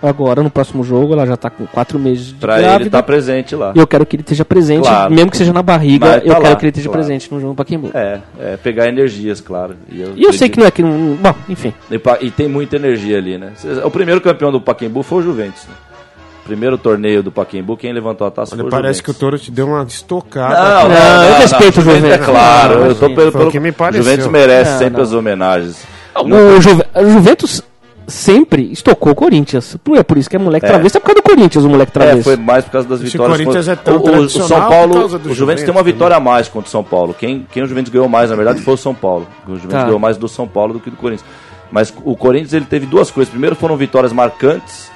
agora 0.00 0.42
no 0.44 0.50
próximo 0.50 0.84
jogo, 0.84 1.12
ela 1.12 1.26
já 1.26 1.36
tá 1.36 1.50
com 1.50 1.66
quatro 1.66 1.98
meses 1.98 2.26
de 2.28 2.34
Pra 2.34 2.54
ele 2.54 2.62
grávida. 2.62 2.86
estar 2.88 3.02
presente 3.02 3.56
lá. 3.56 3.72
E 3.74 3.78
eu 3.80 3.86
quero 3.86 4.06
que 4.06 4.14
ele 4.14 4.20
esteja 4.22 4.44
presente, 4.44 4.82
Claro. 4.84 5.12
mesmo 5.12 5.28
que 5.30 5.36
seja 5.36 5.52
na 5.52 5.60
barriga, 5.62 6.06
Mas 6.06 6.14
eu 6.22 6.28
tá 6.28 6.34
quero 6.36 6.48
lá, 6.50 6.56
que 6.56 6.64
ele 6.64 6.70
esteja 6.70 6.88
claro. 6.88 7.02
presente 7.04 7.34
no 7.34 7.40
jogo 7.40 7.52
do 7.54 7.56
Paquembu. 7.56 7.90
É, 7.92 8.20
é, 8.38 8.56
pegar 8.56 8.86
energias, 8.88 9.40
claro. 9.40 9.74
E 9.90 10.00
eu, 10.00 10.12
E 10.16 10.22
eu 10.22 10.32
sei 10.32 10.48
que 10.48 10.58
não 10.58 10.66
é 10.66 10.70
que 10.70 10.82
não. 10.82 11.16
Bom, 11.16 11.34
enfim. 11.48 11.74
E, 11.90 12.00
e 12.26 12.30
tem 12.30 12.46
muita 12.48 12.76
energia 12.76 13.18
ali, 13.18 13.36
né? 13.38 13.52
O 13.84 13.90
primeiro 13.90 14.20
campeão 14.20 14.52
do 14.52 14.60
Paquembu 14.60 15.02
foi 15.02 15.18
o 15.18 15.22
Juventus. 15.22 15.64
Né? 15.66 15.74
Primeiro 16.48 16.76
torneio 16.78 17.22
do 17.22 17.30
Paquembu, 17.30 17.76
quem 17.76 17.92
levantou 17.92 18.26
a 18.26 18.30
taça 18.30 18.54
Olha, 18.54 18.62
foi 18.64 18.68
o 18.68 18.70
parece 18.70 19.02
que 19.02 19.10
o 19.10 19.12
Juventus. 19.12 19.20
Touro 19.20 19.38
te 19.38 19.50
deu 19.52 19.66
uma 19.68 19.82
estocada. 19.84 20.54
Não, 20.58 20.88
não, 20.88 20.96
Não, 20.96 21.24
eu 21.24 21.34
respeito 21.34 21.78
o 21.78 21.82
Juventus. 21.82 22.10
É 22.10 22.18
claro, 22.18 22.80
Não, 22.80 22.86
eu 22.86 22.94
tô 22.96 23.10
pelo, 23.14 23.30
pelo 23.32 23.50
que 23.50 23.60
me 23.60 23.70
pareceu. 23.70 24.02
Juventus 24.02 24.26
merece 24.28 24.70
Não, 24.72 24.78
sempre 24.78 24.96
não. 24.96 25.02
as 25.02 25.12
homenagens. 25.12 25.84
O, 26.16 26.60
Juve- 26.60 26.84
o 26.96 27.10
Juventus 27.10 27.62
sempre 28.06 28.72
estocou 28.72 29.12
o 29.12 29.14
Corinthians. 29.14 29.76
Por- 29.84 29.98
É 29.98 30.02
por 30.02 30.16
isso 30.16 30.30
que 30.30 30.36
é 30.36 30.38
moleque 30.38 30.64
É. 30.64 30.68
travessa, 30.70 30.96
é 30.96 31.00
por 31.00 31.06
causa 31.08 31.20
do 31.20 31.24
Corinthians, 31.28 31.64
o 31.64 31.68
moleque 31.68 31.90
É, 31.90 31.92
travessa. 31.92 32.22
foi 32.24 32.36
mais 32.36 32.64
por 32.64 32.70
causa 32.72 32.88
das 32.88 33.00
Esse 33.02 33.12
vitórias. 33.12 33.36
Corinthians 33.36 33.68
é 33.68 33.76
tão 33.76 33.96
o, 33.98 34.18
o- 34.20 34.28
São 34.30 34.48
por 34.48 34.68
Paulo, 34.68 34.94
causa 34.94 35.18
do 35.18 35.28
o 35.30 35.34
Juventus 35.34 35.36
Juventus 35.36 35.62
tem 35.64 35.70
uma 35.70 35.80
também. 35.80 35.92
vitória 35.92 36.16
a 36.16 36.20
mais 36.20 36.48
contra 36.48 36.66
o 36.66 36.70
São 36.70 36.82
Paulo. 36.82 37.14
Quem, 37.16 37.46
quem 37.52 37.62
o 37.62 37.66
Juventus 37.66 37.92
ganhou 37.92 38.08
mais, 38.08 38.30
na 38.30 38.36
verdade, 38.36 38.62
foi 38.62 38.72
o 38.72 38.78
São 38.78 38.94
Paulo. 38.94 39.28
O 39.46 39.50
Juventus 39.54 39.72
Tá. 39.74 39.84
ganhou 39.84 39.98
mais 39.98 40.16
do 40.16 40.26
São 40.28 40.48
Paulo 40.48 40.72
do 40.72 40.80
que 40.80 40.88
do 40.88 40.96
Corinthians. 40.96 41.28
Mas 41.70 41.92
o 42.02 42.16
Corinthians 42.16 42.54
ele 42.54 42.64
teve 42.64 42.86
duas 42.86 43.10
coisas. 43.10 43.30
Primeiro 43.30 43.54
foram 43.54 43.76
vitórias 43.76 44.10
marcantes, 44.10 44.90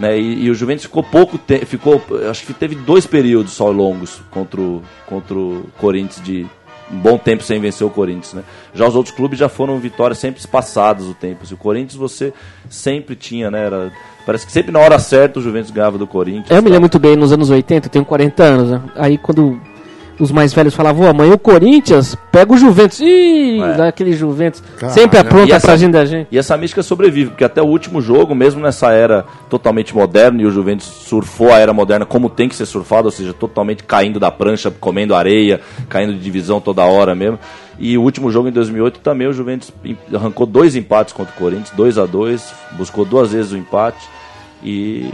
né? 0.00 0.18
E, 0.18 0.44
e 0.44 0.50
o 0.50 0.54
Juventus 0.54 0.84
ficou 0.84 1.02
pouco 1.02 1.36
tempo, 1.36 1.66
ficou, 1.66 2.02
acho 2.28 2.46
que 2.46 2.54
teve 2.54 2.74
dois 2.74 3.06
períodos 3.06 3.52
só 3.52 3.70
longos 3.70 4.22
contra 4.30 4.58
o, 4.58 4.82
contra 5.06 5.38
o 5.38 5.66
Corinthians 5.78 6.24
de 6.24 6.46
um 6.90 6.98
bom 6.98 7.18
tempo 7.18 7.42
sem 7.42 7.60
vencer 7.60 7.86
o 7.86 7.90
Corinthians, 7.90 8.32
né? 8.32 8.42
Já 8.74 8.88
os 8.88 8.96
outros 8.96 9.14
clubes 9.14 9.38
já 9.38 9.48
foram 9.48 9.78
vitórias 9.78 10.18
sempre 10.18 10.40
espaçadas 10.40 11.06
o 11.06 11.14
tempo. 11.14 11.46
Se 11.46 11.52
o 11.52 11.56
Corinthians 11.56 11.94
você 11.94 12.32
sempre 12.68 13.14
tinha, 13.14 13.50
né? 13.50 13.66
Era, 13.66 13.92
parece 14.24 14.46
que 14.46 14.50
sempre 14.50 14.72
na 14.72 14.80
hora 14.80 14.98
certa 14.98 15.38
o 15.38 15.42
Juventus 15.42 15.70
ganhava 15.70 15.98
do 15.98 16.06
Corinthians. 16.06 16.50
Eu 16.50 16.56
me 16.56 16.62
tá? 16.62 16.68
lembro 16.68 16.80
muito 16.80 16.98
bem, 16.98 17.14
nos 17.14 17.30
anos 17.30 17.50
80, 17.50 17.86
eu 17.86 17.90
tenho 17.90 18.04
40 18.04 18.42
anos, 18.42 18.70
né? 18.70 18.82
Aí 18.96 19.18
quando 19.18 19.60
os 20.20 20.30
mais 20.30 20.52
velhos 20.52 20.74
falavam, 20.74 21.06
"Ô, 21.06 21.10
amanhã 21.10 21.32
o 21.34 21.38
Corinthians 21.38 22.14
pega 22.30 22.52
o 22.52 22.56
Juventus. 22.56 23.00
Ih, 23.00 23.60
É. 23.60 23.74
daquele 23.74 24.12
Juventus. 24.12 24.62
Caralho. 24.78 24.98
Sempre 25.00 25.18
apronta 25.18 25.48
E 25.48 25.52
essa- 25.52 25.66
pra 25.66 25.76
gente 25.76 25.92
da 25.92 26.04
gente. 26.04 26.28
E 26.30 26.38
essa 26.38 26.56
mística 26.56 26.82
sobrevive, 26.82 27.30
porque 27.30 27.42
até 27.44 27.60
o 27.62 27.66
último 27.66 28.00
jogo, 28.00 28.34
mesmo 28.34 28.60
nessa 28.60 28.92
era 28.92 29.24
totalmente 29.48 29.94
moderna, 29.94 30.42
e 30.42 30.46
o 30.46 30.50
Juventus 30.50 30.86
surfou 30.86 31.52
a 31.52 31.58
era 31.58 31.72
moderna 31.72 32.04
como 32.06 32.28
tem 32.30 32.48
que 32.48 32.54
ser 32.54 32.66
surfado, 32.66 33.06
ou 33.06 33.10
seja, 33.12 33.32
totalmente 33.32 33.82
caindo 33.82 34.20
da 34.20 34.30
prancha, 34.30 34.70
comendo 34.70 35.14
areia, 35.14 35.60
caindo 35.88 36.12
de 36.12 36.20
divisão 36.20 36.60
toda 36.60 36.82
hora 36.84 37.14
mesmo. 37.14 37.38
E 37.78 37.96
o 37.96 38.02
último 38.02 38.30
jogo 38.30 38.46
em 38.48 38.52
2008 38.52 39.00
também 39.00 39.26
o 39.26 39.32
Juventus 39.32 39.72
arrancou 40.14 40.44
dois 40.46 40.76
empates 40.76 41.14
contra 41.14 41.32
o 41.34 41.38
Corinthians, 41.38 41.70
2 41.74 41.96
a 41.96 42.04
2 42.04 42.52
buscou 42.72 43.06
duas 43.06 43.32
vezes 43.32 43.52
o 43.52 43.56
empate. 43.56 44.06
E 44.62 45.08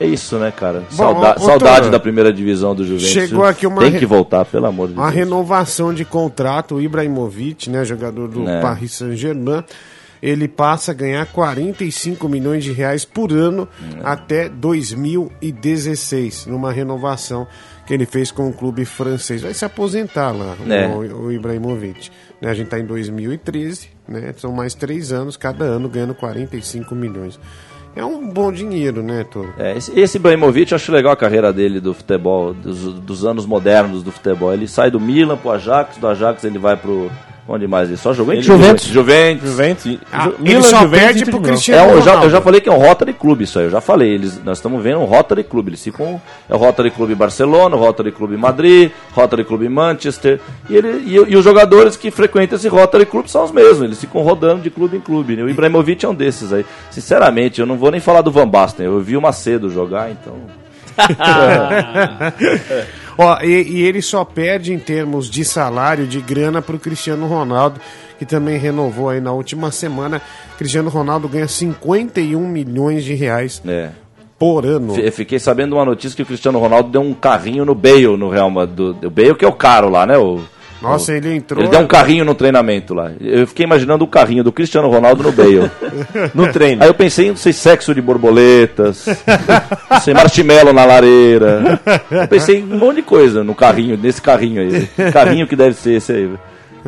é 0.00 0.06
isso, 0.06 0.36
né, 0.38 0.50
cara? 0.50 0.84
Sauda- 0.90 1.36
ô, 1.38 1.42
ô, 1.42 1.46
saudade 1.46 1.90
da 1.90 1.98
primeira 2.00 2.32
divisão 2.32 2.74
do 2.74 2.84
Juventus. 2.84 3.08
chegou 3.08 3.44
aqui 3.44 3.66
uma 3.66 3.80
Tem 3.82 3.90
re- 3.92 3.98
que 3.98 4.06
voltar, 4.06 4.44
pelo 4.44 4.66
amor 4.66 4.88
de 4.88 4.94
Uma 4.94 5.04
Deus. 5.04 5.14
renovação 5.14 5.92
de 5.94 6.04
contrato, 6.04 6.76
o 6.76 6.80
Ibrahimovic, 6.80 7.68
né, 7.70 7.84
jogador 7.84 8.28
do 8.28 8.48
É. 8.48 8.60
Paris 8.60 8.92
Saint-Germain, 8.92 9.62
ele 10.20 10.48
passa 10.48 10.90
a 10.90 10.94
ganhar 10.94 11.24
45 11.26 12.28
milhões 12.28 12.64
de 12.64 12.72
reais 12.72 13.04
por 13.04 13.32
ano 13.32 13.68
É. 13.96 14.00
até 14.02 14.48
2016, 14.48 16.46
numa 16.46 16.72
renovação 16.72 17.46
que 17.86 17.94
ele 17.94 18.04
fez 18.04 18.30
com 18.30 18.48
o 18.48 18.52
clube 18.52 18.84
francês. 18.84 19.42
Vai 19.42 19.54
se 19.54 19.64
aposentar 19.64 20.30
lá, 20.32 20.56
o- 20.66 20.72
É. 20.72 20.86
o, 20.88 21.26
o 21.26 21.32
Ibrahimovic. 21.32 22.10
Né, 22.40 22.50
a 22.50 22.54
gente 22.54 22.66
está 22.66 22.78
em 22.78 22.84
2013, 22.84 23.88
né, 24.06 24.32
são 24.36 24.52
mais 24.52 24.74
três 24.74 25.10
anos, 25.12 25.36
cada 25.36 25.64
ano 25.64 25.88
ganhando 25.88 26.14
45 26.14 26.94
milhões. 26.94 27.38
É 27.98 28.04
um 28.04 28.28
bom 28.28 28.52
dinheiro, 28.52 29.02
né, 29.02 29.24
Toro? 29.24 29.52
É, 29.58 29.76
esse, 29.76 29.98
esse 29.98 30.18
Ibrahimovic, 30.18 30.70
eu 30.70 30.76
acho 30.76 30.92
legal 30.92 31.10
a 31.10 31.16
carreira 31.16 31.52
dele 31.52 31.80
do 31.80 31.92
futebol, 31.92 32.54
dos, 32.54 32.94
dos 33.00 33.24
anos 33.24 33.44
modernos 33.44 34.04
do 34.04 34.12
futebol. 34.12 34.54
Ele 34.54 34.68
sai 34.68 34.88
do 34.88 35.00
Milan 35.00 35.36
pro 35.36 35.50
Ajax, 35.50 35.96
do 35.96 36.06
Ajax 36.06 36.44
ele 36.44 36.60
vai 36.60 36.76
pro 36.76 37.10
Onde 37.50 37.66
mais? 37.66 37.88
Ele 37.88 37.96
só 37.96 38.12
jogou 38.12 38.34
em 38.34 38.42
Juventus. 38.42 38.84
Juventus. 38.84 39.48
Juventus. 39.48 39.86
e- 39.86 39.98
Ah, 40.12 40.24
Ju- 40.24 40.34
ele 40.44 40.62
só 40.62 40.80
Juventus 40.82 40.98
perde 41.00 41.24
pro. 41.24 41.40
Cristiano. 41.40 41.92
É, 41.92 41.94
eu, 41.94 42.02
já, 42.02 42.22
eu 42.22 42.28
já 42.28 42.42
falei 42.42 42.60
que 42.60 42.68
é 42.68 42.72
um 42.72 42.76
Rotary 42.76 43.14
Club 43.14 43.40
isso 43.40 43.58
aí, 43.58 43.64
eu 43.64 43.70
já 43.70 43.80
falei. 43.80 44.10
Eles, 44.10 44.38
nós 44.44 44.58
estamos 44.58 44.82
vendo 44.82 44.98
um 44.98 45.04
Rotary 45.06 45.42
Club. 45.42 45.68
Eles 45.68 45.82
ficam. 45.82 46.20
É 46.46 46.54
o 46.54 46.58
Rotary 46.58 46.90
Club 46.90 47.14
Barcelona, 47.14 47.74
o 47.74 47.78
Rotary 47.78 48.12
Club 48.12 48.32
Madrid, 48.36 48.90
Rotary 49.12 49.44
Club 49.44 49.62
Manchester. 49.62 50.40
E, 50.68 50.76
ele, 50.76 50.88
e, 51.06 51.14
e 51.14 51.36
os 51.36 51.42
jogadores 51.42 51.96
que 51.96 52.10
frequentam 52.10 52.56
esse 52.56 52.68
Rotary 52.68 53.06
Club 53.06 53.26
são 53.28 53.44
os 53.44 53.50
mesmos. 53.50 53.80
Eles 53.82 53.98
ficam 53.98 54.20
rodando 54.20 54.60
de 54.60 54.68
clube 54.68 54.98
em 54.98 55.00
clube. 55.00 55.34
Né? 55.34 55.42
O 55.42 55.48
Ibrahimovic 55.48 56.04
é 56.04 56.08
um 56.08 56.14
desses 56.14 56.52
aí. 56.52 56.66
Sinceramente, 56.90 57.60
eu 57.62 57.66
não 57.66 57.78
vou 57.78 57.90
nem 57.90 57.98
falar 58.00 58.20
do 58.20 58.30
Van 58.30 58.46
Basten. 58.46 58.84
Eu 58.84 59.00
vi 59.00 59.16
o 59.16 59.22
Macedo 59.22 59.70
jogar, 59.70 60.10
então. 60.10 60.34
Ó, 63.18 63.38
e, 63.42 63.62
e 63.62 63.82
ele 63.82 64.00
só 64.00 64.24
perde 64.24 64.72
em 64.72 64.78
termos 64.78 65.28
de 65.28 65.44
salário, 65.44 66.06
de 66.06 66.20
grana, 66.20 66.62
pro 66.62 66.78
Cristiano 66.78 67.26
Ronaldo, 67.26 67.80
que 68.16 68.24
também 68.24 68.56
renovou 68.58 69.08
aí 69.10 69.20
na 69.20 69.32
última 69.32 69.72
semana. 69.72 70.22
Cristiano 70.56 70.88
Ronaldo 70.88 71.28
ganha 71.28 71.48
51 71.48 72.40
milhões 72.46 73.04
de 73.04 73.14
reais 73.14 73.60
É. 73.66 73.90
por 74.38 74.64
ano. 74.64 74.94
Fiquei 75.10 75.40
sabendo 75.40 75.74
uma 75.74 75.84
notícia 75.84 76.14
que 76.16 76.22
o 76.22 76.26
Cristiano 76.26 76.60
Ronaldo 76.60 76.90
deu 76.90 77.00
um 77.00 77.12
carrinho 77.12 77.64
no 77.64 77.74
Bale 77.74 78.16
no 78.16 78.28
Real 78.28 78.48
Madrid. 78.50 78.96
O 79.04 79.10
Bale 79.10 79.34
que 79.34 79.44
é 79.44 79.48
o 79.48 79.52
caro 79.52 79.88
lá, 79.90 80.06
né? 80.06 80.16
O, 80.16 80.40
Nossa, 80.80 81.12
o- 81.12 81.14
ele 81.14 81.34
entrou. 81.34 81.60
Ele 81.62 81.70
deu 81.70 81.80
um 81.80 81.86
carrinho 81.86 82.24
no 82.24 82.34
treinamento 82.34 82.94
lá. 82.94 83.10
Eu 83.20 83.46
fiquei 83.46 83.64
imaginando 83.64 84.04
o 84.04 84.08
carrinho 84.08 84.44
do 84.44 84.52
Cristiano 84.52 84.88
Ronaldo 84.88 85.22
no 85.22 85.32
Bale. 85.32 85.70
No 86.34 86.52
treino. 86.52 86.82
Aí 86.82 86.88
eu 86.88 86.94
pensei 86.94 87.26
em, 87.26 87.30
não 87.30 87.36
sei, 87.36 87.52
sexo 87.52 87.94
de 87.94 88.00
borboletas, 88.00 89.06
não 89.90 90.00
sei, 90.00 90.14
marshmallow 90.14 90.72
na 90.72 90.84
lareira. 90.84 91.80
Eu 92.10 92.28
pensei 92.28 92.58
em 92.60 92.64
um 92.72 92.78
monte 92.78 92.96
de 92.96 93.02
coisa 93.02 93.42
no 93.42 93.54
carrinho, 93.54 93.96
nesse 94.00 94.20
carrinho 94.22 94.60
aí. 94.62 94.86
Carrinho 95.12 95.46
que 95.46 95.56
deve 95.56 95.74
ser 95.74 95.94
esse 95.94 96.12
aí. 96.12 96.30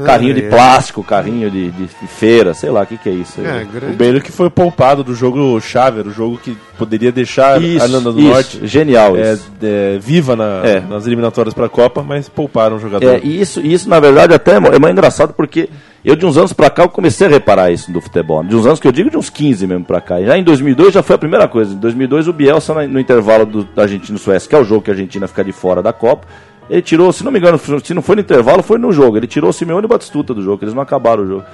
Carrinho 0.05 0.35
de 0.35 0.43
ai. 0.45 0.49
plástico, 0.49 1.03
carrinho 1.05 1.51
de, 1.51 1.71
de 1.71 1.87
feira, 2.07 2.55
sei 2.55 2.71
lá, 2.71 2.83
o 2.83 2.87
que, 2.87 2.97
que 2.97 3.09
é 3.09 3.13
isso 3.13 3.41
aí. 3.41 3.47
É, 3.47 3.63
O 3.63 3.67
grande. 3.67 3.97
Bale 3.97 4.21
que 4.21 4.33
foi 4.33 4.49
poupado 4.51 5.03
do 5.05 5.15
jogo 5.15 5.61
Chave, 5.61 6.01
o 6.01 6.11
jogo 6.11 6.39
que 6.39 6.57
poderia 6.79 7.13
deixar 7.13 7.61
Isso, 7.61 7.83
a 7.83 7.87
Irlanda 7.87 8.13
do 8.13 8.21
isso, 8.21 8.29
Norte 8.29 8.67
genial 8.67 9.17
é, 9.17 9.35
isso. 9.35 9.51
é, 9.63 9.99
viva 10.01 10.35
na- 10.35 10.63
É. 10.65 10.81
nas 10.81 11.07
eliminatórias 11.07 11.53
para 11.55 11.67
a 11.67 11.69
Copa, 11.69 12.03
mas 12.03 12.29
pouparam 12.29 12.77
o 12.77 12.79
jogador. 12.79 13.07
É, 13.07 13.21
e 13.23 13.41
isso, 13.41 13.61
isso, 13.61 13.89
na 13.89 14.01
verdade, 14.01 14.33
até 14.33 14.53
é 14.53 14.57
é 14.57 14.79
mais 14.79 14.93
engraçado 14.93 15.35
porque 15.35 15.69
eu, 16.05 16.17
de 16.17 16.25
uns 16.25 16.37
anos 16.39 16.53
pra 16.55 16.71
cá, 16.71 16.85
eu 16.85 16.89
comecei 16.89 17.27
a 17.27 17.31
reparar 17.31 17.71
isso 17.71 17.93
do 17.93 18.01
futebol. 18.01 18.43
De 18.43 18.57
uns 18.57 18.65
anos 18.67 18.81
que 18.81 18.89
eu 18.89 18.93
digo, 18.93 19.11
de 19.11 19.19
uns 19.19 19.29
15 19.29 19.67
mesmo 19.67 19.85
pra 19.85 20.01
cá. 20.01 20.19
E 20.21 20.25
já 20.27 20.39
em 20.39 20.43
2002 20.43 20.95
já 20.95 21.03
foi 21.03 21.17
a 21.17 21.19
primeira 21.19 21.47
coisa. 21.47 21.75
Em 21.75 21.79
2002, 21.79 22.27
o 22.29 22.33
Bielsa, 22.33 22.73
no 22.87 22.99
intervalo 22.99 23.45
do, 23.45 23.65
da 23.65 23.83
Argentina-Suécia, 23.83 24.49
que 24.49 24.55
é 24.55 24.59
o 24.59 24.65
jogo 24.65 24.81
que 24.83 24.91
a 24.91 24.95
Argentina 24.95 25.29
fica 25.29 25.45
de 25.45 25.53
fora 25.53 25.83
da 25.83 25.93
Copa, 25.93 26.27
ele 26.71 26.81
tirou, 26.83 27.13
se 27.13 27.23
não 27.25 27.31
me 27.33 27.39
engano, 27.39 27.59
se 27.85 27.93
não 27.93 28.01
foi 28.01 28.15
no 28.17 28.23
intervalo, 28.23 28.63
foi 28.63 28.79
no 28.79 28.93
jogo. 28.93 29.17
Ele 29.17 29.27
tirou 29.27 29.51
o 29.51 29.53
Simeone 29.53 29.85
e 29.85 29.89
Batistuta 29.89 30.33
do 30.33 30.41
jogo, 30.43 30.65
eles 30.65 30.73
não 30.75 30.83
acabaram 30.83 31.25
o 31.25 31.27
jogo. 31.27 31.45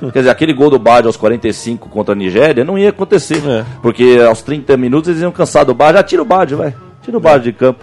Quer 0.12 0.18
dizer, 0.20 0.30
aquele 0.30 0.52
gol 0.52 0.68
do 0.68 0.78
Bade 0.78 1.06
aos 1.06 1.16
45 1.16 1.88
contra 1.88 2.12
a 2.12 2.16
Nigéria 2.16 2.62
não 2.64 2.76
ia 2.78 2.90
acontecer. 2.90 3.42
É. 3.46 3.64
Porque 3.80 4.18
aos 4.26 4.42
30 4.42 4.76
minutos 4.76 5.08
eles 5.08 5.22
iam 5.22 5.32
cansar 5.32 5.64
do 5.64 5.74
Bade. 5.74 5.96
Ah, 5.98 6.02
tira 6.02 6.20
o 6.20 6.24
Bade, 6.24 6.54
vai. 6.54 6.74
Tira 7.02 7.16
o 7.16 7.20
Bade 7.20 7.44
de 7.44 7.52
campo. 7.52 7.82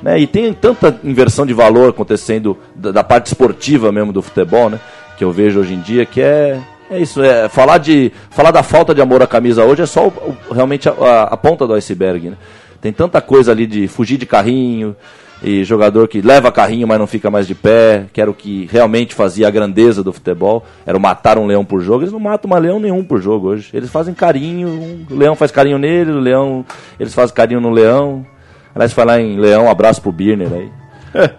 Né? 0.00 0.20
E 0.20 0.26
tem 0.28 0.52
tanta 0.52 0.96
inversão 1.02 1.44
de 1.44 1.52
valor 1.52 1.90
acontecendo 1.90 2.56
da, 2.76 2.92
da 2.92 3.02
parte 3.02 3.26
esportiva 3.26 3.90
mesmo 3.90 4.12
do 4.12 4.22
futebol, 4.22 4.70
né? 4.70 4.78
Que 5.16 5.24
eu 5.24 5.32
vejo 5.32 5.58
hoje 5.58 5.74
em 5.74 5.80
dia, 5.80 6.06
que 6.06 6.20
é, 6.20 6.60
é 6.88 7.00
isso. 7.00 7.20
É, 7.20 7.48
falar, 7.48 7.78
de, 7.78 8.12
falar 8.30 8.52
da 8.52 8.62
falta 8.62 8.94
de 8.94 9.00
amor 9.00 9.20
à 9.20 9.26
camisa 9.26 9.64
hoje 9.64 9.82
é 9.82 9.86
só 9.86 10.06
o- 10.06 10.36
o- 10.50 10.54
realmente 10.54 10.88
a, 10.88 10.92
a- 10.92 11.22
a 11.24 11.36
ponta 11.36 11.66
do 11.66 11.74
iceberg, 11.74 12.30
né? 12.30 12.36
Tem 12.80 12.92
tanta 12.92 13.20
coisa 13.20 13.50
ali 13.50 13.66
de 13.66 13.88
fugir 13.88 14.16
de 14.18 14.26
carrinho, 14.26 14.94
e 15.42 15.62
jogador 15.64 16.08
que 16.08 16.20
leva 16.20 16.50
carrinho, 16.50 16.86
mas 16.88 16.98
não 16.98 17.06
fica 17.06 17.30
mais 17.30 17.46
de 17.46 17.54
pé, 17.54 18.06
que 18.12 18.20
era 18.20 18.30
o 18.30 18.34
que 18.34 18.68
realmente 18.70 19.14
fazia 19.14 19.46
a 19.46 19.50
grandeza 19.50 20.02
do 20.02 20.12
futebol, 20.12 20.64
era 20.84 20.96
o 20.96 21.00
matar 21.00 21.38
um 21.38 21.46
leão 21.46 21.64
por 21.64 21.80
jogo. 21.80 22.02
Eles 22.02 22.12
não 22.12 22.18
matam 22.20 22.50
um 22.50 22.58
leão 22.58 22.80
nenhum 22.80 23.04
por 23.04 23.20
jogo 23.22 23.48
hoje. 23.48 23.70
Eles 23.72 23.88
fazem 23.90 24.12
carinho, 24.14 24.68
um- 24.68 25.06
o 25.10 25.16
leão 25.16 25.36
faz 25.36 25.50
carinho 25.52 25.78
nele, 25.78 26.10
o 26.10 26.18
leão, 26.18 26.64
eles 26.98 27.14
fazem 27.14 27.34
carinho 27.34 27.60
no 27.60 27.70
leão. 27.70 28.26
Aliás, 28.74 28.92
falar 28.92 29.20
em 29.20 29.38
leão, 29.38 29.64
um 29.66 29.70
abraço 29.70 30.00
pro 30.02 30.12
Birner 30.12 30.48
aí. 30.52 30.70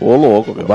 Ô, 0.00 0.16
louco, 0.16 0.54
meu. 0.54 0.66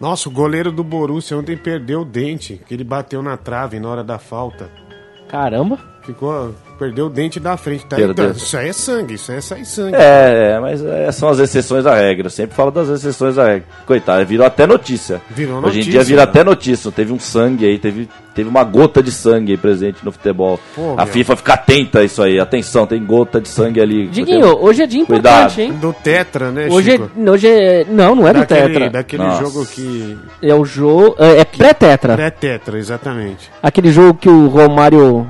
Nossa, 0.00 0.28
o 0.28 0.32
goleiro 0.32 0.70
do 0.70 0.84
Borussia 0.84 1.36
ontem 1.36 1.56
perdeu 1.56 2.02
o 2.02 2.04
dente, 2.04 2.60
que 2.66 2.74
ele 2.74 2.84
bateu 2.84 3.22
na 3.22 3.36
trave 3.36 3.78
na 3.80 3.88
hora 3.88 4.04
da 4.04 4.18
falta. 4.18 4.70
Caramba. 5.28 5.78
Ficou, 6.06 6.54
perdeu 6.78 7.06
o 7.06 7.10
dente 7.10 7.40
da 7.40 7.56
frente. 7.56 7.84
Tá? 7.84 8.00
Então, 8.00 8.30
isso 8.30 8.56
aí 8.56 8.68
é 8.68 8.72
sangue, 8.72 9.14
isso 9.14 9.32
aí 9.32 9.38
é 9.38 9.40
sair 9.40 9.64
sangue. 9.64 9.96
É, 9.96 10.52
é, 10.54 10.60
mas 10.60 10.84
é, 10.84 11.10
são 11.10 11.28
as 11.28 11.40
exceções 11.40 11.84
à 11.84 11.96
regra. 11.96 12.26
Eu 12.26 12.30
sempre 12.30 12.54
falo 12.54 12.70
das 12.70 12.88
exceções 12.88 13.36
à 13.36 13.46
regra. 13.46 13.66
Coitado, 13.84 14.24
virou 14.24 14.46
até 14.46 14.68
notícia. 14.68 15.20
Virou 15.28 15.58
Hoje 15.58 15.64
em 15.64 15.78
notícia, 15.80 15.90
dia 15.90 16.04
vira 16.04 16.18
né? 16.18 16.22
até 16.22 16.44
notícia. 16.44 16.92
Teve 16.92 17.12
um 17.12 17.18
sangue 17.18 17.66
aí, 17.66 17.76
teve, 17.76 18.08
teve 18.36 18.48
uma 18.48 18.62
gota 18.62 19.02
de 19.02 19.10
sangue 19.10 19.50
aí 19.50 19.58
presente 19.58 19.98
no 20.04 20.12
futebol. 20.12 20.60
Pô, 20.76 20.92
a 20.92 21.04
meu. 21.04 21.06
FIFA 21.06 21.36
fica 21.36 21.54
atenta 21.54 21.98
a 21.98 22.04
isso 22.04 22.22
aí. 22.22 22.38
Atenção, 22.38 22.86
tem 22.86 23.04
gota 23.04 23.40
de 23.40 23.48
sangue 23.48 23.80
ali. 23.80 24.06
Diguinho, 24.06 24.56
hoje 24.62 24.82
é 24.82 24.86
dia 24.86 25.04
Cuidado. 25.04 25.50
importante, 25.50 25.60
hein? 25.62 25.72
Do 25.72 25.92
Tetra, 25.92 26.52
né, 26.52 26.68
Hoje 26.70 26.92
Chico? 26.92 27.10
é, 27.18 27.30
hoje 27.30 27.48
é. 27.48 27.84
Não, 27.88 28.14
não 28.14 28.28
é 28.28 28.32
do 28.32 28.38
daquele, 28.40 28.68
Tetra. 28.68 28.90
Daquele 28.90 29.22
Nossa. 29.24 29.42
jogo 29.44 29.66
que... 29.66 30.16
É 30.40 30.54
o 30.54 30.64
jogo. 30.64 31.16
É, 31.18 31.40
é 31.40 31.44
pré-Tetra. 31.44 32.14
É 32.22 32.30
Tetra, 32.30 32.78
exatamente. 32.78 33.50
Aquele 33.60 33.90
jogo 33.90 34.14
que 34.14 34.28
o 34.28 34.46
Romário. 34.46 35.26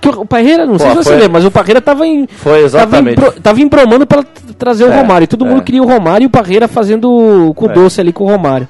Que 0.00 0.08
o 0.08 0.24
Parreira, 0.26 0.66
não 0.66 0.78
sei 0.78 0.88
Pô, 0.88 0.92
se 0.92 0.98
você 1.04 1.10
foi- 1.10 1.18
lembra, 1.18 1.32
mas 1.32 1.44
o 1.44 1.50
Parreira 1.50 1.80
tava 1.80 2.06
em. 2.06 2.26
Foi 2.26 2.62
exatamente. 2.64 3.16
Tava, 3.16 3.28
em, 3.28 3.30
pro- 3.32 3.40
tava 3.42 3.60
embromando 3.60 4.06
pra 4.06 4.22
t- 4.22 4.54
trazer 4.58 4.84
o 4.84 4.92
É, 4.92 4.96
Romário. 5.00 5.24
E 5.24 5.28
todo 5.28 5.44
é. 5.44 5.48
mundo 5.48 5.62
queria 5.62 5.82
o 5.82 5.86
Romário 5.86 6.24
e 6.24 6.26
o 6.26 6.30
Parreira 6.30 6.68
fazendo 6.68 7.52
com 7.56 7.66
o 7.66 7.70
É. 7.70 7.72
doce 7.74 8.00
ali 8.00 8.12
com 8.12 8.24
o 8.24 8.28
Romário. 8.28 8.68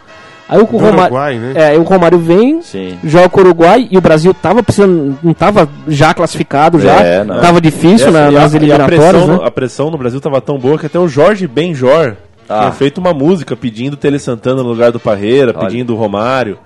Aí 0.48 0.58
o, 0.60 0.62
o 0.62 0.66
Romário. 0.66 1.00
Uruguai, 1.00 1.38
né? 1.38 1.52
É, 1.56 1.66
aí 1.70 1.78
o 1.78 1.82
Romário 1.82 2.18
vem, 2.20 2.62
Sim. 2.62 2.96
joga 3.02 3.28
com 3.28 3.40
o 3.40 3.42
Uruguai 3.42 3.88
e 3.90 3.98
o 3.98 4.00
Brasil 4.00 4.32
tava 4.32 4.62
precisando. 4.62 5.18
Não 5.20 5.34
tava 5.34 5.68
já 5.88 6.14
classificado, 6.14 6.78
já. 6.78 6.92
É, 7.00 7.24
não. 7.24 7.40
Tava 7.40 7.60
difícil 7.60 8.12
na- 8.12 8.30
E 8.30 8.36
a- 8.36 8.40
nas 8.42 8.52
e 8.52 8.56
a 8.56 8.58
eliminatórias, 8.60 9.00
pressão, 9.10 9.26
né? 9.26 9.34
no- 9.34 9.44
a 9.44 9.50
pressão 9.50 9.90
no 9.90 9.98
Brasil 9.98 10.20
tava 10.20 10.40
tão 10.40 10.56
boa 10.56 10.78
que 10.78 10.86
até 10.86 10.98
o 11.00 11.08
Jorge 11.08 11.48
Benjor 11.48 12.14
Ah. 12.48 12.60
tinha 12.60 12.72
feito 12.72 12.98
uma 12.98 13.12
música 13.12 13.56
pedindo 13.56 13.96
Tele 13.96 14.20
Santana 14.20 14.62
no 14.62 14.68
lugar 14.68 14.92
do 14.92 15.00
Parreira, 15.00 15.52
Olha. 15.56 15.66
pedindo 15.66 15.92
o 15.94 15.96
Romário. 15.96 16.58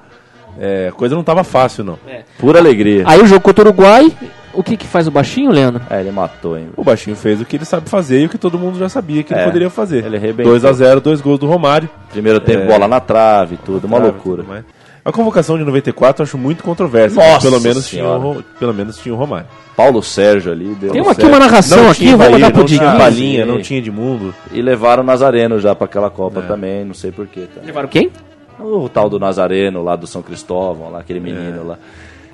É, 0.60 0.88
a 0.90 0.92
coisa 0.92 1.14
não 1.14 1.22
tava 1.24 1.42
fácil, 1.42 1.82
não. 1.82 1.98
Pura 2.38 2.58
alegria. 2.58 3.04
Aí 3.06 3.18
o 3.22 3.26
jogo 3.26 3.40
contra 3.40 3.64
o 3.64 3.68
Uruguai. 3.68 4.12
O 4.52 4.62
que 4.62 4.76
que 4.76 4.86
faz 4.86 5.06
o 5.06 5.10
baixinho, 5.10 5.50
Leandro? 5.52 5.80
É, 5.88 6.00
ele 6.00 6.10
matou, 6.10 6.58
hein? 6.58 6.68
O 6.76 6.82
Baixinho 6.82 7.14
fez 7.14 7.40
o 7.40 7.44
que 7.44 7.56
ele 7.56 7.64
sabe 7.64 7.88
fazer 7.88 8.20
e 8.22 8.26
o 8.26 8.28
que 8.28 8.36
todo 8.38 8.58
mundo 8.58 8.78
já 8.78 8.88
sabia 8.88 9.22
que 9.22 9.32
ele 9.32 9.40
É, 9.40 9.44
poderia 9.44 9.70
fazer. 9.70 10.04
ele 10.04 10.16
arrebentou. 10.16 10.50
2 10.52 10.64
a 10.64 10.72
0 10.72 11.00
dois 11.00 11.20
gols 11.20 11.38
do 11.38 11.46
Romário. 11.46 11.88
Primeiro 12.10 12.40
tempo, 12.40 12.64
É. 12.64 12.66
bola 12.66 12.88
na 12.88 12.98
trave, 13.00 13.56
tudo, 13.64 13.86
uma 13.86 13.98
Trave, 13.98 14.12
loucura. 14.12 14.42
tudo. 14.42 14.64
A 15.04 15.12
convocação 15.12 15.56
de 15.56 15.64
94 15.64 16.20
eu 16.20 16.24
acho 16.24 16.36
muito 16.36 16.62
controversa. 16.62 17.16
Nossa 17.16 17.40
pelo 17.48 17.60
menos, 17.60 17.88
tinha 17.88 18.06
o, 18.06 18.42
pelo 18.58 18.74
menos 18.74 18.98
tinha 18.98 19.14
o 19.14 19.16
Romário. 19.18 19.46
Paulo 19.76 20.02
Sérgio 20.02 20.52
ali. 20.52 20.74
Deu 20.74 20.92
Tem 20.92 21.00
uma, 21.00 21.12
aqui 21.12 21.24
uma 21.24 21.38
narração 21.38 21.84
Não 21.84 21.90
aqui, 21.90 22.00
tinha 22.04 22.16
vou 22.18 22.30
mandar 22.30 22.50
pro 22.50 22.60
não 22.60 22.66
tinha. 22.66 22.90
Balinha, 22.94 23.46
não 23.46 23.62
tinha 23.62 23.78
Edmundo. 23.78 24.34
E 24.52 24.60
levaram 24.60 25.02
o 25.02 25.06
Nazareno 25.06 25.58
já 25.58 25.74
pra 25.74 25.86
aquela 25.86 26.10
Copa 26.10 26.40
É. 26.40 26.42
também, 26.42 26.84
não 26.84 26.92
sei 26.92 27.10
porquê. 27.12 27.46
Tá? 27.54 27.62
Levaram 27.64 27.88
quem? 27.88 28.10
O 28.58 28.90
tal 28.90 29.08
do 29.08 29.18
Nazareno 29.18 29.82
lá 29.82 29.96
do 29.96 30.06
São 30.06 30.20
Cristóvão, 30.20 30.90
lá, 30.90 30.98
aquele 31.00 31.18
menino 31.20 31.66
lá. 31.66 31.78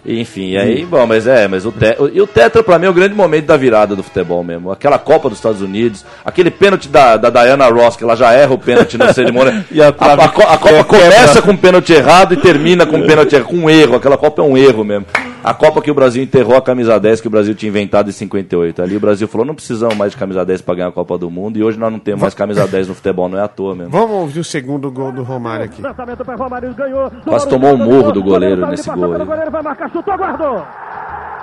Enfim, 0.09 0.51
e 0.53 0.57
aí, 0.59 0.85
bom, 0.85 1.05
mas 1.05 1.27
é, 1.27 1.49
mas 1.49 1.67
o, 1.67 1.73
te, 1.73 1.97
o- 1.99 2.09
e 2.13 2.21
o 2.21 2.27
Tetra 2.29 2.63
pra 2.63 2.79
mim 2.79 2.87
é 2.87 2.89
o 2.89 2.95
grande 2.95 3.15
momento 3.15 3.47
da 3.47 3.57
virada 3.57 3.97
do 3.97 4.05
futebol 4.05 4.45
mesmo. 4.45 4.71
Aquela 4.71 4.99
Copa 5.01 5.29
dos 5.29 5.39
Estados 5.39 5.61
Unidos, 5.61 6.05
aquele 6.25 6.49
pênalti 6.51 6.89
da, 6.89 7.17
da 7.17 7.29
Diana 7.29 7.67
Ross, 7.69 7.97
que 7.97 8.05
ela 8.05 8.15
já 8.15 8.33
erra 8.33 8.55
o 8.55 8.59
pênalti 8.59 8.97
na 8.97 9.11
cerimônia. 9.15 9.65
A 9.99 10.05
a, 10.05 10.13
a, 10.15 10.55
a 10.55 10.59
Copa 10.59 10.85
começa 10.85 11.43
com 11.43 11.51
um 11.51 11.57
pênalti 11.57 11.93
errado 11.93 12.35
e 12.35 12.37
termina 12.37 12.87
com 12.87 12.99
um 12.99 13.07
pênalti 13.07 13.35
errado, 13.35 13.49
com 13.49 13.57
um 13.57 13.69
erro. 13.71 13.97
Aquela 13.97 14.17
Copa 14.17 14.43
é 14.43 14.45
um 14.45 14.57
erro 14.57 14.85
mesmo. 14.85 15.07
A 15.47 15.55
Copa 15.55 15.81
que 15.81 15.89
o 15.93 15.95
Brasil 15.95 16.25
enterrou 16.25 16.57
a 16.57 16.61
camisa 16.61 16.99
10 16.99 17.21
que 17.21 17.29
o 17.29 17.31
Brasil 17.31 17.55
tinha 17.55 17.69
inventado 17.71 18.09
em 18.09 18.13
58. 18.13 18.83
Ali 18.83 18.97
o 18.97 19.01
Brasil 19.01 19.29
falou: 19.29 19.47
não 19.47 19.55
precisamos 19.55 19.97
mais 19.97 20.11
de 20.11 20.19
camisa 20.19 20.45
10 20.45 20.61
pra 20.61 20.75
ganhar 20.75 20.89
a 20.89 20.93
Copa 20.93 21.17
do 21.17 21.31
Mundo 21.31 21.57
e 21.57 21.63
hoje 21.63 21.79
nós 21.79 21.93
não 21.93 22.01
temos 22.01 22.21
mais 22.21 22.35
camisa 22.35 22.67
10 22.67 22.89
no 22.89 22.95
futebol, 22.97 23.29
não 23.29 23.39
é 23.39 23.43
à 23.43 23.47
toa 23.47 23.73
mesmo. 23.73 23.93
Vamos 23.93 24.11
ouvir 24.11 24.41
o 24.41 24.45
segundo 24.45 24.91
gol 24.91 25.13
do 25.13 25.23
Romário 25.23 25.67
aqui. 25.67 25.81
Lançamento 25.81 26.25
para 26.25 26.35
Romário, 26.35 26.75
ganhou. 26.75 27.13
Quase 27.25 27.49
tomou 27.49 27.75
um 27.75 27.77
murro 27.77 28.11
do 28.11 28.25
goleiro 28.25 28.67
nesse 28.67 28.89
passa 28.89 29.01
gol 29.01 29.15
aí. 29.15 29.25
goleiro, 29.25 29.51
vai 29.53 29.63
marcar, 29.63 29.89
chutou, 29.89 30.17
guardou. 30.19 30.67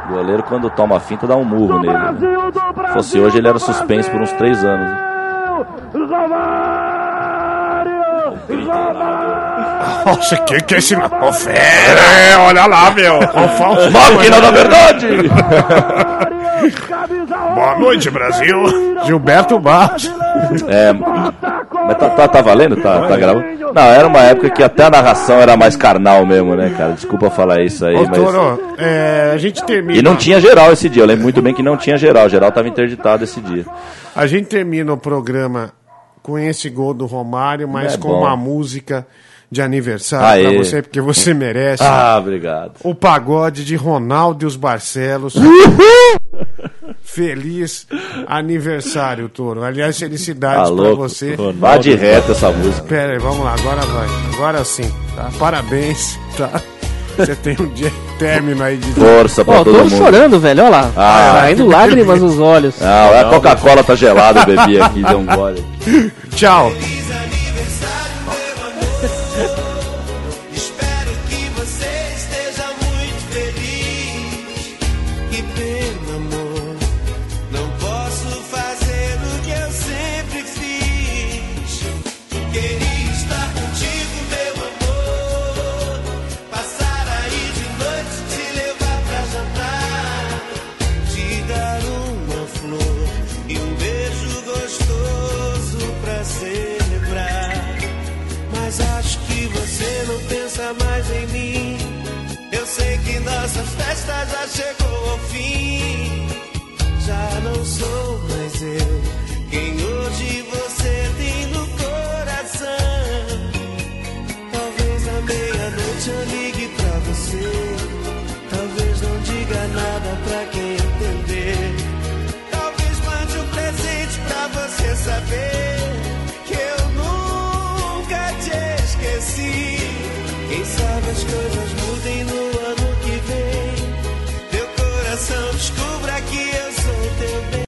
O 0.09 0.13
goleiro, 0.13 0.43
quando 0.43 0.69
toma 0.71 0.97
a 0.97 0.99
finta, 0.99 1.25
dá 1.25 1.37
um 1.37 1.45
murro 1.45 1.79
nele. 1.79 1.93
né? 1.93 1.99
Brasil. 2.73 2.93
Fosse 2.93 3.17
hoje, 3.21 3.37
ele 3.37 3.47
era 3.47 3.57
suspenso 3.57 4.11
por 4.11 4.19
uns 4.19 4.33
três 4.33 4.61
anos. 4.65 4.99
Romário! 5.93 7.02
Nossa, 10.05 10.37
que 10.37 10.61
que 10.61 10.75
é 10.75 10.77
esse... 10.77 10.95
Ô, 10.95 11.33
fera, 11.33 12.41
olha 12.41 12.65
lá, 12.65 12.91
meu. 12.91 13.15
Ó, 13.15 13.45
o 13.45 13.49
Faustão, 13.49 13.91
Máquina 13.91 14.35
né? 14.35 14.41
da 14.41 14.51
verdade! 14.51 15.07
Camisa 16.87 17.37
Boa 17.37 17.77
noite, 17.77 18.09
Brasil. 18.09 18.95
Gilberto 19.05 19.59
Barros. 19.59 20.11
É, 20.67 20.93
mas 20.93 21.97
tá, 21.97 22.09
tá, 22.09 22.27
tá 22.27 22.41
valendo? 22.41 22.77
Tá, 22.77 23.07
tá 23.07 23.17
gravando? 23.17 23.45
Não, 23.73 23.83
era 23.83 24.07
uma 24.07 24.19
época 24.21 24.49
que 24.49 24.63
até 24.63 24.83
a 24.83 24.89
narração 24.89 25.39
era 25.39 25.57
mais 25.57 25.75
carnal 25.75 26.25
mesmo, 26.25 26.55
né, 26.55 26.73
cara? 26.77 26.93
Desculpa 26.93 27.29
falar 27.29 27.61
isso 27.61 27.85
aí, 27.85 27.95
Ô, 27.95 28.05
mas... 28.07 28.17
Toro, 28.17 28.75
é, 28.77 29.31
a 29.33 29.37
gente 29.37 29.63
termina... 29.63 29.97
E 29.97 30.01
não 30.01 30.15
tinha 30.15 30.39
geral 30.39 30.71
esse 30.71 30.87
dia, 30.87 31.03
eu 31.03 31.07
lembro 31.07 31.23
muito 31.23 31.41
bem 31.41 31.53
que 31.53 31.63
não 31.63 31.75
tinha 31.75 31.97
geral, 31.97 32.29
geral 32.29 32.51
tava 32.51 32.67
interditado 32.67 33.23
esse 33.23 33.41
dia. 33.41 33.65
A 34.15 34.27
gente 34.27 34.47
termina 34.47 34.93
o 34.93 34.97
programa 34.97 35.71
com 36.23 36.39
esse 36.39 36.69
gol 36.69 36.93
do 36.93 37.05
Romário, 37.05 37.67
mas 37.67 37.93
É 37.93 37.97
com 37.97 38.07
bom. 38.07 38.19
uma 38.21 38.35
música 38.35 39.05
de 39.51 39.61
aniversário 39.61 40.49
pra 40.49 40.57
você, 40.57 40.81
porque 40.81 40.99
você 40.99 41.31
merece. 41.33 41.83
Ah, 41.83 42.17
obrigado. 42.17 42.71
O 42.83 42.95
pagode 42.95 43.63
de 43.63 43.75
Ronaldo 43.75 44.45
e 44.45 44.47
os 44.47 44.55
Barcelos. 44.55 45.35
Feliz 47.03 47.85
aniversário, 48.25 49.29
Toro. 49.29 49.63
Aliás, 49.63 49.99
felicidades 49.99 50.69
Tá 50.69 50.75
pra 50.75 50.83
louco. 50.83 51.03
você. 51.03 51.35
Vá 51.59 51.77
de 51.77 51.93
reta 51.93 52.31
essa 52.31 52.51
música. 52.51 52.87
Pera 52.87 53.13
aí, 53.13 53.19
vamos 53.19 53.43
lá, 53.45 53.53
agora 53.53 53.81
vai. 53.81 54.07
Agora 54.33 54.63
sim, 54.63 54.91
tá? 55.15 55.29
Parabéns, 55.37 56.17
tá? 56.35 56.59
Você 57.17 57.35
tem 57.35 57.55
um 57.59 57.67
dia 57.67 57.91
término 58.19 58.63
aí 58.63 58.77
de. 58.77 58.91
Força 58.93 59.43
pra 59.45 59.55
Ó, 59.55 59.63
todo 59.63 59.73
tô 59.77 59.83
mundo. 59.83 59.97
chorando, 59.97 60.39
velho, 60.39 60.61
olha 60.63 60.69
lá. 60.69 60.91
Ah, 60.95 61.37
Saindo 61.41 61.67
lágrimas 61.67 62.21
nos 62.21 62.39
olhos. 62.39 62.75
Ah, 62.81 63.21
a 63.21 63.25
Coca-Cola 63.25 63.83
tá 63.83 63.95
gelada, 63.95 64.39
eu 64.41 64.45
bebi 64.45 64.81
aqui, 64.81 65.03
deu 65.07 65.19
um 65.19 65.25
gole. 65.25 65.63
Tchau. 66.35 66.71